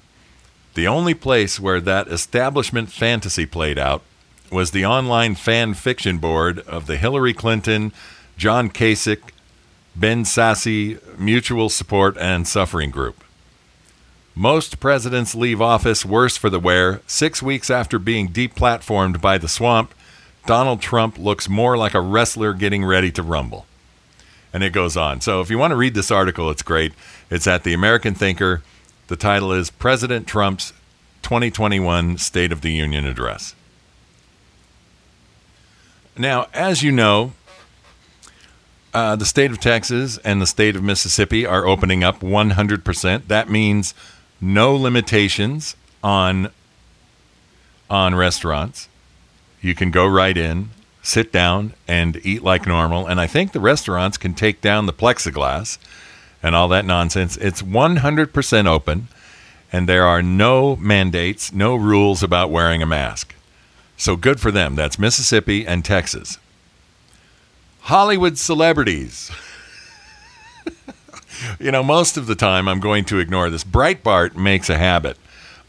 The 0.74 0.88
only 0.88 1.14
place 1.14 1.60
where 1.60 1.82
that 1.82 2.08
establishment 2.08 2.92
fantasy 2.92 3.46
played 3.46 3.78
out 3.78 4.02
was 4.52 4.72
the 4.72 4.86
online 4.86 5.36
fan 5.36 5.74
fiction 5.74 6.18
board 6.18 6.60
of 6.60 6.88
the 6.88 6.98
Hillary 6.98 7.34
Clinton, 7.34 7.92
John 8.38 8.70
Kasich, 8.70 9.32
Ben 9.96 10.24
Sasse 10.24 11.00
Mutual 11.18 11.70
Support 11.70 12.18
and 12.18 12.48
Suffering 12.48 12.92
Group. 12.92 13.24
Most 14.34 14.80
presidents 14.80 15.36
leave 15.36 15.62
office 15.62 16.06
worse 16.06 16.38
for 16.38 16.50
the 16.50 16.60
wear. 16.60 17.02
Six 17.06 17.44
weeks 17.44 17.70
after 17.70 18.00
being 18.00 18.30
deplatformed 18.30 19.20
by 19.20 19.38
the 19.38 19.50
swamp, 19.50 19.94
Donald 20.46 20.82
Trump 20.82 21.18
looks 21.18 21.50
more 21.50 21.78
like 21.78 21.94
a 21.94 22.02
wrestler 22.02 22.54
getting 22.54 22.86
ready 22.86 23.12
to 23.12 23.22
rumble. 23.22 23.66
And 24.54 24.64
it 24.64 24.72
goes 24.72 24.96
on. 24.96 25.22
So 25.22 25.42
if 25.42 25.50
you 25.50 25.58
want 25.58 25.72
to 25.72 25.78
read 25.78 25.94
this 25.94 26.12
article, 26.12 26.50
it's 26.50 26.62
great. 26.62 26.94
It's 27.30 27.48
at 27.48 27.64
the 27.64 27.74
American 27.74 28.16
Thinker. 28.16 28.64
The 29.12 29.18
title 29.18 29.52
is 29.52 29.70
President 29.70 30.26
Trump's 30.26 30.72
2021 31.24 32.18
State 32.18 32.54
of 32.54 32.62
the 32.62 32.72
Union 32.72 33.06
Address. 33.06 33.56
Now, 36.18 36.48
as 36.54 36.82
you 36.82 36.94
know, 36.94 37.34
uh, 38.94 39.18
the 39.18 39.26
state 39.26 39.52
of 39.52 39.60
Texas 39.60 40.18
and 40.20 40.42
the 40.42 40.48
state 40.48 40.78
of 40.78 40.84
Mississippi 40.84 41.46
are 41.46 41.66
opening 41.66 42.06
up 42.06 42.22
100%. 42.22 43.28
That 43.28 43.50
means 43.50 43.94
no 44.40 44.74
limitations 44.74 45.76
on 46.02 46.50
on 47.90 48.16
restaurants. 48.16 48.88
You 49.60 49.76
can 49.76 49.92
go 49.92 50.08
right 50.08 50.38
in, 50.38 50.70
sit 51.04 51.34
down, 51.34 51.74
and 51.86 52.26
eat 52.26 52.44
like 52.44 52.66
normal. 52.66 53.08
And 53.08 53.20
I 53.20 53.28
think 53.28 53.52
the 53.52 53.60
restaurants 53.60 54.18
can 54.18 54.34
take 54.34 54.62
down 54.62 54.86
the 54.86 54.94
plexiglass 54.94 55.78
and 56.44 56.56
all 56.56 56.68
that 56.70 56.86
nonsense. 56.86 57.38
It's 57.38 57.62
100% 57.62 58.68
open, 58.68 59.08
and 59.72 59.88
there 59.88 60.06
are 60.06 60.22
no 60.22 60.76
mandates, 60.76 61.54
no 61.54 61.76
rules 61.76 62.24
about 62.24 62.50
wearing 62.50 62.82
a 62.82 62.86
mask. 62.86 63.36
So 63.98 64.16
good 64.16 64.40
for 64.40 64.52
them. 64.52 64.76
That's 64.76 64.98
Mississippi 64.98 65.66
and 65.66 65.86
Texas. 65.86 66.38
Hollywood 67.82 68.38
celebrities. 68.38 69.32
you 71.60 71.72
know, 71.72 71.84
most 71.84 72.18
of 72.18 72.28
the 72.28 72.36
time 72.36 72.68
I'm 72.68 72.80
going 72.80 73.06
to 73.06 73.20
ignore 73.20 73.50
this. 73.50 73.64
Breitbart 73.64 74.36
makes 74.36 74.70
a 74.70 74.78
habit 74.78 75.18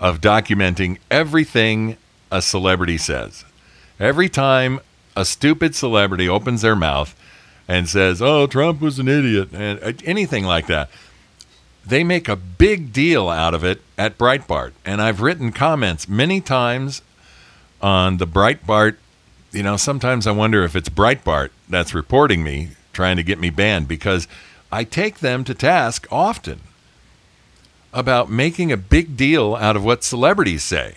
of 0.01 0.21
documenting 0.21 0.99
everything 1.11 1.97
a 2.31 2.43
celebrity 2.43 2.99
says. 2.99 3.45
Every 4.01 4.29
time 4.29 4.81
a 5.15 5.25
stupid 5.25 5.75
celebrity 5.75 6.29
opens 6.29 6.63
their 6.63 6.75
mouth 6.75 7.15
and 7.69 7.89
says, 7.89 8.21
"Oh, 8.21 8.47
Trump 8.47 8.81
was 8.81 8.99
an 8.99 9.09
idiot," 9.09 9.51
and 9.53 9.83
uh, 9.83 9.93
anything 10.05 10.45
like 10.45 10.67
that, 10.67 10.91
they 11.87 12.05
make 12.05 12.29
a 12.29 12.37
big 12.37 12.93
deal 12.93 13.29
out 13.29 13.55
of 13.55 13.65
it 13.65 13.81
at 13.99 14.19
Breitbart. 14.19 14.73
And 14.85 15.01
I've 15.01 15.21
written 15.21 15.53
comments 15.53 16.09
many 16.09 16.41
times 16.41 17.03
on 17.81 18.19
the 18.19 18.27
Breitbart. 18.27 18.97
You 19.53 19.63
know, 19.63 19.77
sometimes 19.77 20.27
I 20.27 20.33
wonder 20.33 20.65
if 20.65 20.77
it's 20.77 20.89
Breitbart 20.89 21.51
that's 21.69 21.95
reporting 21.95 22.43
me, 22.43 22.71
trying 22.93 23.17
to 23.17 23.23
get 23.23 23.39
me 23.39 23.51
banned 23.51 23.89
because 23.89 24.27
I 24.71 24.85
take 24.85 25.19
them 25.19 25.45
to 25.45 25.55
task 25.55 26.07
often 26.11 26.61
about 27.93 28.31
making 28.31 28.73
a 28.73 28.77
big 28.77 29.17
deal 29.17 29.55
out 29.55 29.77
of 29.77 29.85
what 29.85 30.03
celebrities 30.03 30.63
say. 30.63 30.97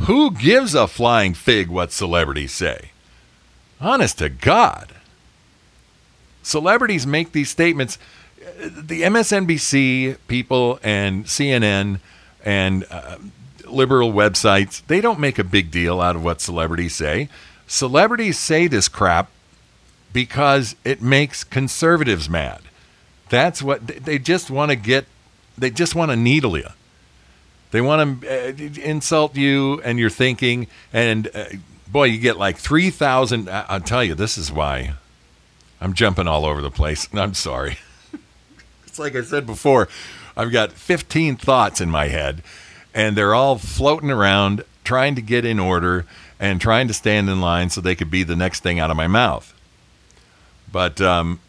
Who 0.00 0.30
gives 0.30 0.74
a 0.74 0.86
flying 0.86 1.32
fig 1.32 1.68
what 1.68 1.92
celebrities 1.92 2.52
say? 2.52 2.90
Honest 3.80 4.18
to 4.18 4.28
God. 4.28 4.95
Celebrities 6.46 7.08
make 7.08 7.32
these 7.32 7.50
statements. 7.50 7.98
The 8.68 9.02
MSNBC 9.02 10.16
people 10.28 10.78
and 10.80 11.24
CNN 11.24 11.98
and 12.44 12.86
uh, 12.88 13.16
liberal 13.66 14.12
websites, 14.12 14.86
they 14.86 15.00
don't 15.00 15.18
make 15.18 15.40
a 15.40 15.44
big 15.44 15.72
deal 15.72 16.00
out 16.00 16.14
of 16.14 16.22
what 16.22 16.40
celebrities 16.40 16.94
say. 16.94 17.28
Celebrities 17.66 18.38
say 18.38 18.68
this 18.68 18.86
crap 18.86 19.28
because 20.12 20.76
it 20.84 21.02
makes 21.02 21.42
conservatives 21.42 22.30
mad. 22.30 22.60
That's 23.28 23.60
what 23.60 23.84
they 23.84 24.20
just 24.20 24.48
want 24.48 24.70
to 24.70 24.76
get. 24.76 25.06
They 25.58 25.70
just 25.70 25.96
want 25.96 26.12
to 26.12 26.16
needle 26.16 26.56
you. 26.56 26.68
They 27.72 27.80
want 27.80 28.22
to 28.22 28.50
uh, 28.50 28.82
insult 28.84 29.34
you 29.34 29.82
and 29.82 29.98
your 29.98 30.10
thinking. 30.10 30.68
And 30.92 31.28
uh, 31.34 31.46
boy, 31.88 32.04
you 32.04 32.20
get 32.20 32.36
like 32.36 32.56
3,000. 32.56 33.48
I'll 33.50 33.80
tell 33.80 34.04
you, 34.04 34.14
this 34.14 34.38
is 34.38 34.52
why 34.52 34.94
I'm 35.80 35.92
jumping 35.92 36.28
all 36.28 36.44
over 36.44 36.62
the 36.62 36.70
place. 36.70 37.08
I'm 37.14 37.34
sorry. 37.34 37.78
it's 38.86 38.98
like 38.98 39.16
I 39.16 39.22
said 39.22 39.46
before, 39.46 39.88
I've 40.36 40.52
got 40.52 40.72
15 40.72 41.36
thoughts 41.36 41.80
in 41.80 41.90
my 41.90 42.08
head, 42.08 42.42
and 42.94 43.16
they're 43.16 43.34
all 43.34 43.58
floating 43.58 44.10
around 44.10 44.64
trying 44.84 45.14
to 45.14 45.22
get 45.22 45.44
in 45.44 45.58
order 45.58 46.06
and 46.38 46.60
trying 46.60 46.88
to 46.88 46.94
stand 46.94 47.28
in 47.28 47.40
line 47.40 47.70
so 47.70 47.80
they 47.80 47.94
could 47.94 48.10
be 48.10 48.22
the 48.22 48.36
next 48.36 48.62
thing 48.62 48.78
out 48.78 48.90
of 48.90 48.96
my 48.96 49.06
mouth. 49.06 49.52
But 50.70 51.00
um, 51.00 51.40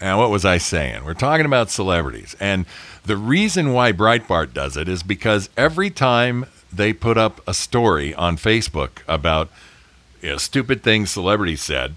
and 0.00 0.18
what 0.18 0.30
was 0.30 0.44
I 0.44 0.58
saying? 0.58 1.04
We're 1.04 1.14
talking 1.14 1.44
about 1.44 1.70
celebrities. 1.70 2.34
And 2.40 2.64
the 3.04 3.16
reason 3.16 3.72
why 3.72 3.92
Breitbart 3.92 4.54
does 4.54 4.76
it 4.76 4.88
is 4.88 5.02
because 5.02 5.50
every 5.56 5.90
time 5.90 6.46
they 6.72 6.92
put 6.92 7.18
up 7.18 7.40
a 7.46 7.52
story 7.52 8.14
on 8.14 8.36
Facebook 8.36 9.02
about 9.06 9.50
you 10.22 10.30
know, 10.30 10.36
stupid 10.38 10.82
things 10.82 11.10
celebrities 11.10 11.60
said, 11.60 11.96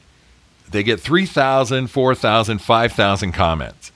they 0.70 0.84
get 0.84 1.00
3,000, 1.00 1.88
4,000, 1.88 2.60
5,000 2.60 3.32
comments. 3.32 3.92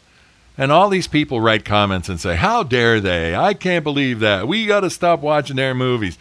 And 0.58 0.72
all 0.72 0.90
these 0.90 1.08
people 1.08 1.40
write 1.40 1.66
comments 1.66 2.10
and 2.10 2.20
say, 2.20 2.36
How 2.36 2.64
dare 2.64 3.00
they? 3.00 3.36
I 3.36 3.54
can't 3.54 3.84
believe 3.84 4.20
that. 4.22 4.48
We 4.48 4.66
got 4.66 4.80
to 4.80 4.90
stop 4.90 5.20
watching 5.20 5.56
their 5.56 5.76
movies. 5.76 6.18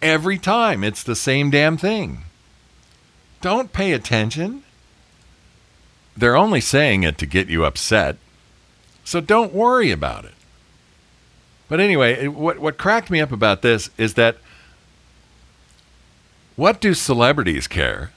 Every 0.00 0.38
time 0.38 0.84
it's 0.84 1.02
the 1.02 1.16
same 1.16 1.50
damn 1.50 1.76
thing. 1.76 2.22
Don't 3.40 3.72
pay 3.72 3.92
attention. 3.92 4.62
They're 6.16 6.36
only 6.36 6.60
saying 6.60 7.02
it 7.02 7.18
to 7.18 7.26
get 7.26 7.48
you 7.48 7.64
upset. 7.64 8.16
So 9.04 9.20
don't 9.20 9.52
worry 9.52 9.90
about 9.90 10.24
it. 10.24 10.34
But 11.68 11.80
anyway, 11.80 12.26
what, 12.28 12.58
what 12.58 12.78
cracked 12.78 13.10
me 13.10 13.20
up 13.20 13.32
about 13.32 13.62
this 13.62 13.90
is 13.98 14.14
that 14.14 14.38
what 16.56 16.80
do 16.80 16.94
celebrities 16.94 17.66
care 17.66 18.12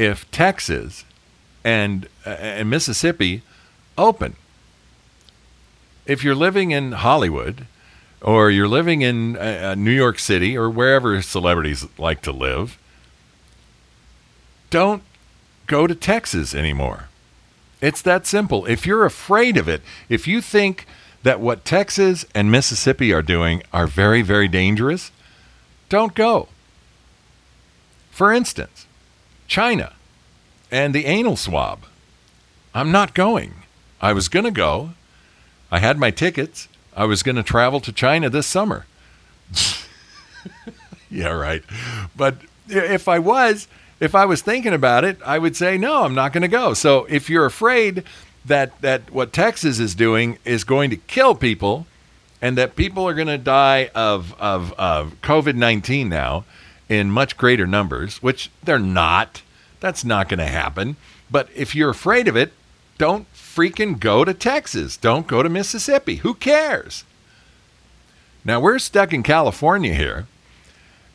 if 0.00 0.28
Texas 0.30 1.04
and, 1.62 2.08
uh, 2.24 2.30
and 2.30 2.70
Mississippi 2.70 3.42
open? 3.98 4.34
If 6.06 6.24
you're 6.24 6.34
living 6.34 6.70
in 6.70 6.92
Hollywood 6.92 7.66
or 8.22 8.50
you're 8.50 8.66
living 8.66 9.02
in 9.02 9.36
uh, 9.36 9.74
New 9.74 9.92
York 9.92 10.18
City 10.18 10.56
or 10.56 10.70
wherever 10.70 11.20
celebrities 11.20 11.86
like 11.98 12.22
to 12.22 12.32
live, 12.32 12.78
don't 14.70 15.02
go 15.66 15.86
to 15.86 15.94
Texas 15.94 16.54
anymore. 16.54 17.08
It's 17.82 18.02
that 18.02 18.26
simple. 18.26 18.64
If 18.66 18.86
you're 18.86 19.04
afraid 19.04 19.56
of 19.56 19.68
it, 19.68 19.82
if 20.08 20.26
you 20.26 20.40
think 20.40 20.86
that 21.22 21.40
what 21.40 21.64
Texas 21.64 22.24
and 22.34 22.50
Mississippi 22.50 23.12
are 23.12 23.22
doing 23.22 23.62
are 23.72 23.86
very, 23.86 24.22
very 24.22 24.48
dangerous, 24.48 25.10
don't 25.88 26.14
go. 26.14 26.48
For 28.10 28.32
instance, 28.32 28.86
China 29.50 29.92
and 30.70 30.94
the 30.94 31.06
anal 31.06 31.36
swab. 31.36 31.80
I'm 32.72 32.92
not 32.92 33.14
going. 33.14 33.54
I 34.00 34.12
was 34.12 34.28
going 34.28 34.44
to 34.44 34.52
go. 34.52 34.90
I 35.72 35.80
had 35.80 35.98
my 35.98 36.12
tickets. 36.12 36.68
I 36.96 37.04
was 37.04 37.24
going 37.24 37.34
to 37.34 37.42
travel 37.42 37.80
to 37.80 37.92
China 37.92 38.30
this 38.30 38.46
summer. 38.46 38.86
yeah, 41.10 41.32
right. 41.32 41.64
But 42.16 42.36
if 42.68 43.08
I 43.08 43.18
was, 43.18 43.66
if 43.98 44.14
I 44.14 44.24
was 44.24 44.40
thinking 44.40 44.72
about 44.72 45.02
it, 45.02 45.18
I 45.26 45.38
would 45.40 45.56
say 45.56 45.76
no, 45.76 46.04
I'm 46.04 46.14
not 46.14 46.32
going 46.32 46.42
to 46.42 46.48
go. 46.48 46.72
So 46.72 47.06
if 47.06 47.28
you're 47.28 47.44
afraid 47.44 48.04
that 48.44 48.80
that 48.82 49.10
what 49.10 49.32
Texas 49.32 49.80
is 49.80 49.96
doing 49.96 50.38
is 50.44 50.62
going 50.62 50.90
to 50.90 50.96
kill 50.96 51.34
people, 51.34 51.86
and 52.40 52.56
that 52.56 52.76
people 52.76 53.06
are 53.06 53.14
going 53.14 53.26
to 53.26 53.36
die 53.36 53.90
of 53.96 54.32
of, 54.40 54.72
of 54.74 55.20
COVID 55.22 55.56
nineteen 55.56 56.08
now 56.08 56.44
in 56.90 57.10
much 57.10 57.38
greater 57.38 57.66
numbers, 57.66 58.22
which 58.22 58.50
they're 58.62 58.78
not. 58.78 59.40
That's 59.78 60.04
not 60.04 60.28
going 60.28 60.40
to 60.40 60.46
happen. 60.46 60.96
But 61.30 61.48
if 61.54 61.74
you're 61.74 61.88
afraid 61.88 62.28
of 62.28 62.36
it, 62.36 62.52
don't 62.98 63.32
freaking 63.32 63.98
go 63.98 64.24
to 64.24 64.34
Texas. 64.34 64.98
Don't 64.98 65.26
go 65.26 65.42
to 65.42 65.48
Mississippi. 65.48 66.16
Who 66.16 66.34
cares? 66.34 67.04
Now 68.44 68.60
we're 68.60 68.78
stuck 68.78 69.12
in 69.12 69.22
California 69.22 69.94
here, 69.94 70.26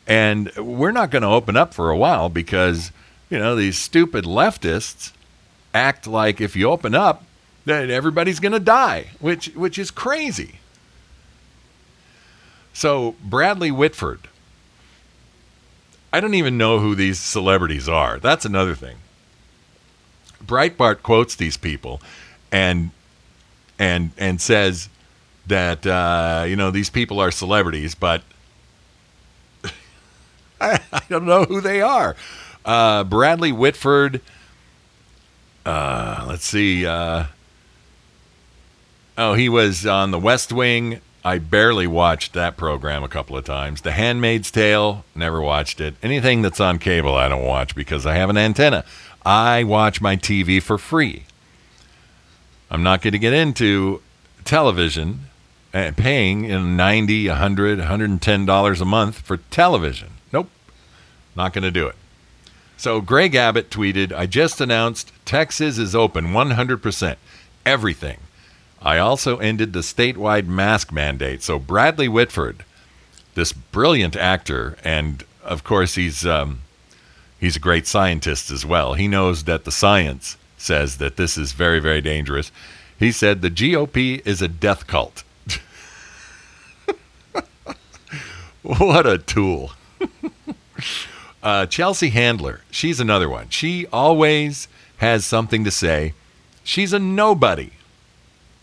and 0.06 0.50
we're 0.56 0.92
not 0.92 1.10
going 1.10 1.22
to 1.22 1.28
open 1.28 1.56
up 1.56 1.74
for 1.74 1.90
a 1.90 1.96
while 1.96 2.28
because 2.28 2.90
you 3.28 3.38
know 3.38 3.54
these 3.54 3.76
stupid 3.76 4.24
leftists 4.24 5.12
act 5.74 6.06
like 6.06 6.40
if 6.40 6.56
you 6.56 6.70
open 6.70 6.94
up, 6.94 7.24
then 7.64 7.90
everybody's 7.90 8.40
going 8.40 8.52
to 8.52 8.60
die, 8.60 9.08
which 9.20 9.48
which 9.48 9.78
is 9.78 9.90
crazy. 9.90 10.60
So 12.72 13.16
Bradley 13.22 13.70
Whitford, 13.70 14.28
I 16.12 16.20
don't 16.20 16.34
even 16.34 16.56
know 16.56 16.78
who 16.78 16.94
these 16.94 17.18
celebrities 17.18 17.88
are. 17.88 18.18
That's 18.18 18.44
another 18.44 18.74
thing. 18.74 18.96
Breitbart 20.44 21.02
quotes 21.02 21.34
these 21.34 21.56
people, 21.56 22.00
and 22.52 22.90
and 23.78 24.12
and 24.16 24.40
says 24.40 24.88
that 25.46 25.86
uh, 25.86 26.44
you 26.46 26.56
know 26.56 26.70
these 26.70 26.90
people 26.90 27.20
are 27.20 27.30
celebrities, 27.30 27.94
but 27.94 28.22
I, 30.60 30.80
I, 30.92 31.02
don't 31.08 31.26
know 31.26 31.44
who 31.44 31.60
they 31.60 31.80
are. 31.80 32.16
Uh, 32.64 33.04
Bradley 33.04 33.52
Whitford. 33.52 34.20
Uh, 35.64 36.24
let's 36.28 36.44
see. 36.44 36.86
Uh, 36.86 37.26
oh, 39.18 39.34
he 39.34 39.48
was 39.48 39.86
on 39.86 40.10
The 40.12 40.18
West 40.18 40.52
Wing. 40.52 41.00
I 41.26 41.38
barely 41.38 41.88
watched 41.88 42.34
that 42.34 42.56
program 42.56 43.02
a 43.02 43.08
couple 43.08 43.36
of 43.36 43.44
times. 43.44 43.80
The 43.80 43.90
Handmaid's 43.90 44.48
Tale, 44.52 45.04
never 45.12 45.42
watched 45.42 45.80
it. 45.80 45.96
Anything 46.00 46.40
that's 46.40 46.60
on 46.60 46.78
cable, 46.78 47.16
I 47.16 47.28
don't 47.28 47.44
watch 47.44 47.74
because 47.74 48.06
I 48.06 48.14
have 48.14 48.30
an 48.30 48.36
antenna. 48.36 48.84
I 49.24 49.64
watch 49.64 50.00
my 50.00 50.14
TV 50.14 50.62
for 50.62 50.78
free. 50.78 51.24
I'm 52.70 52.84
not 52.84 53.02
going 53.02 53.10
to 53.10 53.18
get 53.18 53.32
into 53.32 54.02
television 54.44 55.22
eh, 55.74 55.86
and 55.86 55.96
paying 55.96 56.44
in 56.44 56.76
90, 56.76 57.26
100, 57.26 57.78
110 57.80 58.46
dollars 58.46 58.80
a 58.80 58.84
month 58.84 59.18
for 59.18 59.38
television. 59.38 60.10
Nope. 60.32 60.48
Not 61.34 61.52
going 61.52 61.64
to 61.64 61.72
do 61.72 61.88
it. 61.88 61.96
So 62.76 63.00
Greg 63.00 63.34
Abbott 63.34 63.68
tweeted, 63.68 64.12
"I 64.12 64.26
just 64.26 64.60
announced 64.60 65.10
Texas 65.24 65.76
is 65.76 65.92
open 65.92 66.26
100%. 66.26 67.16
Everything. 67.64 68.18
I 68.82 68.98
also 68.98 69.38
ended 69.38 69.72
the 69.72 69.80
statewide 69.80 70.46
mask 70.46 70.92
mandate." 70.92 71.42
So 71.42 71.58
Bradley 71.58 72.08
Whitford, 72.08 72.64
this 73.34 73.52
brilliant 73.52 74.16
actor 74.16 74.76
and 74.84 75.24
of 75.44 75.62
course 75.62 75.94
he's 75.94 76.26
um, 76.26 76.60
He's 77.38 77.56
a 77.56 77.60
great 77.60 77.86
scientist 77.86 78.50
as 78.50 78.64
well. 78.64 78.94
He 78.94 79.08
knows 79.08 79.44
that 79.44 79.64
the 79.64 79.72
science 79.72 80.36
says 80.56 80.96
that 80.98 81.16
this 81.16 81.36
is 81.36 81.52
very, 81.52 81.80
very 81.80 82.00
dangerous. 82.00 82.50
He 82.98 83.12
said 83.12 83.42
the 83.42 83.50
GOP 83.50 84.26
is 84.26 84.40
a 84.40 84.48
death 84.48 84.86
cult. 84.86 85.22
what 88.62 89.06
a 89.06 89.18
tool. 89.18 89.72
uh, 91.42 91.66
Chelsea 91.66 92.08
Handler, 92.08 92.62
she's 92.70 93.00
another 93.00 93.28
one. 93.28 93.50
She 93.50 93.86
always 93.88 94.66
has 94.96 95.26
something 95.26 95.62
to 95.64 95.70
say. 95.70 96.14
She's 96.64 96.94
a 96.94 96.98
nobody. 96.98 97.72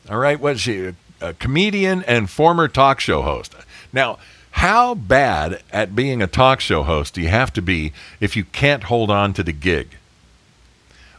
All 0.10 0.18
right, 0.18 0.40
what's 0.40 0.60
she? 0.60 0.94
A 1.22 1.34
comedian 1.34 2.04
and 2.04 2.30
former 2.30 2.68
talk 2.68 3.00
show 3.00 3.22
host. 3.22 3.56
Now, 3.94 4.20
how 4.52 4.96
bad 4.96 5.64
at 5.72 5.96
being 5.96 6.22
a 6.22 6.28
talk 6.28 6.60
show 6.60 6.84
host 6.84 7.14
do 7.14 7.22
you 7.22 7.30
have 7.30 7.54
to 7.54 7.62
be 7.62 7.94
if 8.20 8.36
you 8.36 8.44
can't 8.44 8.84
hold 8.84 9.10
on 9.10 9.34
to 9.34 9.44
the 9.44 9.54
gig? 9.54 9.98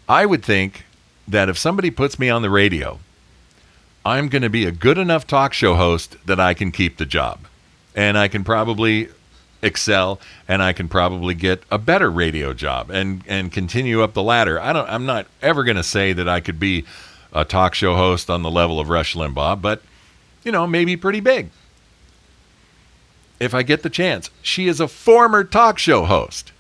I 0.09 0.26
would 0.26 0.45
think 0.45 0.85
that 1.26 1.49
if 1.49 1.57
somebody 1.57 1.91
puts 1.91 2.18
me 2.18 2.28
on 2.28 2.43
the 2.43 2.51
radio, 2.51 3.01
I'm 4.05 4.28
going 4.28 4.43
to 4.43 4.51
be 4.51 4.66
a 4.66 4.72
good 4.72 4.99
enough 4.99 5.26
talk 5.26 5.55
show 5.55 5.74
host 5.74 6.16
that 6.26 6.39
I 6.39 6.53
can 6.53 6.70
keep 6.70 6.99
the 6.99 7.07
job. 7.07 7.41
And 7.97 8.18
I 8.18 8.28
can 8.28 8.45
probably 8.45 9.09
excel 9.62 10.20
and 10.47 10.62
I 10.62 10.74
can 10.74 10.89
probably 10.89 11.35
get 11.35 11.62
a 11.70 11.78
better 11.78 12.11
radio 12.11 12.53
job 12.53 12.91
and 12.91 13.22
and 13.26 13.51
continue 13.51 14.03
up 14.03 14.12
the 14.12 14.22
ladder. 14.22 14.61
I 14.61 14.74
don't 14.74 14.89
I'm 14.89 15.07
not 15.07 15.26
ever 15.41 15.64
going 15.64 15.78
to 15.78 15.82
say 15.82 16.12
that 16.12 16.28
I 16.28 16.41
could 16.41 16.61
be 16.61 16.85
a 17.35 17.45
talk 17.45 17.74
show 17.74 17.95
host 17.97 18.30
on 18.30 18.43
the 18.43 18.51
level 18.51 18.80
of 18.80 18.89
Rush 18.89 19.14
Limbaugh, 19.14 19.61
but 19.61 19.82
you 20.45 20.53
know, 20.53 20.66
maybe 20.66 20.97
pretty 20.97 21.20
big 21.20 21.51
if 23.41 23.55
I 23.55 23.62
get 23.62 23.82
the 23.82 23.91
chance. 23.91 24.30
She 24.43 24.68
is 24.68 24.80
a 24.80 24.89
former 24.89 25.45
talk 25.45 25.78
show 25.78 26.05
host. 26.05 26.53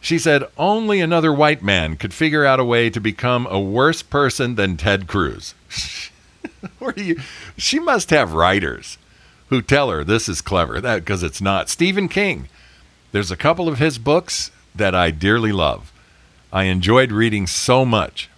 She 0.00 0.18
said 0.18 0.44
only 0.58 1.00
another 1.00 1.32
white 1.32 1.62
man 1.62 1.96
could 1.96 2.12
figure 2.12 2.44
out 2.44 2.60
a 2.60 2.64
way 2.64 2.90
to 2.90 3.00
become 3.00 3.46
a 3.46 3.58
worse 3.58 4.02
person 4.02 4.54
than 4.54 4.76
Ted 4.76 5.06
Cruz. 5.06 5.54
You? 6.96 7.20
She 7.56 7.78
must 7.78 8.10
have 8.10 8.32
writers 8.32 8.98
who 9.48 9.62
tell 9.62 9.90
her 9.90 10.04
this 10.04 10.28
is 10.28 10.40
clever. 10.40 10.80
That 10.80 10.96
because 10.96 11.22
it's 11.22 11.40
not. 11.40 11.68
Stephen 11.68 12.08
King. 12.08 12.48
There's 13.12 13.30
a 13.30 13.36
couple 13.36 13.68
of 13.68 13.78
his 13.78 13.98
books 13.98 14.50
that 14.74 14.94
I 14.94 15.10
dearly 15.10 15.52
love. 15.52 15.92
I 16.52 16.64
enjoyed 16.64 17.12
reading 17.12 17.46
so 17.46 17.84
much. 17.84 18.28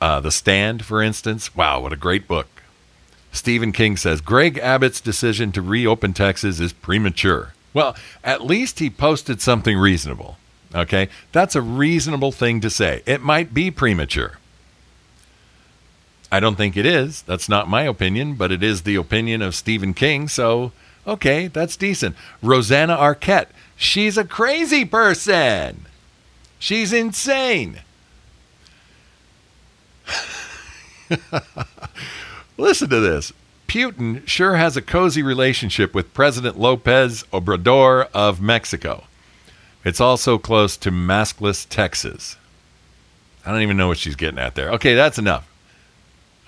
Uh, 0.00 0.20
the 0.20 0.30
Stand, 0.30 0.84
for 0.84 1.02
instance. 1.02 1.54
Wow, 1.56 1.80
what 1.80 1.92
a 1.92 1.96
great 1.96 2.28
book. 2.28 2.48
Stephen 3.32 3.72
King 3.72 3.96
says 3.96 4.20
Greg 4.20 4.58
Abbott's 4.58 5.00
decision 5.00 5.52
to 5.52 5.62
reopen 5.62 6.12
Texas 6.12 6.58
is 6.60 6.72
premature. 6.72 7.52
Well, 7.74 7.94
at 8.24 8.44
least 8.44 8.78
he 8.78 8.88
posted 8.88 9.40
something 9.40 9.76
reasonable. 9.76 10.38
Okay? 10.74 11.08
That's 11.32 11.54
a 11.54 11.62
reasonable 11.62 12.32
thing 12.32 12.60
to 12.62 12.70
say. 12.70 13.02
It 13.06 13.22
might 13.22 13.54
be 13.54 13.70
premature. 13.70 14.38
I 16.30 16.40
don't 16.40 16.56
think 16.56 16.76
it 16.76 16.86
is. 16.86 17.22
That's 17.22 17.48
not 17.48 17.68
my 17.68 17.82
opinion, 17.82 18.34
but 18.34 18.50
it 18.50 18.62
is 18.62 18.82
the 18.82 18.96
opinion 18.96 19.42
of 19.42 19.54
Stephen 19.54 19.94
King. 19.94 20.28
So, 20.28 20.72
okay, 21.06 21.46
that's 21.46 21.76
decent. 21.76 22.16
Rosanna 22.42 22.96
Arquette, 22.96 23.48
she's 23.76 24.18
a 24.18 24.24
crazy 24.24 24.84
person. 24.84 25.86
She's 26.58 26.92
insane. 26.92 27.80
Listen 32.58 32.88
to 32.90 33.00
this. 33.00 33.32
Putin 33.68 34.26
sure 34.26 34.56
has 34.56 34.76
a 34.76 34.82
cozy 34.82 35.22
relationship 35.22 35.94
with 35.94 36.14
President 36.14 36.58
Lopez 36.58 37.24
Obrador 37.32 38.08
of 38.14 38.40
Mexico. 38.40 39.04
It's 39.84 40.00
also 40.00 40.38
close 40.38 40.76
to 40.78 40.90
maskless 40.90 41.66
Texas. 41.68 42.36
I 43.44 43.52
don't 43.52 43.62
even 43.62 43.76
know 43.76 43.88
what 43.88 43.98
she's 43.98 44.16
getting 44.16 44.38
at 44.38 44.54
there. 44.54 44.70
Okay, 44.72 44.94
that's 44.94 45.18
enough. 45.18 45.48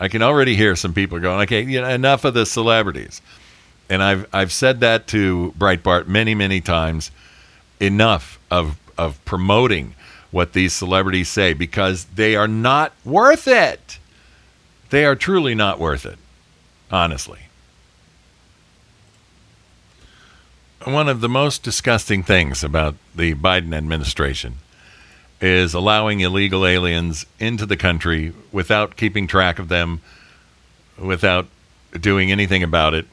I 0.01 0.09
can 0.09 0.23
already 0.23 0.57
hear 0.57 0.77
some 0.77 0.95
people 0.95 1.19
going, 1.19 1.43
okay, 1.43 1.63
you 1.63 1.81
know, 1.81 1.89
enough 1.89 2.25
of 2.25 2.35
the 2.35 2.47
celebrities. 2.47 3.21
And 3.89 4.03
I've 4.03 4.27
I've 4.33 4.53
said 4.53 4.81
that 4.81 5.07
to 5.09 5.55
Breitbart 5.59 6.07
many, 6.07 6.35
many 6.35 6.61
times. 6.61 7.11
Enough 7.81 8.39
of 8.51 8.77
of 8.97 9.25
promoting 9.25 9.95
what 10.31 10.53
these 10.53 10.73
celebrities 10.73 11.29
say 11.29 11.53
because 11.53 12.05
they 12.07 12.37
are 12.37 12.49
not 12.49 12.93
worth 13.05 13.49
it. 13.49 13.99
They 14.91 15.05
are 15.05 15.17
truly 15.17 15.55
not 15.55 15.79
worth 15.79 16.07
it, 16.07 16.19
honestly. 16.91 17.41
One 20.85 21.09
of 21.09 21.21
the 21.21 21.29
most 21.29 21.63
disgusting 21.63 22.23
things 22.23 22.65
about 22.65 22.95
the 23.15 23.35
Biden 23.35 23.75
administration 23.75 24.55
is 25.41 25.75
allowing 25.75 26.21
illegal 26.21 26.67
aliens 26.67 27.27
into 27.39 27.67
the 27.67 27.77
country 27.77 28.33
without 28.51 28.97
keeping 28.97 29.27
track 29.27 29.59
of 29.59 29.69
them, 29.69 30.01
without 30.99 31.47
doing 31.93 32.33
anything 32.33 32.63
about 32.63 32.95
it. 32.95 33.07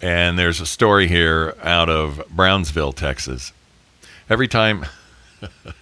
And 0.00 0.38
there's 0.38 0.60
a 0.60 0.66
story 0.66 1.08
here 1.08 1.54
out 1.62 1.90
of 1.90 2.22
Brownsville, 2.30 2.92
Texas. 2.92 3.52
Every 4.30 4.48
time 4.48 4.86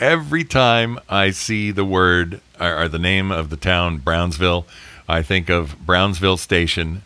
every 0.00 0.44
time 0.44 0.98
I 1.08 1.30
see 1.30 1.70
the 1.70 1.84
word 1.84 2.40
or, 2.58 2.84
or, 2.84 2.88
the 2.88 2.98
name 2.98 3.30
of 3.30 3.50
the 3.50 3.56
town 3.56 3.98
Brownsville, 3.98 4.66
I 5.06 5.22
think 5.22 5.50
of 5.50 5.78
Brownsville 5.84 6.38
Station 6.38 7.02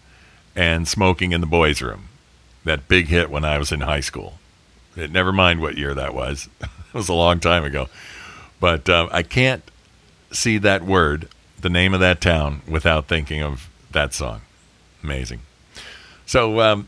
and 0.55 0.87
smoking 0.87 1.33
in 1.33 1.41
the 1.41 1.47
boys' 1.47 1.83
room. 1.83 2.09
That 2.65 2.89
big 2.89 3.09
hit 3.09 3.29
when 3.29 3.45
I 3.45 3.59
was 3.59 3.73
in 3.73 3.81
high 3.81 4.01
school. 4.01 4.39
It, 4.97 5.11
never 5.11 5.33
mind 5.33 5.61
what 5.61 5.77
year 5.77 5.93
that 5.93 6.15
was. 6.15 6.49
It 6.95 6.99
was 6.99 7.09
a 7.09 7.13
long 7.13 7.41
time 7.41 7.65
ago. 7.65 7.89
But 8.61 8.89
uh, 8.89 9.09
I 9.11 9.25
can't 9.25 9.69
see 10.31 10.59
that 10.59 10.85
word, 10.85 11.29
the 11.61 11.69
name 11.69 11.93
of 11.93 11.99
that 11.99 12.21
town, 12.21 12.63
without 12.69 13.09
thinking 13.09 13.43
of 13.43 13.69
that 13.91 14.15
song. 14.15 14.43
Amazing. 15.03 15.41
So, 16.25 16.61
um, 16.61 16.87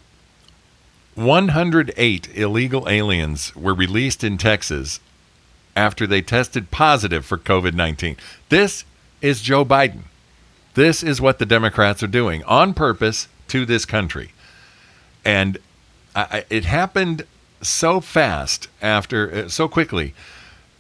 108 1.16 2.28
illegal 2.36 2.88
aliens 2.88 3.56
were 3.56 3.74
released 3.74 4.22
in 4.22 4.38
Texas 4.38 5.00
after 5.76 6.06
they 6.06 6.22
tested 6.22 6.70
positive 6.70 7.24
for 7.24 7.36
COVID 7.36 7.74
19. 7.74 8.16
This 8.48 8.84
is 9.20 9.42
Joe 9.42 9.64
Biden. 9.64 10.02
This 10.74 11.02
is 11.02 11.20
what 11.20 11.38
the 11.38 11.46
Democrats 11.46 12.02
are 12.02 12.08
doing 12.08 12.42
on 12.44 12.74
purpose 12.74 13.28
to 13.48 13.64
this 13.64 13.84
country. 13.84 14.32
And 15.24 15.58
I, 16.14 16.44
it 16.50 16.64
happened 16.64 17.24
so 17.60 18.00
fast 18.00 18.68
after, 18.80 19.32
uh, 19.32 19.48
so 19.48 19.68
quickly 19.68 20.14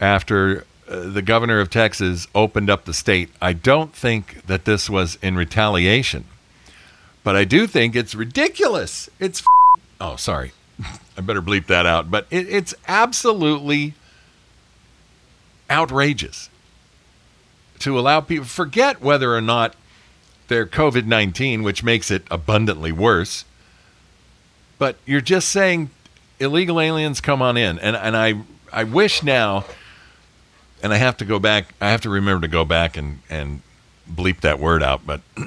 after 0.00 0.64
uh, 0.88 1.00
the 1.00 1.22
governor 1.22 1.60
of 1.60 1.70
Texas 1.70 2.26
opened 2.34 2.70
up 2.70 2.84
the 2.84 2.94
state. 2.94 3.30
I 3.40 3.52
don't 3.52 3.92
think 3.94 4.46
that 4.46 4.64
this 4.64 4.88
was 4.88 5.18
in 5.22 5.36
retaliation, 5.36 6.24
but 7.24 7.36
I 7.36 7.44
do 7.44 7.66
think 7.66 7.96
it's 7.96 8.14
ridiculous. 8.14 9.10
It's, 9.18 9.40
f- 9.40 9.82
oh, 10.00 10.16
sorry. 10.16 10.52
I 11.18 11.22
better 11.22 11.42
bleep 11.42 11.66
that 11.66 11.86
out. 11.86 12.10
But 12.10 12.26
it, 12.30 12.48
it's 12.48 12.74
absolutely 12.86 13.94
outrageous 15.70 16.48
to 17.80 17.98
allow 17.98 18.20
people 18.20 18.46
forget 18.46 19.00
whether 19.00 19.34
or 19.34 19.40
not 19.40 19.74
they're 20.48 20.66
COVID 20.66 21.06
19, 21.06 21.62
which 21.62 21.82
makes 21.82 22.10
it 22.10 22.26
abundantly 22.30 22.92
worse. 22.92 23.44
But 24.78 24.96
you're 25.04 25.20
just 25.20 25.48
saying 25.48 25.90
illegal 26.38 26.80
aliens 26.80 27.20
come 27.20 27.42
on 27.42 27.56
in. 27.56 27.78
And, 27.78 27.96
and 27.96 28.16
I, 28.16 28.34
I 28.72 28.84
wish 28.84 29.22
now, 29.22 29.64
and 30.82 30.92
I 30.92 30.96
have 30.96 31.16
to 31.18 31.24
go 31.24 31.38
back, 31.38 31.74
I 31.80 31.90
have 31.90 32.02
to 32.02 32.10
remember 32.10 32.46
to 32.46 32.50
go 32.50 32.64
back 32.64 32.96
and, 32.96 33.20
and 33.28 33.62
bleep 34.10 34.40
that 34.40 34.58
word 34.58 34.82
out. 34.82 35.06
But 35.06 35.20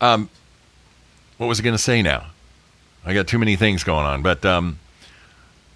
um, 0.00 0.28
what 1.38 1.46
was 1.46 1.60
I 1.60 1.62
going 1.62 1.76
to 1.76 1.82
say 1.82 2.02
now? 2.02 2.26
I 3.04 3.14
got 3.14 3.26
too 3.26 3.38
many 3.38 3.56
things 3.56 3.84
going 3.84 4.04
on. 4.04 4.22
But 4.22 4.44
um, 4.44 4.78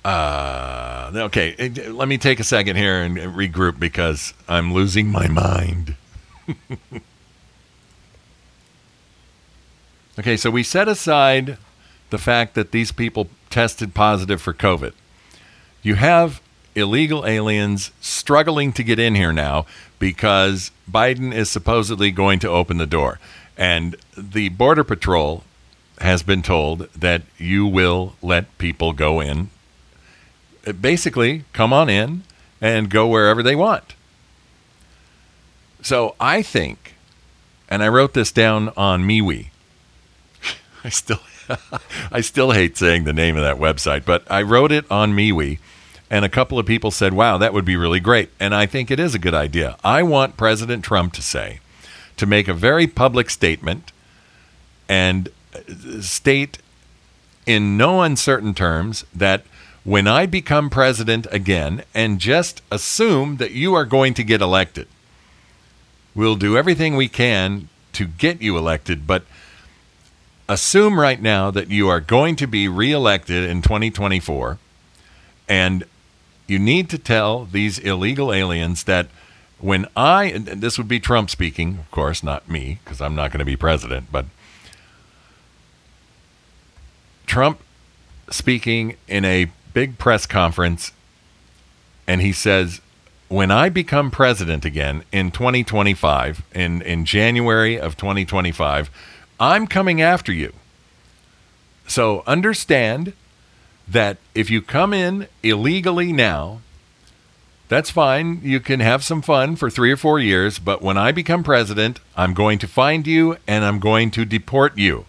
uh, 0.05 0.62
okay, 1.15 1.55
eh, 1.59 1.91
let 1.91 2.09
me 2.09 2.19
take 2.19 2.41
a 2.41 2.45
second 2.45 2.77
here 2.77 3.03
and 3.03 3.17
regroup 3.17 3.79
because 3.79 4.35
I'm 4.49 4.73
losing 4.73 5.09
my 5.09 5.29
mind. 5.29 5.97
okay, 10.19 10.37
so 10.37 10.51
we 10.51 10.63
set 10.63 10.89
aside 10.89 11.59
the 12.11 12.19
fact 12.19 12.55
that 12.55 12.73
these 12.73 12.93
people 12.93 13.29
tested 13.51 13.95
positive 13.95 14.41
for 14.41 14.53
COVID. 14.53 14.93
You 15.83 15.95
have 15.97 16.41
illegal 16.75 17.27
aliens 17.27 17.91
struggling 18.01 18.73
to 18.73 18.83
get 18.83 18.99
in 18.99 19.15
here 19.15 19.33
now 19.33 19.67
because 19.99 20.71
Biden 20.91 21.35
is 21.35 21.51
supposedly 21.51 22.11
going 22.11 22.39
to 22.41 22.49
open 22.49 22.79
the 22.79 22.87
door. 22.87 23.19
And 23.57 23.97
the 24.17 24.49
Border 24.51 24.85
Patrol 24.85 25.45
has 26.01 26.23
been 26.23 26.43
told 26.43 26.89
that 26.95 27.23
you 27.39 27.67
will 27.67 28.15
let 28.23 28.59
people 28.59 28.93
go 28.93 29.21
in. 29.21 29.51
Basically, 30.81 31.45
come 31.53 31.73
on 31.73 31.89
in 31.89 32.23
and 32.61 32.89
go 32.89 33.07
wherever 33.07 33.43
they 33.43 33.57
want. 33.57 33.95
So 35.83 36.15
I 36.21 36.43
think, 36.43 36.95
and 37.69 37.83
I 37.83 37.89
wrote 37.89 38.15
this 38.15 38.31
down 38.31 38.71
on 38.77 39.03
MeWe. 39.03 39.49
I 40.85 40.89
still, 40.89 41.21
I 42.13 42.21
still 42.21 42.53
hate 42.53 42.77
saying 42.77 43.05
the 43.05 43.13
name 43.13 43.37
of 43.37 43.43
that 43.43 43.57
website, 43.57 44.05
but 44.05 44.23
I 44.31 44.43
wrote 44.43 44.71
it 44.71 44.89
on 44.91 45.13
MeWe, 45.13 45.59
and 46.09 46.25
a 46.25 46.29
couple 46.29 46.59
of 46.59 46.67
people 46.67 46.93
said, 46.93 47.13
"Wow, 47.13 47.39
that 47.39 47.53
would 47.53 47.65
be 47.65 47.77
really 47.77 48.01
great." 48.01 48.31
And 48.39 48.55
I 48.55 48.67
think 48.67 48.91
it 48.91 49.01
is 49.01 49.15
a 49.15 49.19
good 49.19 49.35
idea. 49.35 49.77
I 49.83 50.05
want 50.05 50.37
President 50.37 50.85
Trump 50.85 51.15
to 51.15 51.23
say, 51.23 51.59
to 52.17 52.27
make 52.27 52.47
a 52.47 52.55
very 52.55 52.87
public 52.87 53.29
statement, 53.29 53.91
and 54.89 55.29
uh, 55.55 56.01
state 56.01 56.59
in 57.45 57.77
no 57.77 58.03
uncertain 58.03 58.55
terms 58.55 59.05
that 59.13 59.43
when 59.85 60.07
I 60.07 60.27
become 60.27 60.71
president 60.71 61.27
again, 61.31 61.85
and 61.95 62.21
just 62.21 62.63
assume 62.71 63.39
that 63.39 63.51
you 63.51 63.75
are 63.75 63.85
going 63.85 64.15
to 64.15 64.23
get 64.23 64.41
elected. 64.41 64.87
We'll 66.15 66.37
do 66.37 66.57
everything 66.57 66.95
we 66.95 67.09
can 67.09 67.69
to 67.95 68.07
get 68.07 68.41
you 68.41 68.57
elected, 68.57 69.07
but 69.07 69.25
assume 70.49 71.01
right 71.01 71.21
now 71.21 71.51
that 71.51 71.71
you 71.71 71.89
are 71.89 72.01
going 72.01 72.37
to 72.37 72.47
be 72.47 72.69
reelected 72.69 73.49
in 73.49 73.63
2024 73.63 74.59
and 75.49 75.85
you 76.47 76.59
need 76.59 76.91
to 76.91 76.99
tell 76.99 77.45
these 77.47 77.79
illegal 77.79 78.33
aliens 78.33 78.85
that 78.85 79.07
when 79.59 79.87
I, 79.97 80.33
this 80.39 80.77
would 80.77 80.89
be 80.89 80.99
Trump 80.99 81.31
speaking, 81.31 81.79
of 81.79 81.91
course, 81.91 82.23
not 82.23 82.49
me, 82.49 82.81
because 82.83 83.01
I'm 83.01 83.15
not 83.15 83.31
going 83.31 83.39
to 83.39 83.45
be 83.45 83.57
president, 83.57 84.09
but 84.11 84.27
Trump 87.27 87.61
speaking 88.29 88.97
in 89.07 89.25
a 89.25 89.51
big 89.73 89.99
press 89.99 90.27
conference, 90.27 90.93
and 92.07 92.21
he 92.21 92.33
says, 92.33 92.81
when 93.29 93.51
I 93.51 93.71
become 93.71 94.11
president 94.11 94.65
again 94.65 95.05
in 95.11 95.31
2025, 95.31 96.43
in, 96.55 96.83
in 96.83 97.07
January 97.07 97.81
of 97.81 97.97
2025, 97.97 98.91
I'm 99.41 99.67
coming 99.67 100.03
after 100.03 100.33
you. 100.33 100.53
So 101.87 102.23
understand 102.27 103.15
that 103.89 104.19
if 104.35 104.51
you 104.51 104.61
come 104.61 104.93
in 104.93 105.29
illegally 105.43 106.13
now, 106.13 106.61
that's 107.69 107.91
fine. 107.91 108.41
You 108.43 108.61
can 108.61 108.81
have 108.81 109.03
some 109.03 109.23
fun 109.23 109.57
for 109.57 109.71
three 109.71 109.91
or 109.91 109.97
four 109.97 110.19
years, 110.21 110.59
but 110.59 110.83
when 110.83 110.99
I 110.99 111.11
become 111.11 111.43
president, 111.43 112.01
I'm 112.15 112.35
going 112.35 112.59
to 112.59 112.69
find 112.69 113.07
you 113.07 113.39
and 113.47 113.65
I'm 113.65 113.79
going 113.79 114.11
to 114.11 114.27
deport 114.27 114.77
you. 114.77 115.07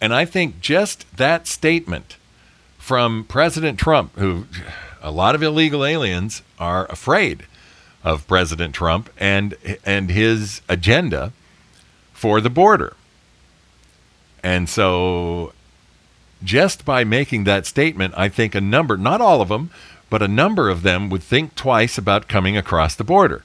And 0.00 0.14
I 0.14 0.24
think 0.24 0.60
just 0.60 1.04
that 1.16 1.46
statement 1.46 2.16
from 2.82 3.22
President 3.22 3.78
Trump, 3.78 4.10
who 4.18 4.44
a 5.00 5.12
lot 5.12 5.36
of 5.36 5.42
illegal 5.42 5.84
aliens 5.84 6.42
are 6.58 6.84
afraid 6.90 7.44
of 8.02 8.26
President 8.26 8.74
Trump 8.74 9.08
and 9.16 9.54
and 9.84 10.10
his 10.10 10.62
agenda 10.68 11.32
for 12.12 12.40
the 12.40 12.50
border. 12.50 12.96
And 14.42 14.68
so 14.68 15.52
just 16.42 16.84
by 16.84 17.04
making 17.04 17.44
that 17.44 17.66
statement, 17.66 18.14
I 18.16 18.28
think 18.28 18.52
a 18.56 18.60
number, 18.60 18.96
not 18.96 19.20
all 19.20 19.40
of 19.40 19.48
them, 19.48 19.70
but 20.10 20.20
a 20.20 20.26
number 20.26 20.68
of 20.68 20.82
them 20.82 21.08
would 21.08 21.22
think 21.22 21.54
twice 21.54 21.96
about 21.96 22.26
coming 22.26 22.56
across 22.56 22.96
the 22.96 23.04
border. 23.04 23.44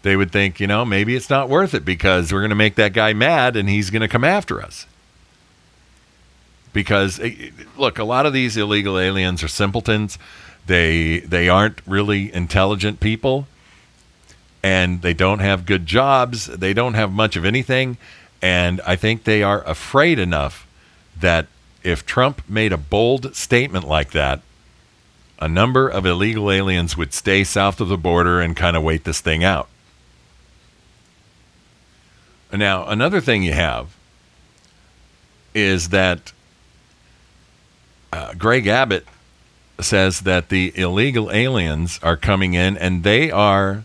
They 0.00 0.16
would 0.16 0.32
think, 0.32 0.58
you 0.58 0.66
know, 0.66 0.86
maybe 0.86 1.16
it's 1.16 1.28
not 1.28 1.50
worth 1.50 1.74
it 1.74 1.84
because 1.84 2.32
we're 2.32 2.40
going 2.40 2.48
to 2.48 2.56
make 2.56 2.76
that 2.76 2.94
guy 2.94 3.12
mad 3.12 3.56
and 3.56 3.68
he's 3.68 3.90
going 3.90 4.00
to 4.00 4.08
come 4.08 4.24
after 4.24 4.62
us 4.62 4.86
because 6.76 7.18
eh, 7.20 7.48
look, 7.78 7.98
a 7.98 8.04
lot 8.04 8.26
of 8.26 8.34
these 8.34 8.54
illegal 8.58 8.98
aliens 8.98 9.42
are 9.42 9.48
simpletons. 9.48 10.18
They 10.66 11.20
they 11.20 11.48
aren't 11.48 11.80
really 11.86 12.30
intelligent 12.32 13.00
people, 13.00 13.46
and 14.62 15.00
they 15.00 15.14
don't 15.14 15.38
have 15.38 15.64
good 15.64 15.86
jobs. 15.86 16.44
They 16.44 16.74
don't 16.74 16.92
have 16.92 17.10
much 17.10 17.34
of 17.34 17.46
anything, 17.46 17.96
and 18.42 18.82
I 18.82 18.94
think 18.94 19.24
they 19.24 19.42
are 19.42 19.64
afraid 19.64 20.18
enough 20.18 20.66
that 21.18 21.46
if 21.82 22.04
Trump 22.04 22.42
made 22.46 22.74
a 22.74 22.76
bold 22.76 23.34
statement 23.34 23.88
like 23.88 24.10
that, 24.10 24.42
a 25.38 25.48
number 25.48 25.88
of 25.88 26.04
illegal 26.04 26.50
aliens 26.50 26.94
would 26.94 27.14
stay 27.14 27.42
south 27.42 27.80
of 27.80 27.88
the 27.88 27.96
border 27.96 28.42
and 28.42 28.54
kind 28.54 28.76
of 28.76 28.82
wait 28.82 29.04
this 29.04 29.22
thing 29.22 29.42
out. 29.42 29.68
Now, 32.52 32.86
another 32.86 33.22
thing 33.22 33.42
you 33.42 33.54
have 33.54 33.96
is 35.54 35.88
that 35.88 36.32
uh, 38.12 38.34
Greg 38.34 38.66
Abbott 38.66 39.06
says 39.80 40.20
that 40.20 40.48
the 40.48 40.72
illegal 40.78 41.30
aliens 41.30 42.00
are 42.02 42.16
coming 42.16 42.54
in 42.54 42.76
and 42.76 43.02
they 43.02 43.30
are 43.30 43.84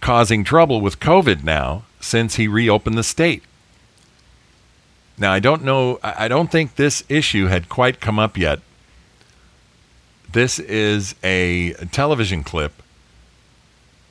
causing 0.00 0.44
trouble 0.44 0.80
with 0.80 1.00
COVID 1.00 1.42
now 1.44 1.84
since 2.00 2.34
he 2.36 2.48
reopened 2.48 2.98
the 2.98 3.02
state. 3.02 3.42
Now, 5.16 5.32
I 5.32 5.38
don't 5.38 5.62
know, 5.62 6.00
I 6.02 6.28
don't 6.28 6.50
think 6.50 6.74
this 6.74 7.04
issue 7.08 7.46
had 7.46 7.68
quite 7.68 8.00
come 8.00 8.18
up 8.18 8.36
yet. 8.36 8.60
This 10.30 10.58
is 10.58 11.14
a 11.22 11.72
television 11.92 12.42
clip 12.42 12.72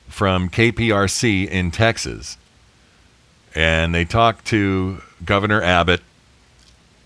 from 0.08 0.48
KPRC 0.48 1.48
in 1.48 1.70
Texas. 1.70 2.38
And 3.54 3.94
they 3.94 4.04
talked 4.04 4.46
to 4.46 5.02
Governor 5.24 5.60
Abbott 5.60 6.00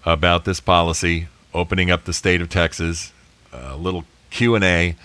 about 0.04 0.44
this 0.44 0.60
policy 0.60 1.26
opening 1.56 1.90
up 1.90 2.04
the 2.04 2.12
state 2.12 2.40
of 2.40 2.48
Texas. 2.48 3.12
A 3.52 3.76
little 3.76 4.04
Q 4.30 4.54
and 4.54 4.64
A. 4.64 4.96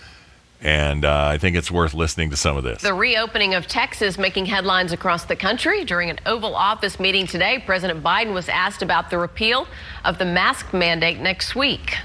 And 0.60 1.04
uh, 1.04 1.26
I 1.26 1.38
think 1.38 1.56
it's 1.56 1.72
worth 1.72 1.92
listening 1.92 2.30
to 2.30 2.36
some 2.36 2.56
of 2.56 2.62
this. 2.62 2.82
The 2.82 2.94
reopening 2.94 3.54
of 3.54 3.66
Texas 3.66 4.16
making 4.16 4.46
headlines 4.46 4.92
across 4.92 5.24
the 5.24 5.34
country. 5.34 5.84
During 5.84 6.08
an 6.08 6.20
Oval 6.24 6.54
Office 6.54 7.00
meeting 7.00 7.26
today, 7.26 7.60
President 7.66 8.00
Biden 8.04 8.32
was 8.32 8.48
asked 8.48 8.80
about 8.80 9.10
the 9.10 9.18
repeal 9.18 9.66
of 10.04 10.18
the 10.18 10.24
mask 10.24 10.72
mandate 10.72 11.18
next 11.18 11.56
week. 11.56 11.96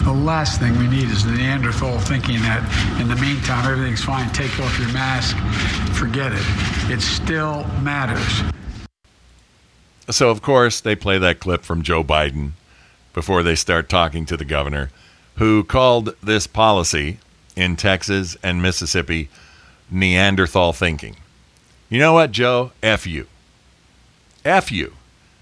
The 0.00 0.12
last 0.12 0.58
thing 0.58 0.76
we 0.78 0.88
need 0.88 1.08
is 1.08 1.24
the 1.24 1.30
Neanderthal 1.30 1.98
thinking 2.00 2.40
that 2.40 2.60
in 3.00 3.06
the 3.06 3.16
meantime 3.16 3.70
everything's 3.70 4.04
fine, 4.04 4.28
take 4.32 4.58
off 4.58 4.76
your 4.78 4.92
mask, 4.92 5.36
forget 5.96 6.32
it. 6.32 6.92
It 6.92 7.00
still 7.00 7.64
matters. 7.82 8.42
So, 10.10 10.28
of 10.28 10.42
course, 10.42 10.80
they 10.80 10.96
play 10.96 11.18
that 11.18 11.38
clip 11.38 11.62
from 11.62 11.82
Joe 11.82 12.02
Biden 12.02 12.52
before 13.14 13.42
they 13.42 13.54
start 13.54 13.88
talking 13.88 14.26
to 14.26 14.36
the 14.36 14.44
governor, 14.44 14.90
who 15.36 15.64
called 15.64 16.14
this 16.22 16.46
policy 16.46 17.18
in 17.56 17.76
Texas 17.76 18.36
and 18.42 18.60
Mississippi 18.60 19.30
Neanderthal 19.90 20.72
thinking. 20.72 21.16
You 21.88 21.98
know 22.00 22.12
what, 22.12 22.32
Joe? 22.32 22.72
F 22.82 23.06
you. 23.06 23.26
F 24.44 24.70
you. 24.70 24.94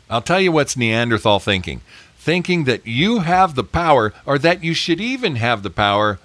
I'll 0.09 0.23
tell 0.23 0.41
you 0.41 0.53
what's 0.53 0.77
Neanderthal 0.77 1.41
thinking 1.41 1.81
thinking 2.23 2.63
that 2.65 2.87
you 2.87 3.19
have 3.19 3.57
the 3.57 3.65
power, 3.65 4.15
or 4.25 4.39
that 4.39 4.63
you 4.63 4.73
should 4.75 5.01
even 5.01 5.35
have 5.35 5.65
the 5.65 5.71
power, 5.71 6.21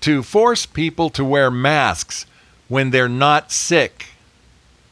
to 0.00 0.20
force 0.20 0.66
people 0.66 1.08
to 1.10 1.24
wear 1.24 1.48
masks 1.48 2.26
when 2.66 2.90
they're 2.90 3.08
not 3.08 3.52
sick. 3.52 4.06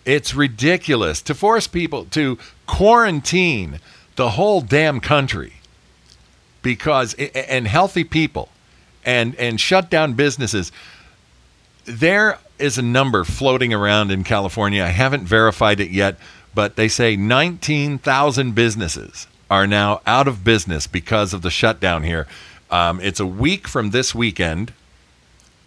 It's 0.05 0.33
ridiculous 0.33 1.21
to 1.23 1.35
force 1.35 1.67
people 1.67 2.05
to 2.13 2.39
quarantine 2.69 3.81
the 4.15 4.31
whole 4.31 4.61
damn 4.61 5.01
country 5.01 5.55
because 6.63 7.15
and 7.15 7.67
healthy 7.67 8.05
people 8.05 8.49
and 9.05 9.35
and 9.37 9.61
shut 9.61 9.91
down 9.91 10.13
businesses 10.15 10.73
there 11.85 12.39
is 12.59 12.77
a 12.77 12.83
number 12.83 13.25
floating 13.25 13.73
around 13.73 14.11
in 14.11 14.23
California. 14.23 14.85
I 14.85 14.89
haven't 14.89 15.25
verified 15.25 15.81
it 15.81 15.91
yet 15.91 16.19
but 16.55 16.77
they 16.77 16.89
say 16.89 17.15
19,000 17.17 18.55
businesses 18.55 19.29
are 19.49 19.67
now 19.67 20.01
out 20.07 20.27
of 20.27 20.45
business 20.45 20.87
because 20.87 21.33
of 21.33 21.43
the 21.43 21.51
shutdown 21.51 22.03
here. 22.03 22.27
Um, 22.71 23.01
it's 23.01 23.21
a 23.21 23.27
week 23.27 23.69
from 23.69 23.91
this 23.91 24.15
weekend. 24.15 24.73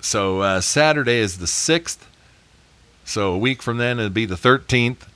So 0.02 0.42
uh, 0.42 0.62
Saturday 0.62 1.18
is 1.18 1.38
the 1.38 1.46
6th 1.46 2.00
so 3.06 3.34
a 3.34 3.38
week 3.38 3.62
from 3.62 3.78
then 3.78 4.00
it'll 4.00 4.10
be 4.10 4.26
the 4.26 4.36
13th 4.36 5.08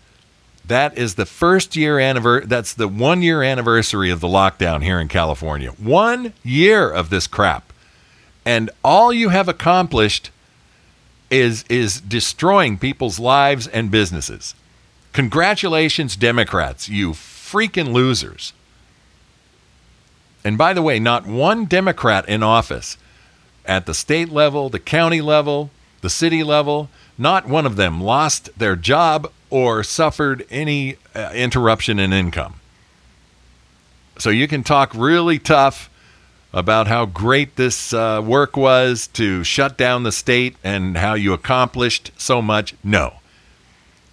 that 0.67 0.97
is 0.97 1.15
the 1.15 1.25
first 1.25 1.75
year 1.75 1.99
anniversary. 1.99 2.47
That's 2.47 2.73
the 2.73 2.87
one 2.87 3.21
year 3.21 3.41
anniversary 3.41 4.09
of 4.09 4.19
the 4.19 4.27
lockdown 4.27 4.83
here 4.83 4.99
in 4.99 5.07
California. 5.07 5.71
One 5.71 6.33
year 6.43 6.89
of 6.89 7.09
this 7.09 7.27
crap, 7.27 7.71
and 8.45 8.69
all 8.83 9.13
you 9.13 9.29
have 9.29 9.47
accomplished 9.47 10.29
is 11.29 11.63
is 11.69 12.01
destroying 12.01 12.77
people's 12.77 13.19
lives 13.19 13.67
and 13.67 13.91
businesses. 13.91 14.55
Congratulations, 15.13 16.15
Democrats, 16.15 16.89
you 16.89 17.11
freaking 17.11 17.91
losers. 17.91 18.53
And 20.43 20.57
by 20.57 20.73
the 20.73 20.81
way, 20.81 20.99
not 20.99 21.25
one 21.25 21.65
Democrat 21.65 22.27
in 22.29 22.43
office 22.43 22.97
at 23.65 23.85
the 23.85 23.93
state 23.93 24.29
level, 24.29 24.69
the 24.69 24.79
county 24.79 25.21
level, 25.21 25.71
the 26.01 26.09
city 26.09 26.43
level, 26.43 26.89
not 27.17 27.47
one 27.47 27.65
of 27.65 27.75
them 27.75 28.01
lost 28.01 28.49
their 28.57 28.75
job 28.75 29.31
or 29.49 29.83
suffered 29.83 30.45
any 30.49 30.97
uh, 31.15 31.31
interruption 31.33 31.99
in 31.99 32.13
income. 32.13 32.55
So 34.19 34.29
you 34.29 34.47
can 34.47 34.63
talk 34.63 34.93
really 34.95 35.39
tough 35.39 35.89
about 36.53 36.87
how 36.87 37.05
great 37.05 37.55
this 37.55 37.93
uh, 37.93 38.21
work 38.25 38.57
was 38.57 39.07
to 39.07 39.43
shut 39.43 39.77
down 39.77 40.03
the 40.03 40.11
state 40.11 40.55
and 40.63 40.97
how 40.97 41.13
you 41.13 41.33
accomplished 41.33 42.11
so 42.17 42.41
much. 42.41 42.73
No, 42.83 43.15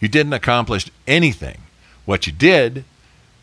you 0.01 0.09
didn't 0.09 0.35
accomplish 0.35 0.91
anything. 1.07 1.63
What 2.05 2.27
you 2.27 2.33
did 2.33 2.85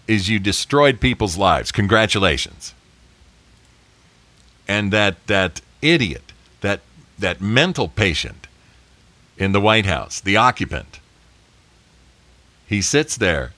is 0.08 0.30
you 0.30 0.39
destroyed 0.39 1.00
people's 1.00 1.38
lives. 1.38 1.72
Congratulations. 1.72 2.74
And 4.68 4.94
that 4.94 5.26
that 5.28 5.62
idiot, 5.82 6.32
that 6.62 6.82
that 7.18 7.42
mental 7.42 7.88
patient 7.88 8.48
in 9.38 9.52
the 9.52 9.62
White 9.62 9.88
House, 9.88 10.22
the 10.22 10.38
occupant, 10.38 11.00
he 12.72 12.82
sits 12.82 13.17
there 13.17 13.51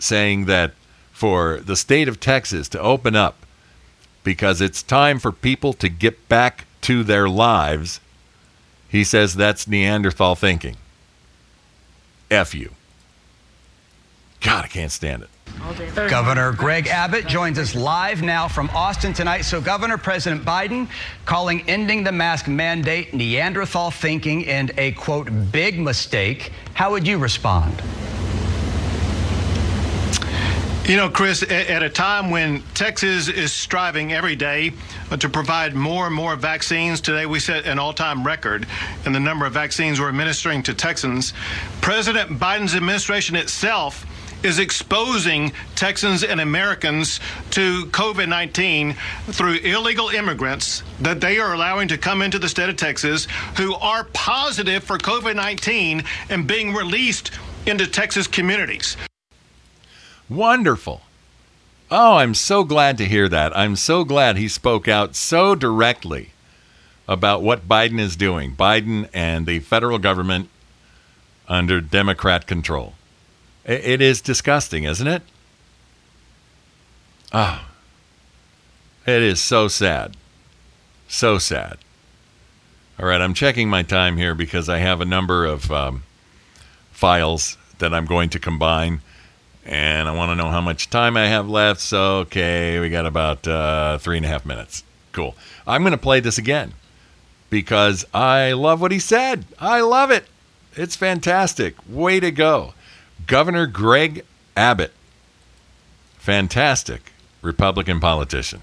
saying 0.00 0.46
that 0.46 0.72
for 1.12 1.60
the 1.60 1.76
state 1.76 2.08
of 2.08 2.18
Texas 2.18 2.68
to 2.68 2.80
open 2.80 3.14
up 3.14 3.46
because 4.24 4.60
it's 4.60 4.82
time 4.82 5.20
for 5.20 5.30
people 5.30 5.72
to 5.74 5.88
get 5.88 6.28
back 6.28 6.66
to 6.80 7.04
their 7.04 7.28
lives, 7.28 8.00
he 8.88 9.04
says 9.04 9.36
that's 9.36 9.68
Neanderthal 9.68 10.34
thinking. 10.34 10.76
F 12.28 12.56
you. 12.56 12.72
God, 14.40 14.64
I 14.64 14.68
can't 14.68 14.90
stand 14.90 15.22
it. 15.22 15.30
Governor 15.94 16.52
Greg 16.52 16.86
Abbott 16.88 17.26
joins 17.26 17.58
us 17.58 17.74
live 17.74 18.22
now 18.22 18.48
from 18.48 18.68
Austin 18.70 19.12
tonight. 19.12 19.42
So, 19.42 19.60
Governor 19.60 19.98
President 19.98 20.44
Biden 20.44 20.88
calling 21.24 21.62
ending 21.68 22.04
the 22.04 22.12
mask 22.12 22.48
mandate 22.48 23.14
Neanderthal 23.14 23.90
thinking 23.90 24.46
and 24.46 24.72
a 24.76 24.92
quote 24.92 25.30
big 25.52 25.78
mistake. 25.78 26.52
How 26.74 26.90
would 26.90 27.06
you 27.06 27.18
respond? 27.18 27.82
You 30.84 30.96
know, 30.96 31.08
Chris, 31.08 31.44
at 31.44 31.84
a 31.84 31.88
time 31.88 32.30
when 32.30 32.60
Texas 32.74 33.28
is 33.28 33.52
striving 33.52 34.12
every 34.12 34.34
day 34.34 34.72
uh, 35.12 35.16
to 35.18 35.28
provide 35.28 35.76
more 35.76 36.06
and 36.06 36.14
more 36.14 36.34
vaccines, 36.34 37.00
today 37.00 37.24
we 37.24 37.38
set 37.38 37.66
an 37.66 37.78
all 37.78 37.92
time 37.92 38.26
record 38.26 38.66
in 39.06 39.12
the 39.12 39.20
number 39.20 39.46
of 39.46 39.52
vaccines 39.52 40.00
we're 40.00 40.08
administering 40.08 40.60
to 40.64 40.74
Texans. 40.74 41.34
President 41.80 42.36
Biden's 42.40 42.74
administration 42.74 43.36
itself 43.36 44.04
is 44.42 44.58
exposing 44.58 45.52
Texans 45.74 46.22
and 46.22 46.40
Americans 46.40 47.20
to 47.50 47.86
COVID 47.86 48.28
19 48.28 48.94
through 49.26 49.54
illegal 49.56 50.08
immigrants 50.08 50.82
that 51.00 51.20
they 51.20 51.38
are 51.38 51.54
allowing 51.54 51.88
to 51.88 51.98
come 51.98 52.22
into 52.22 52.38
the 52.38 52.48
state 52.48 52.68
of 52.68 52.76
Texas 52.76 53.26
who 53.56 53.74
are 53.74 54.04
positive 54.12 54.82
for 54.84 54.98
COVID 54.98 55.36
19 55.36 56.02
and 56.30 56.46
being 56.46 56.74
released 56.74 57.30
into 57.66 57.86
Texas 57.86 58.26
communities. 58.26 58.96
Wonderful. 60.28 61.02
Oh, 61.90 62.16
I'm 62.16 62.34
so 62.34 62.64
glad 62.64 62.96
to 62.98 63.04
hear 63.04 63.28
that. 63.28 63.54
I'm 63.56 63.76
so 63.76 64.02
glad 64.04 64.36
he 64.36 64.48
spoke 64.48 64.88
out 64.88 65.14
so 65.14 65.54
directly 65.54 66.30
about 67.06 67.42
what 67.42 67.68
Biden 67.68 68.00
is 68.00 68.16
doing, 68.16 68.56
Biden 68.56 69.08
and 69.12 69.46
the 69.46 69.58
federal 69.58 69.98
government 69.98 70.48
under 71.48 71.80
Democrat 71.80 72.46
control. 72.46 72.94
It 73.64 74.00
is 74.00 74.20
disgusting, 74.20 74.84
isn't 74.84 75.06
it? 75.06 75.22
Oh, 77.32 77.64
it 79.06 79.22
is 79.22 79.40
so 79.40 79.68
sad. 79.68 80.16
So 81.08 81.38
sad. 81.38 81.78
All 82.98 83.06
right, 83.06 83.20
I'm 83.20 83.34
checking 83.34 83.68
my 83.68 83.82
time 83.82 84.16
here 84.16 84.34
because 84.34 84.68
I 84.68 84.78
have 84.78 85.00
a 85.00 85.04
number 85.04 85.44
of 85.44 85.70
um, 85.70 86.02
files 86.90 87.56
that 87.78 87.94
I'm 87.94 88.06
going 88.06 88.28
to 88.30 88.38
combine, 88.38 89.00
and 89.64 90.08
I 90.08 90.12
want 90.12 90.30
to 90.30 90.36
know 90.36 90.50
how 90.50 90.60
much 90.60 90.90
time 90.90 91.16
I 91.16 91.26
have 91.26 91.48
left. 91.48 91.80
So, 91.80 92.18
okay, 92.18 92.78
we 92.80 92.90
got 92.90 93.06
about 93.06 93.46
uh, 93.48 93.98
three 93.98 94.16
and 94.16 94.26
a 94.26 94.28
half 94.28 94.44
minutes. 94.44 94.84
Cool. 95.12 95.34
I'm 95.66 95.82
going 95.82 95.92
to 95.92 95.98
play 95.98 96.20
this 96.20 96.38
again 96.38 96.74
because 97.50 98.04
I 98.12 98.52
love 98.52 98.80
what 98.80 98.92
he 98.92 98.98
said. 98.98 99.46
I 99.58 99.80
love 99.80 100.10
it. 100.10 100.26
It's 100.74 100.96
fantastic. 100.96 101.74
Way 101.88 102.20
to 102.20 102.30
go. 102.30 102.74
Governor 103.26 103.66
Greg 103.66 104.24
Abbott, 104.56 104.92
fantastic 106.18 107.12
Republican 107.42 108.00
politician. 108.00 108.60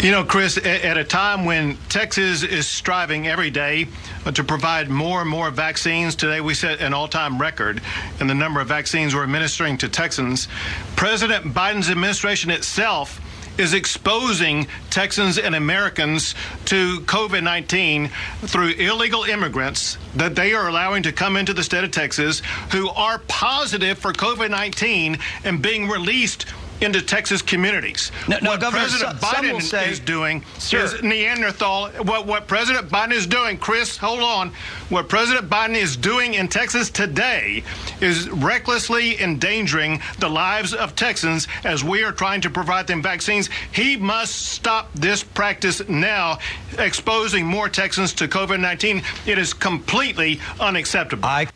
You 0.00 0.12
know, 0.12 0.24
Chris, 0.24 0.56
at 0.56 0.96
a 0.96 1.04
time 1.04 1.44
when 1.44 1.76
Texas 1.90 2.42
is 2.42 2.66
striving 2.66 3.28
every 3.28 3.50
day 3.50 3.86
uh, 4.24 4.32
to 4.32 4.42
provide 4.42 4.88
more 4.88 5.20
and 5.20 5.28
more 5.28 5.50
vaccines, 5.50 6.14
today 6.14 6.40
we 6.40 6.54
set 6.54 6.80
an 6.80 6.94
all 6.94 7.06
time 7.06 7.38
record 7.38 7.82
in 8.18 8.26
the 8.26 8.34
number 8.34 8.60
of 8.60 8.68
vaccines 8.68 9.14
we're 9.14 9.24
administering 9.24 9.76
to 9.76 9.90
Texans. 9.90 10.48
President 10.96 11.52
Biden's 11.52 11.90
administration 11.90 12.50
itself 12.50 13.20
is 13.58 13.74
exposing 13.74 14.66
Texans 14.90 15.38
and 15.38 15.54
Americans 15.54 16.34
to 16.66 17.00
COVID 17.00 17.42
19 17.42 18.10
through 18.42 18.70
illegal 18.70 19.24
immigrants 19.24 19.98
that 20.16 20.34
they 20.34 20.52
are 20.52 20.68
allowing 20.68 21.02
to 21.02 21.12
come 21.12 21.36
into 21.36 21.52
the 21.52 21.62
state 21.62 21.84
of 21.84 21.90
Texas 21.90 22.40
who 22.72 22.88
are 22.90 23.18
positive 23.28 23.98
for 23.98 24.12
COVID 24.12 24.50
19 24.50 25.18
and 25.44 25.62
being 25.62 25.88
released 25.88 26.46
into 26.80 27.02
Texas 27.02 27.42
communities. 27.42 28.10
No, 28.28 28.38
no, 28.42 28.50
what 28.50 28.60
Governor, 28.60 28.84
President 28.84 29.20
some, 29.20 29.30
Biden 29.30 29.50
some 29.52 29.60
say, 29.60 29.90
is 29.90 30.00
doing 30.00 30.44
sir. 30.58 30.84
is 30.84 31.02
Neanderthal. 31.02 31.88
What, 32.04 32.26
what 32.26 32.46
President 32.46 32.88
Biden 32.88 33.12
is 33.12 33.26
doing, 33.26 33.58
Chris, 33.58 33.96
hold 33.96 34.20
on. 34.20 34.52
What 34.88 35.08
President 35.08 35.48
Biden 35.50 35.74
is 35.74 35.96
doing 35.96 36.34
in 36.34 36.48
Texas 36.48 36.90
today 36.90 37.62
is 38.00 38.28
recklessly 38.30 39.20
endangering 39.20 40.00
the 40.18 40.28
lives 40.28 40.74
of 40.74 40.96
Texans 40.96 41.46
as 41.64 41.84
we 41.84 42.02
are 42.02 42.12
trying 42.12 42.40
to 42.42 42.50
provide 42.50 42.86
them 42.86 43.02
vaccines. 43.02 43.48
He 43.72 43.96
must 43.96 44.34
stop 44.48 44.92
this 44.94 45.22
practice 45.22 45.86
now, 45.88 46.38
exposing 46.78 47.46
more 47.46 47.68
Texans 47.68 48.12
to 48.14 48.28
COVID 48.28 48.60
19. 48.60 49.02
It 49.26 49.38
is 49.38 49.52
completely 49.52 50.40
unacceptable. 50.58 51.26
I- 51.26 51.48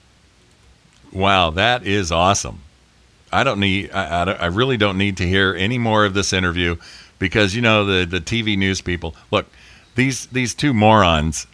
wow, 1.12 1.50
that 1.50 1.86
is 1.86 2.12
awesome. 2.12 2.60
I 3.34 3.44
don't 3.44 3.58
need. 3.60 3.90
I, 3.90 4.22
I, 4.22 4.32
I 4.32 4.46
really 4.46 4.76
don't 4.76 4.96
need 4.96 5.16
to 5.16 5.26
hear 5.26 5.54
any 5.54 5.78
more 5.78 6.04
of 6.04 6.14
this 6.14 6.32
interview 6.32 6.76
because 7.18 7.54
you 7.54 7.62
know 7.62 7.84
the 7.84 8.04
the 8.04 8.20
TV 8.20 8.56
news 8.56 8.80
people. 8.80 9.14
Look, 9.30 9.46
these 9.96 10.26
these 10.26 10.54
two 10.54 10.72
morons, 10.72 11.46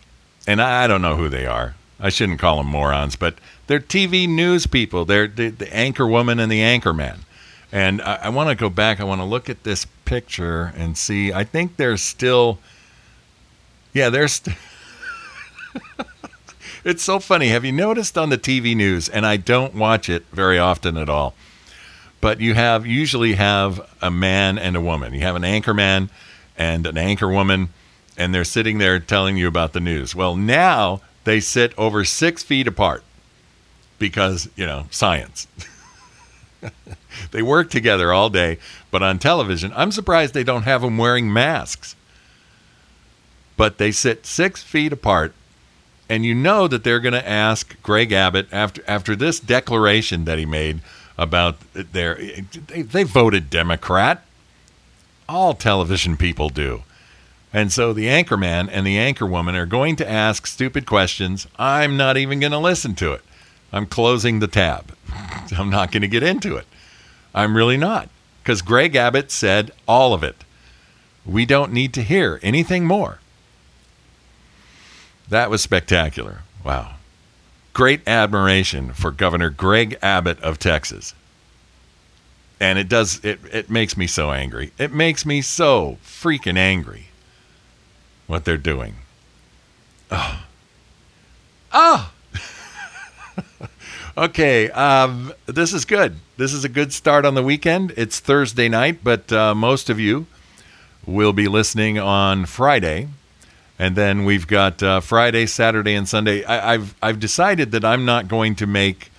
and 0.47 0.61
I, 0.61 0.85
I 0.85 0.87
don't 0.87 1.03
know 1.03 1.17
who 1.17 1.29
they 1.29 1.47
are. 1.47 1.75
I 1.99 2.09
shouldn't 2.11 2.39
call 2.39 2.59
them 2.59 2.67
morons, 2.67 3.17
but 3.17 3.35
they're 3.67 3.81
TV 3.81 4.29
news 4.29 4.67
people. 4.67 5.05
They're 5.05 5.29
the, 5.29 5.51
the 5.51 5.75
anchor 5.75 6.07
woman 6.07 6.39
and 6.39 6.51
the 6.51 6.63
anchor 6.63 6.93
man. 6.93 7.21
And 7.73 8.03
I, 8.03 8.15
I 8.25 8.29
want 8.31 8.49
to 8.49 8.55
go 8.55 8.69
back. 8.69 9.01
I 9.01 9.05
want 9.05 9.21
to 9.21 9.25
look 9.25 9.49
at 9.49 9.65
this 9.65 9.87
picture 10.05 10.73
and 10.77 10.99
see. 10.99 11.33
I 11.33 11.45
think 11.45 11.77
they're 11.77 11.97
still. 11.97 12.59
Yeah, 13.93 14.09
they're. 14.09 14.29
St- 14.29 14.57
it's 16.85 17.03
so 17.03 17.21
funny. 17.21 17.49
Have 17.49 17.65
you 17.65 17.73
noticed 17.73 18.19
on 18.19 18.29
the 18.29 18.39
TV 18.39 18.75
news? 18.75 19.09
And 19.09 19.25
I 19.25 19.37
don't 19.37 19.75
watch 19.75 20.09
it 20.09 20.25
very 20.33 20.59
often 20.59 20.97
at 20.97 21.09
all. 21.09 21.35
But 22.21 22.41
you 22.41 22.55
have 22.55 22.87
usually 22.87 23.35
have 23.35 23.89
a 24.03 24.11
man 24.11 24.59
and 24.59 24.77
a 24.77 24.81
woman. 24.81 25.15
You 25.15 25.21
have 25.21 25.37
an 25.37 25.45
anchor 25.45 25.73
man 25.73 26.11
and 26.57 26.87
an 26.87 26.99
anchor 26.99 27.29
woman, 27.29 27.71
and 28.17 28.35
they're 28.35 28.45
sitting 28.45 28.79
there 28.79 28.99
telling 29.01 29.37
you 29.37 29.49
about 29.49 29.73
the 29.73 29.81
news. 29.81 30.15
Well, 30.15 30.37
now 30.37 31.01
they 31.25 31.41
sit 31.41 31.73
over 31.79 32.05
six 32.05 32.43
feet 32.43 32.67
apart 32.67 33.03
because 33.99 34.49
you 34.57 34.67
know 34.67 34.87
science. 34.91 35.47
they 37.31 37.41
work 37.41 37.71
together 37.71 38.13
all 38.13 38.29
day, 38.29 38.59
but 38.91 39.03
on 39.03 39.19
television, 39.19 39.73
I'm 39.75 39.93
surprised 39.93 40.35
they 40.35 40.45
don't 40.45 40.65
have 40.65 40.83
them 40.83 40.99
wearing 40.99 41.33
masks. 41.33 41.97
But 43.57 43.79
they 43.79 43.93
sit 43.93 44.27
six 44.27 44.63
feet 44.63 44.93
apart 44.93 45.35
and 46.11 46.27
you 46.27 46.35
know 46.35 46.67
that 46.67 46.83
they're 46.83 47.01
going 47.01 47.15
to 47.15 47.29
ask 47.29 47.81
Greg 47.83 48.11
Abbott 48.11 48.49
after 48.51 48.83
after 48.87 49.15
this 49.15 49.39
declaration 49.39 50.25
that 50.25 50.39
he 50.39 50.45
made 50.45 50.81
about 51.21 51.57
their 51.75 52.15
they, 52.69 52.83
they 52.83 53.03
voted 53.05 53.51
Democrat. 53.51 54.25
All 55.29 55.55
television 55.55 56.17
people 56.17 56.49
do. 56.49 56.83
And 57.53 57.71
so 57.71 57.93
the 57.93 58.07
anchorman 58.07 58.69
and 58.73 58.87
the 58.87 58.97
anchorwoman 58.97 59.55
are 59.55 59.67
going 59.67 59.97
to 59.97 60.11
ask 60.11 60.47
stupid 60.47 60.87
questions. 60.87 61.47
I'm 61.59 61.97
not 61.97 62.17
even 62.17 62.41
going 62.41 62.53
to 62.53 62.59
listen 62.59 62.95
to 62.97 63.13
it. 63.13 63.23
I'm 63.73 63.87
closing 63.87 64.39
the 64.39 64.49
tab. 64.49 64.95
I'm 65.57 65.71
not 65.71 65.93
going 65.93 66.03
to 66.03 66.09
get 66.09 66.23
into 66.23 66.57
it. 66.57 66.67
I'm 67.35 67.57
really 67.57 67.77
not. 67.77 68.09
Because 68.43 68.63
Greg 68.63 68.97
Abbott 68.97 69.31
said 69.31 69.73
all 69.87 70.15
of 70.15 70.25
it. 70.25 70.37
We 71.27 71.45
don't 71.45 71.73
need 71.73 71.93
to 71.95 72.03
hear 72.03 72.41
anything 72.43 72.87
more. 72.87 73.19
That 75.29 75.51
was 75.51 75.61
spectacular. 75.61 76.43
Wow. 76.65 76.95
Great 77.73 78.07
admiration 78.07 78.93
for 78.93 79.11
Governor 79.11 79.51
Greg 79.51 79.97
Abbott 80.03 80.41
of 80.41 80.59
Texas. 80.59 81.15
And 82.59 82.79
it 82.79 82.89
does 82.89 83.25
it 83.25 83.41
it 83.53 83.71
makes 83.71 83.97
me 83.97 84.07
so 84.07 84.33
angry. 84.33 84.73
It 84.79 84.93
makes 84.93 85.25
me 85.25 85.41
so 85.41 85.99
freaking 86.05 86.59
angry 86.59 87.07
what 88.27 88.45
they're 88.45 88.57
doing. 88.57 88.97
Oh. 90.11 90.45
Oh. 91.73 92.13
okay, 94.17 94.71
um, 94.71 95.33
this 95.47 95.73
is 95.73 95.85
good. 95.85 96.17
This 96.37 96.53
is 96.53 96.65
a 96.65 96.69
good 96.69 96.93
start 96.93 97.25
on 97.25 97.35
the 97.35 97.43
weekend. 97.43 97.93
It's 97.97 98.19
Thursday 98.19 98.69
night, 98.69 99.01
but 99.03 99.33
uh, 99.33 99.55
most 99.55 99.89
of 99.89 99.99
you 99.99 100.27
will 101.07 101.33
be 101.33 101.49
listening 101.49 101.99
on 101.99 102.45
Friday 102.45 103.09
and 103.81 103.97
then 103.97 104.27
we've 104.27 104.47
got 104.47 104.83
uh, 104.83 105.01
Friday, 105.01 105.47
Saturday, 105.47 105.95
and 105.95 106.07
Sunday. 106.07 106.45
I, 106.45 106.75
I've 106.75 106.95
I've 107.03 107.19
decided 107.19 107.73
that 107.73 107.83
I'm 107.83 108.05
not 108.05 108.29
going 108.29 108.55
to 108.57 108.67
make 108.67 109.11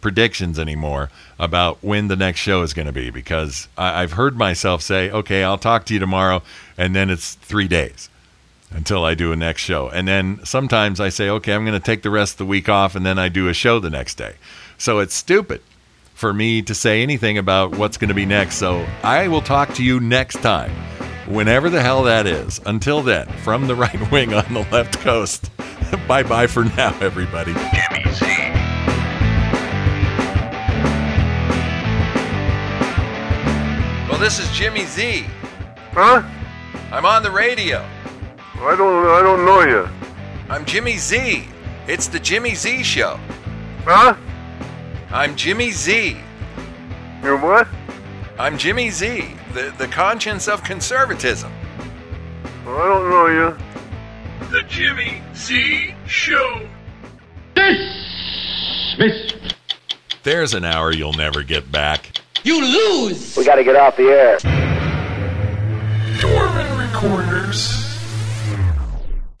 predictions 0.00 0.60
anymore 0.60 1.10
about 1.40 1.82
when 1.82 2.06
the 2.06 2.14
next 2.14 2.38
show 2.38 2.62
is 2.62 2.72
going 2.72 2.86
to 2.86 2.92
be 2.92 3.10
because 3.10 3.66
I, 3.76 4.02
I've 4.02 4.12
heard 4.12 4.36
myself 4.36 4.80
say, 4.80 5.10
"Okay, 5.10 5.42
I'll 5.42 5.58
talk 5.58 5.86
to 5.86 5.94
you 5.94 5.98
tomorrow," 5.98 6.44
and 6.78 6.94
then 6.94 7.10
it's 7.10 7.34
three 7.34 7.66
days 7.66 8.08
until 8.70 9.04
I 9.04 9.14
do 9.14 9.32
a 9.32 9.36
next 9.36 9.62
show. 9.62 9.88
And 9.88 10.06
then 10.06 10.38
sometimes 10.44 11.00
I 11.00 11.08
say, 11.08 11.28
"Okay, 11.28 11.52
I'm 11.52 11.64
going 11.64 11.78
to 11.78 11.84
take 11.84 12.02
the 12.02 12.10
rest 12.10 12.34
of 12.34 12.38
the 12.38 12.46
week 12.46 12.68
off," 12.68 12.94
and 12.94 13.04
then 13.04 13.18
I 13.18 13.28
do 13.28 13.48
a 13.48 13.54
show 13.54 13.80
the 13.80 13.90
next 13.90 14.14
day. 14.14 14.36
So 14.78 15.00
it's 15.00 15.14
stupid 15.14 15.62
for 16.14 16.32
me 16.32 16.62
to 16.62 16.76
say 16.76 17.02
anything 17.02 17.38
about 17.38 17.74
what's 17.76 17.96
going 17.96 18.10
to 18.10 18.14
be 18.14 18.24
next. 18.24 18.58
So 18.58 18.86
I 19.02 19.26
will 19.26 19.42
talk 19.42 19.74
to 19.74 19.82
you 19.82 19.98
next 19.98 20.36
time 20.42 20.70
whenever 21.26 21.70
the 21.70 21.82
hell 21.82 22.02
that 22.04 22.26
is. 22.26 22.60
Until 22.66 23.02
then, 23.02 23.26
from 23.38 23.66
the 23.66 23.74
right 23.74 24.10
wing 24.12 24.34
on 24.34 24.52
the 24.52 24.66
left 24.72 24.98
coast, 25.00 25.50
bye 26.08 26.22
bye 26.22 26.46
for 26.46 26.64
now, 26.64 26.96
everybody. 27.00 27.52
Jimmy 27.52 28.12
Z. 28.14 28.26
Well, 34.08 34.18
this 34.18 34.38
is 34.38 34.50
Jimmy 34.50 34.84
Z. 34.86 35.26
Huh? 35.92 36.22
I'm 36.92 37.04
on 37.04 37.22
the 37.22 37.30
radio. 37.30 37.86
I 38.56 38.74
don't. 38.76 39.06
I 39.08 39.22
don't 39.22 39.44
know 39.44 39.60
you. 39.62 39.88
I'm 40.48 40.64
Jimmy 40.64 40.96
Z. 40.96 41.44
It's 41.86 42.06
the 42.06 42.18
Jimmy 42.18 42.54
Z 42.54 42.82
Show. 42.82 43.18
Huh? 43.84 44.16
I'm 45.10 45.36
Jimmy 45.36 45.70
Z. 45.70 46.16
You're 47.22 47.36
what? 47.36 47.68
I'm 48.38 48.58
Jimmy 48.58 48.90
Z, 48.90 49.34
the, 49.56 49.74
the 49.78 49.88
conscience 49.88 50.46
of 50.48 50.62
conservatism. 50.62 51.50
Well, 52.66 52.76
I 52.76 52.86
don't 52.88 53.08
know 53.08 53.26
you. 53.28 53.56
The 54.50 54.62
Jimmy 54.68 55.22
Z 55.34 55.94
Show. 56.06 56.68
Dismissed. 57.54 59.34
There's 60.22 60.52
an 60.52 60.64
hour 60.64 60.92
you'll 60.92 61.14
never 61.14 61.42
get 61.42 61.72
back. 61.72 62.20
You 62.44 62.60
lose. 62.60 63.34
We 63.36 63.44
got 63.44 63.54
to 63.54 63.64
get 63.64 63.76
off 63.76 63.96
the 63.96 64.04
air. 64.04 64.38
Dorman 66.20 66.78
Recorders. 66.78 67.75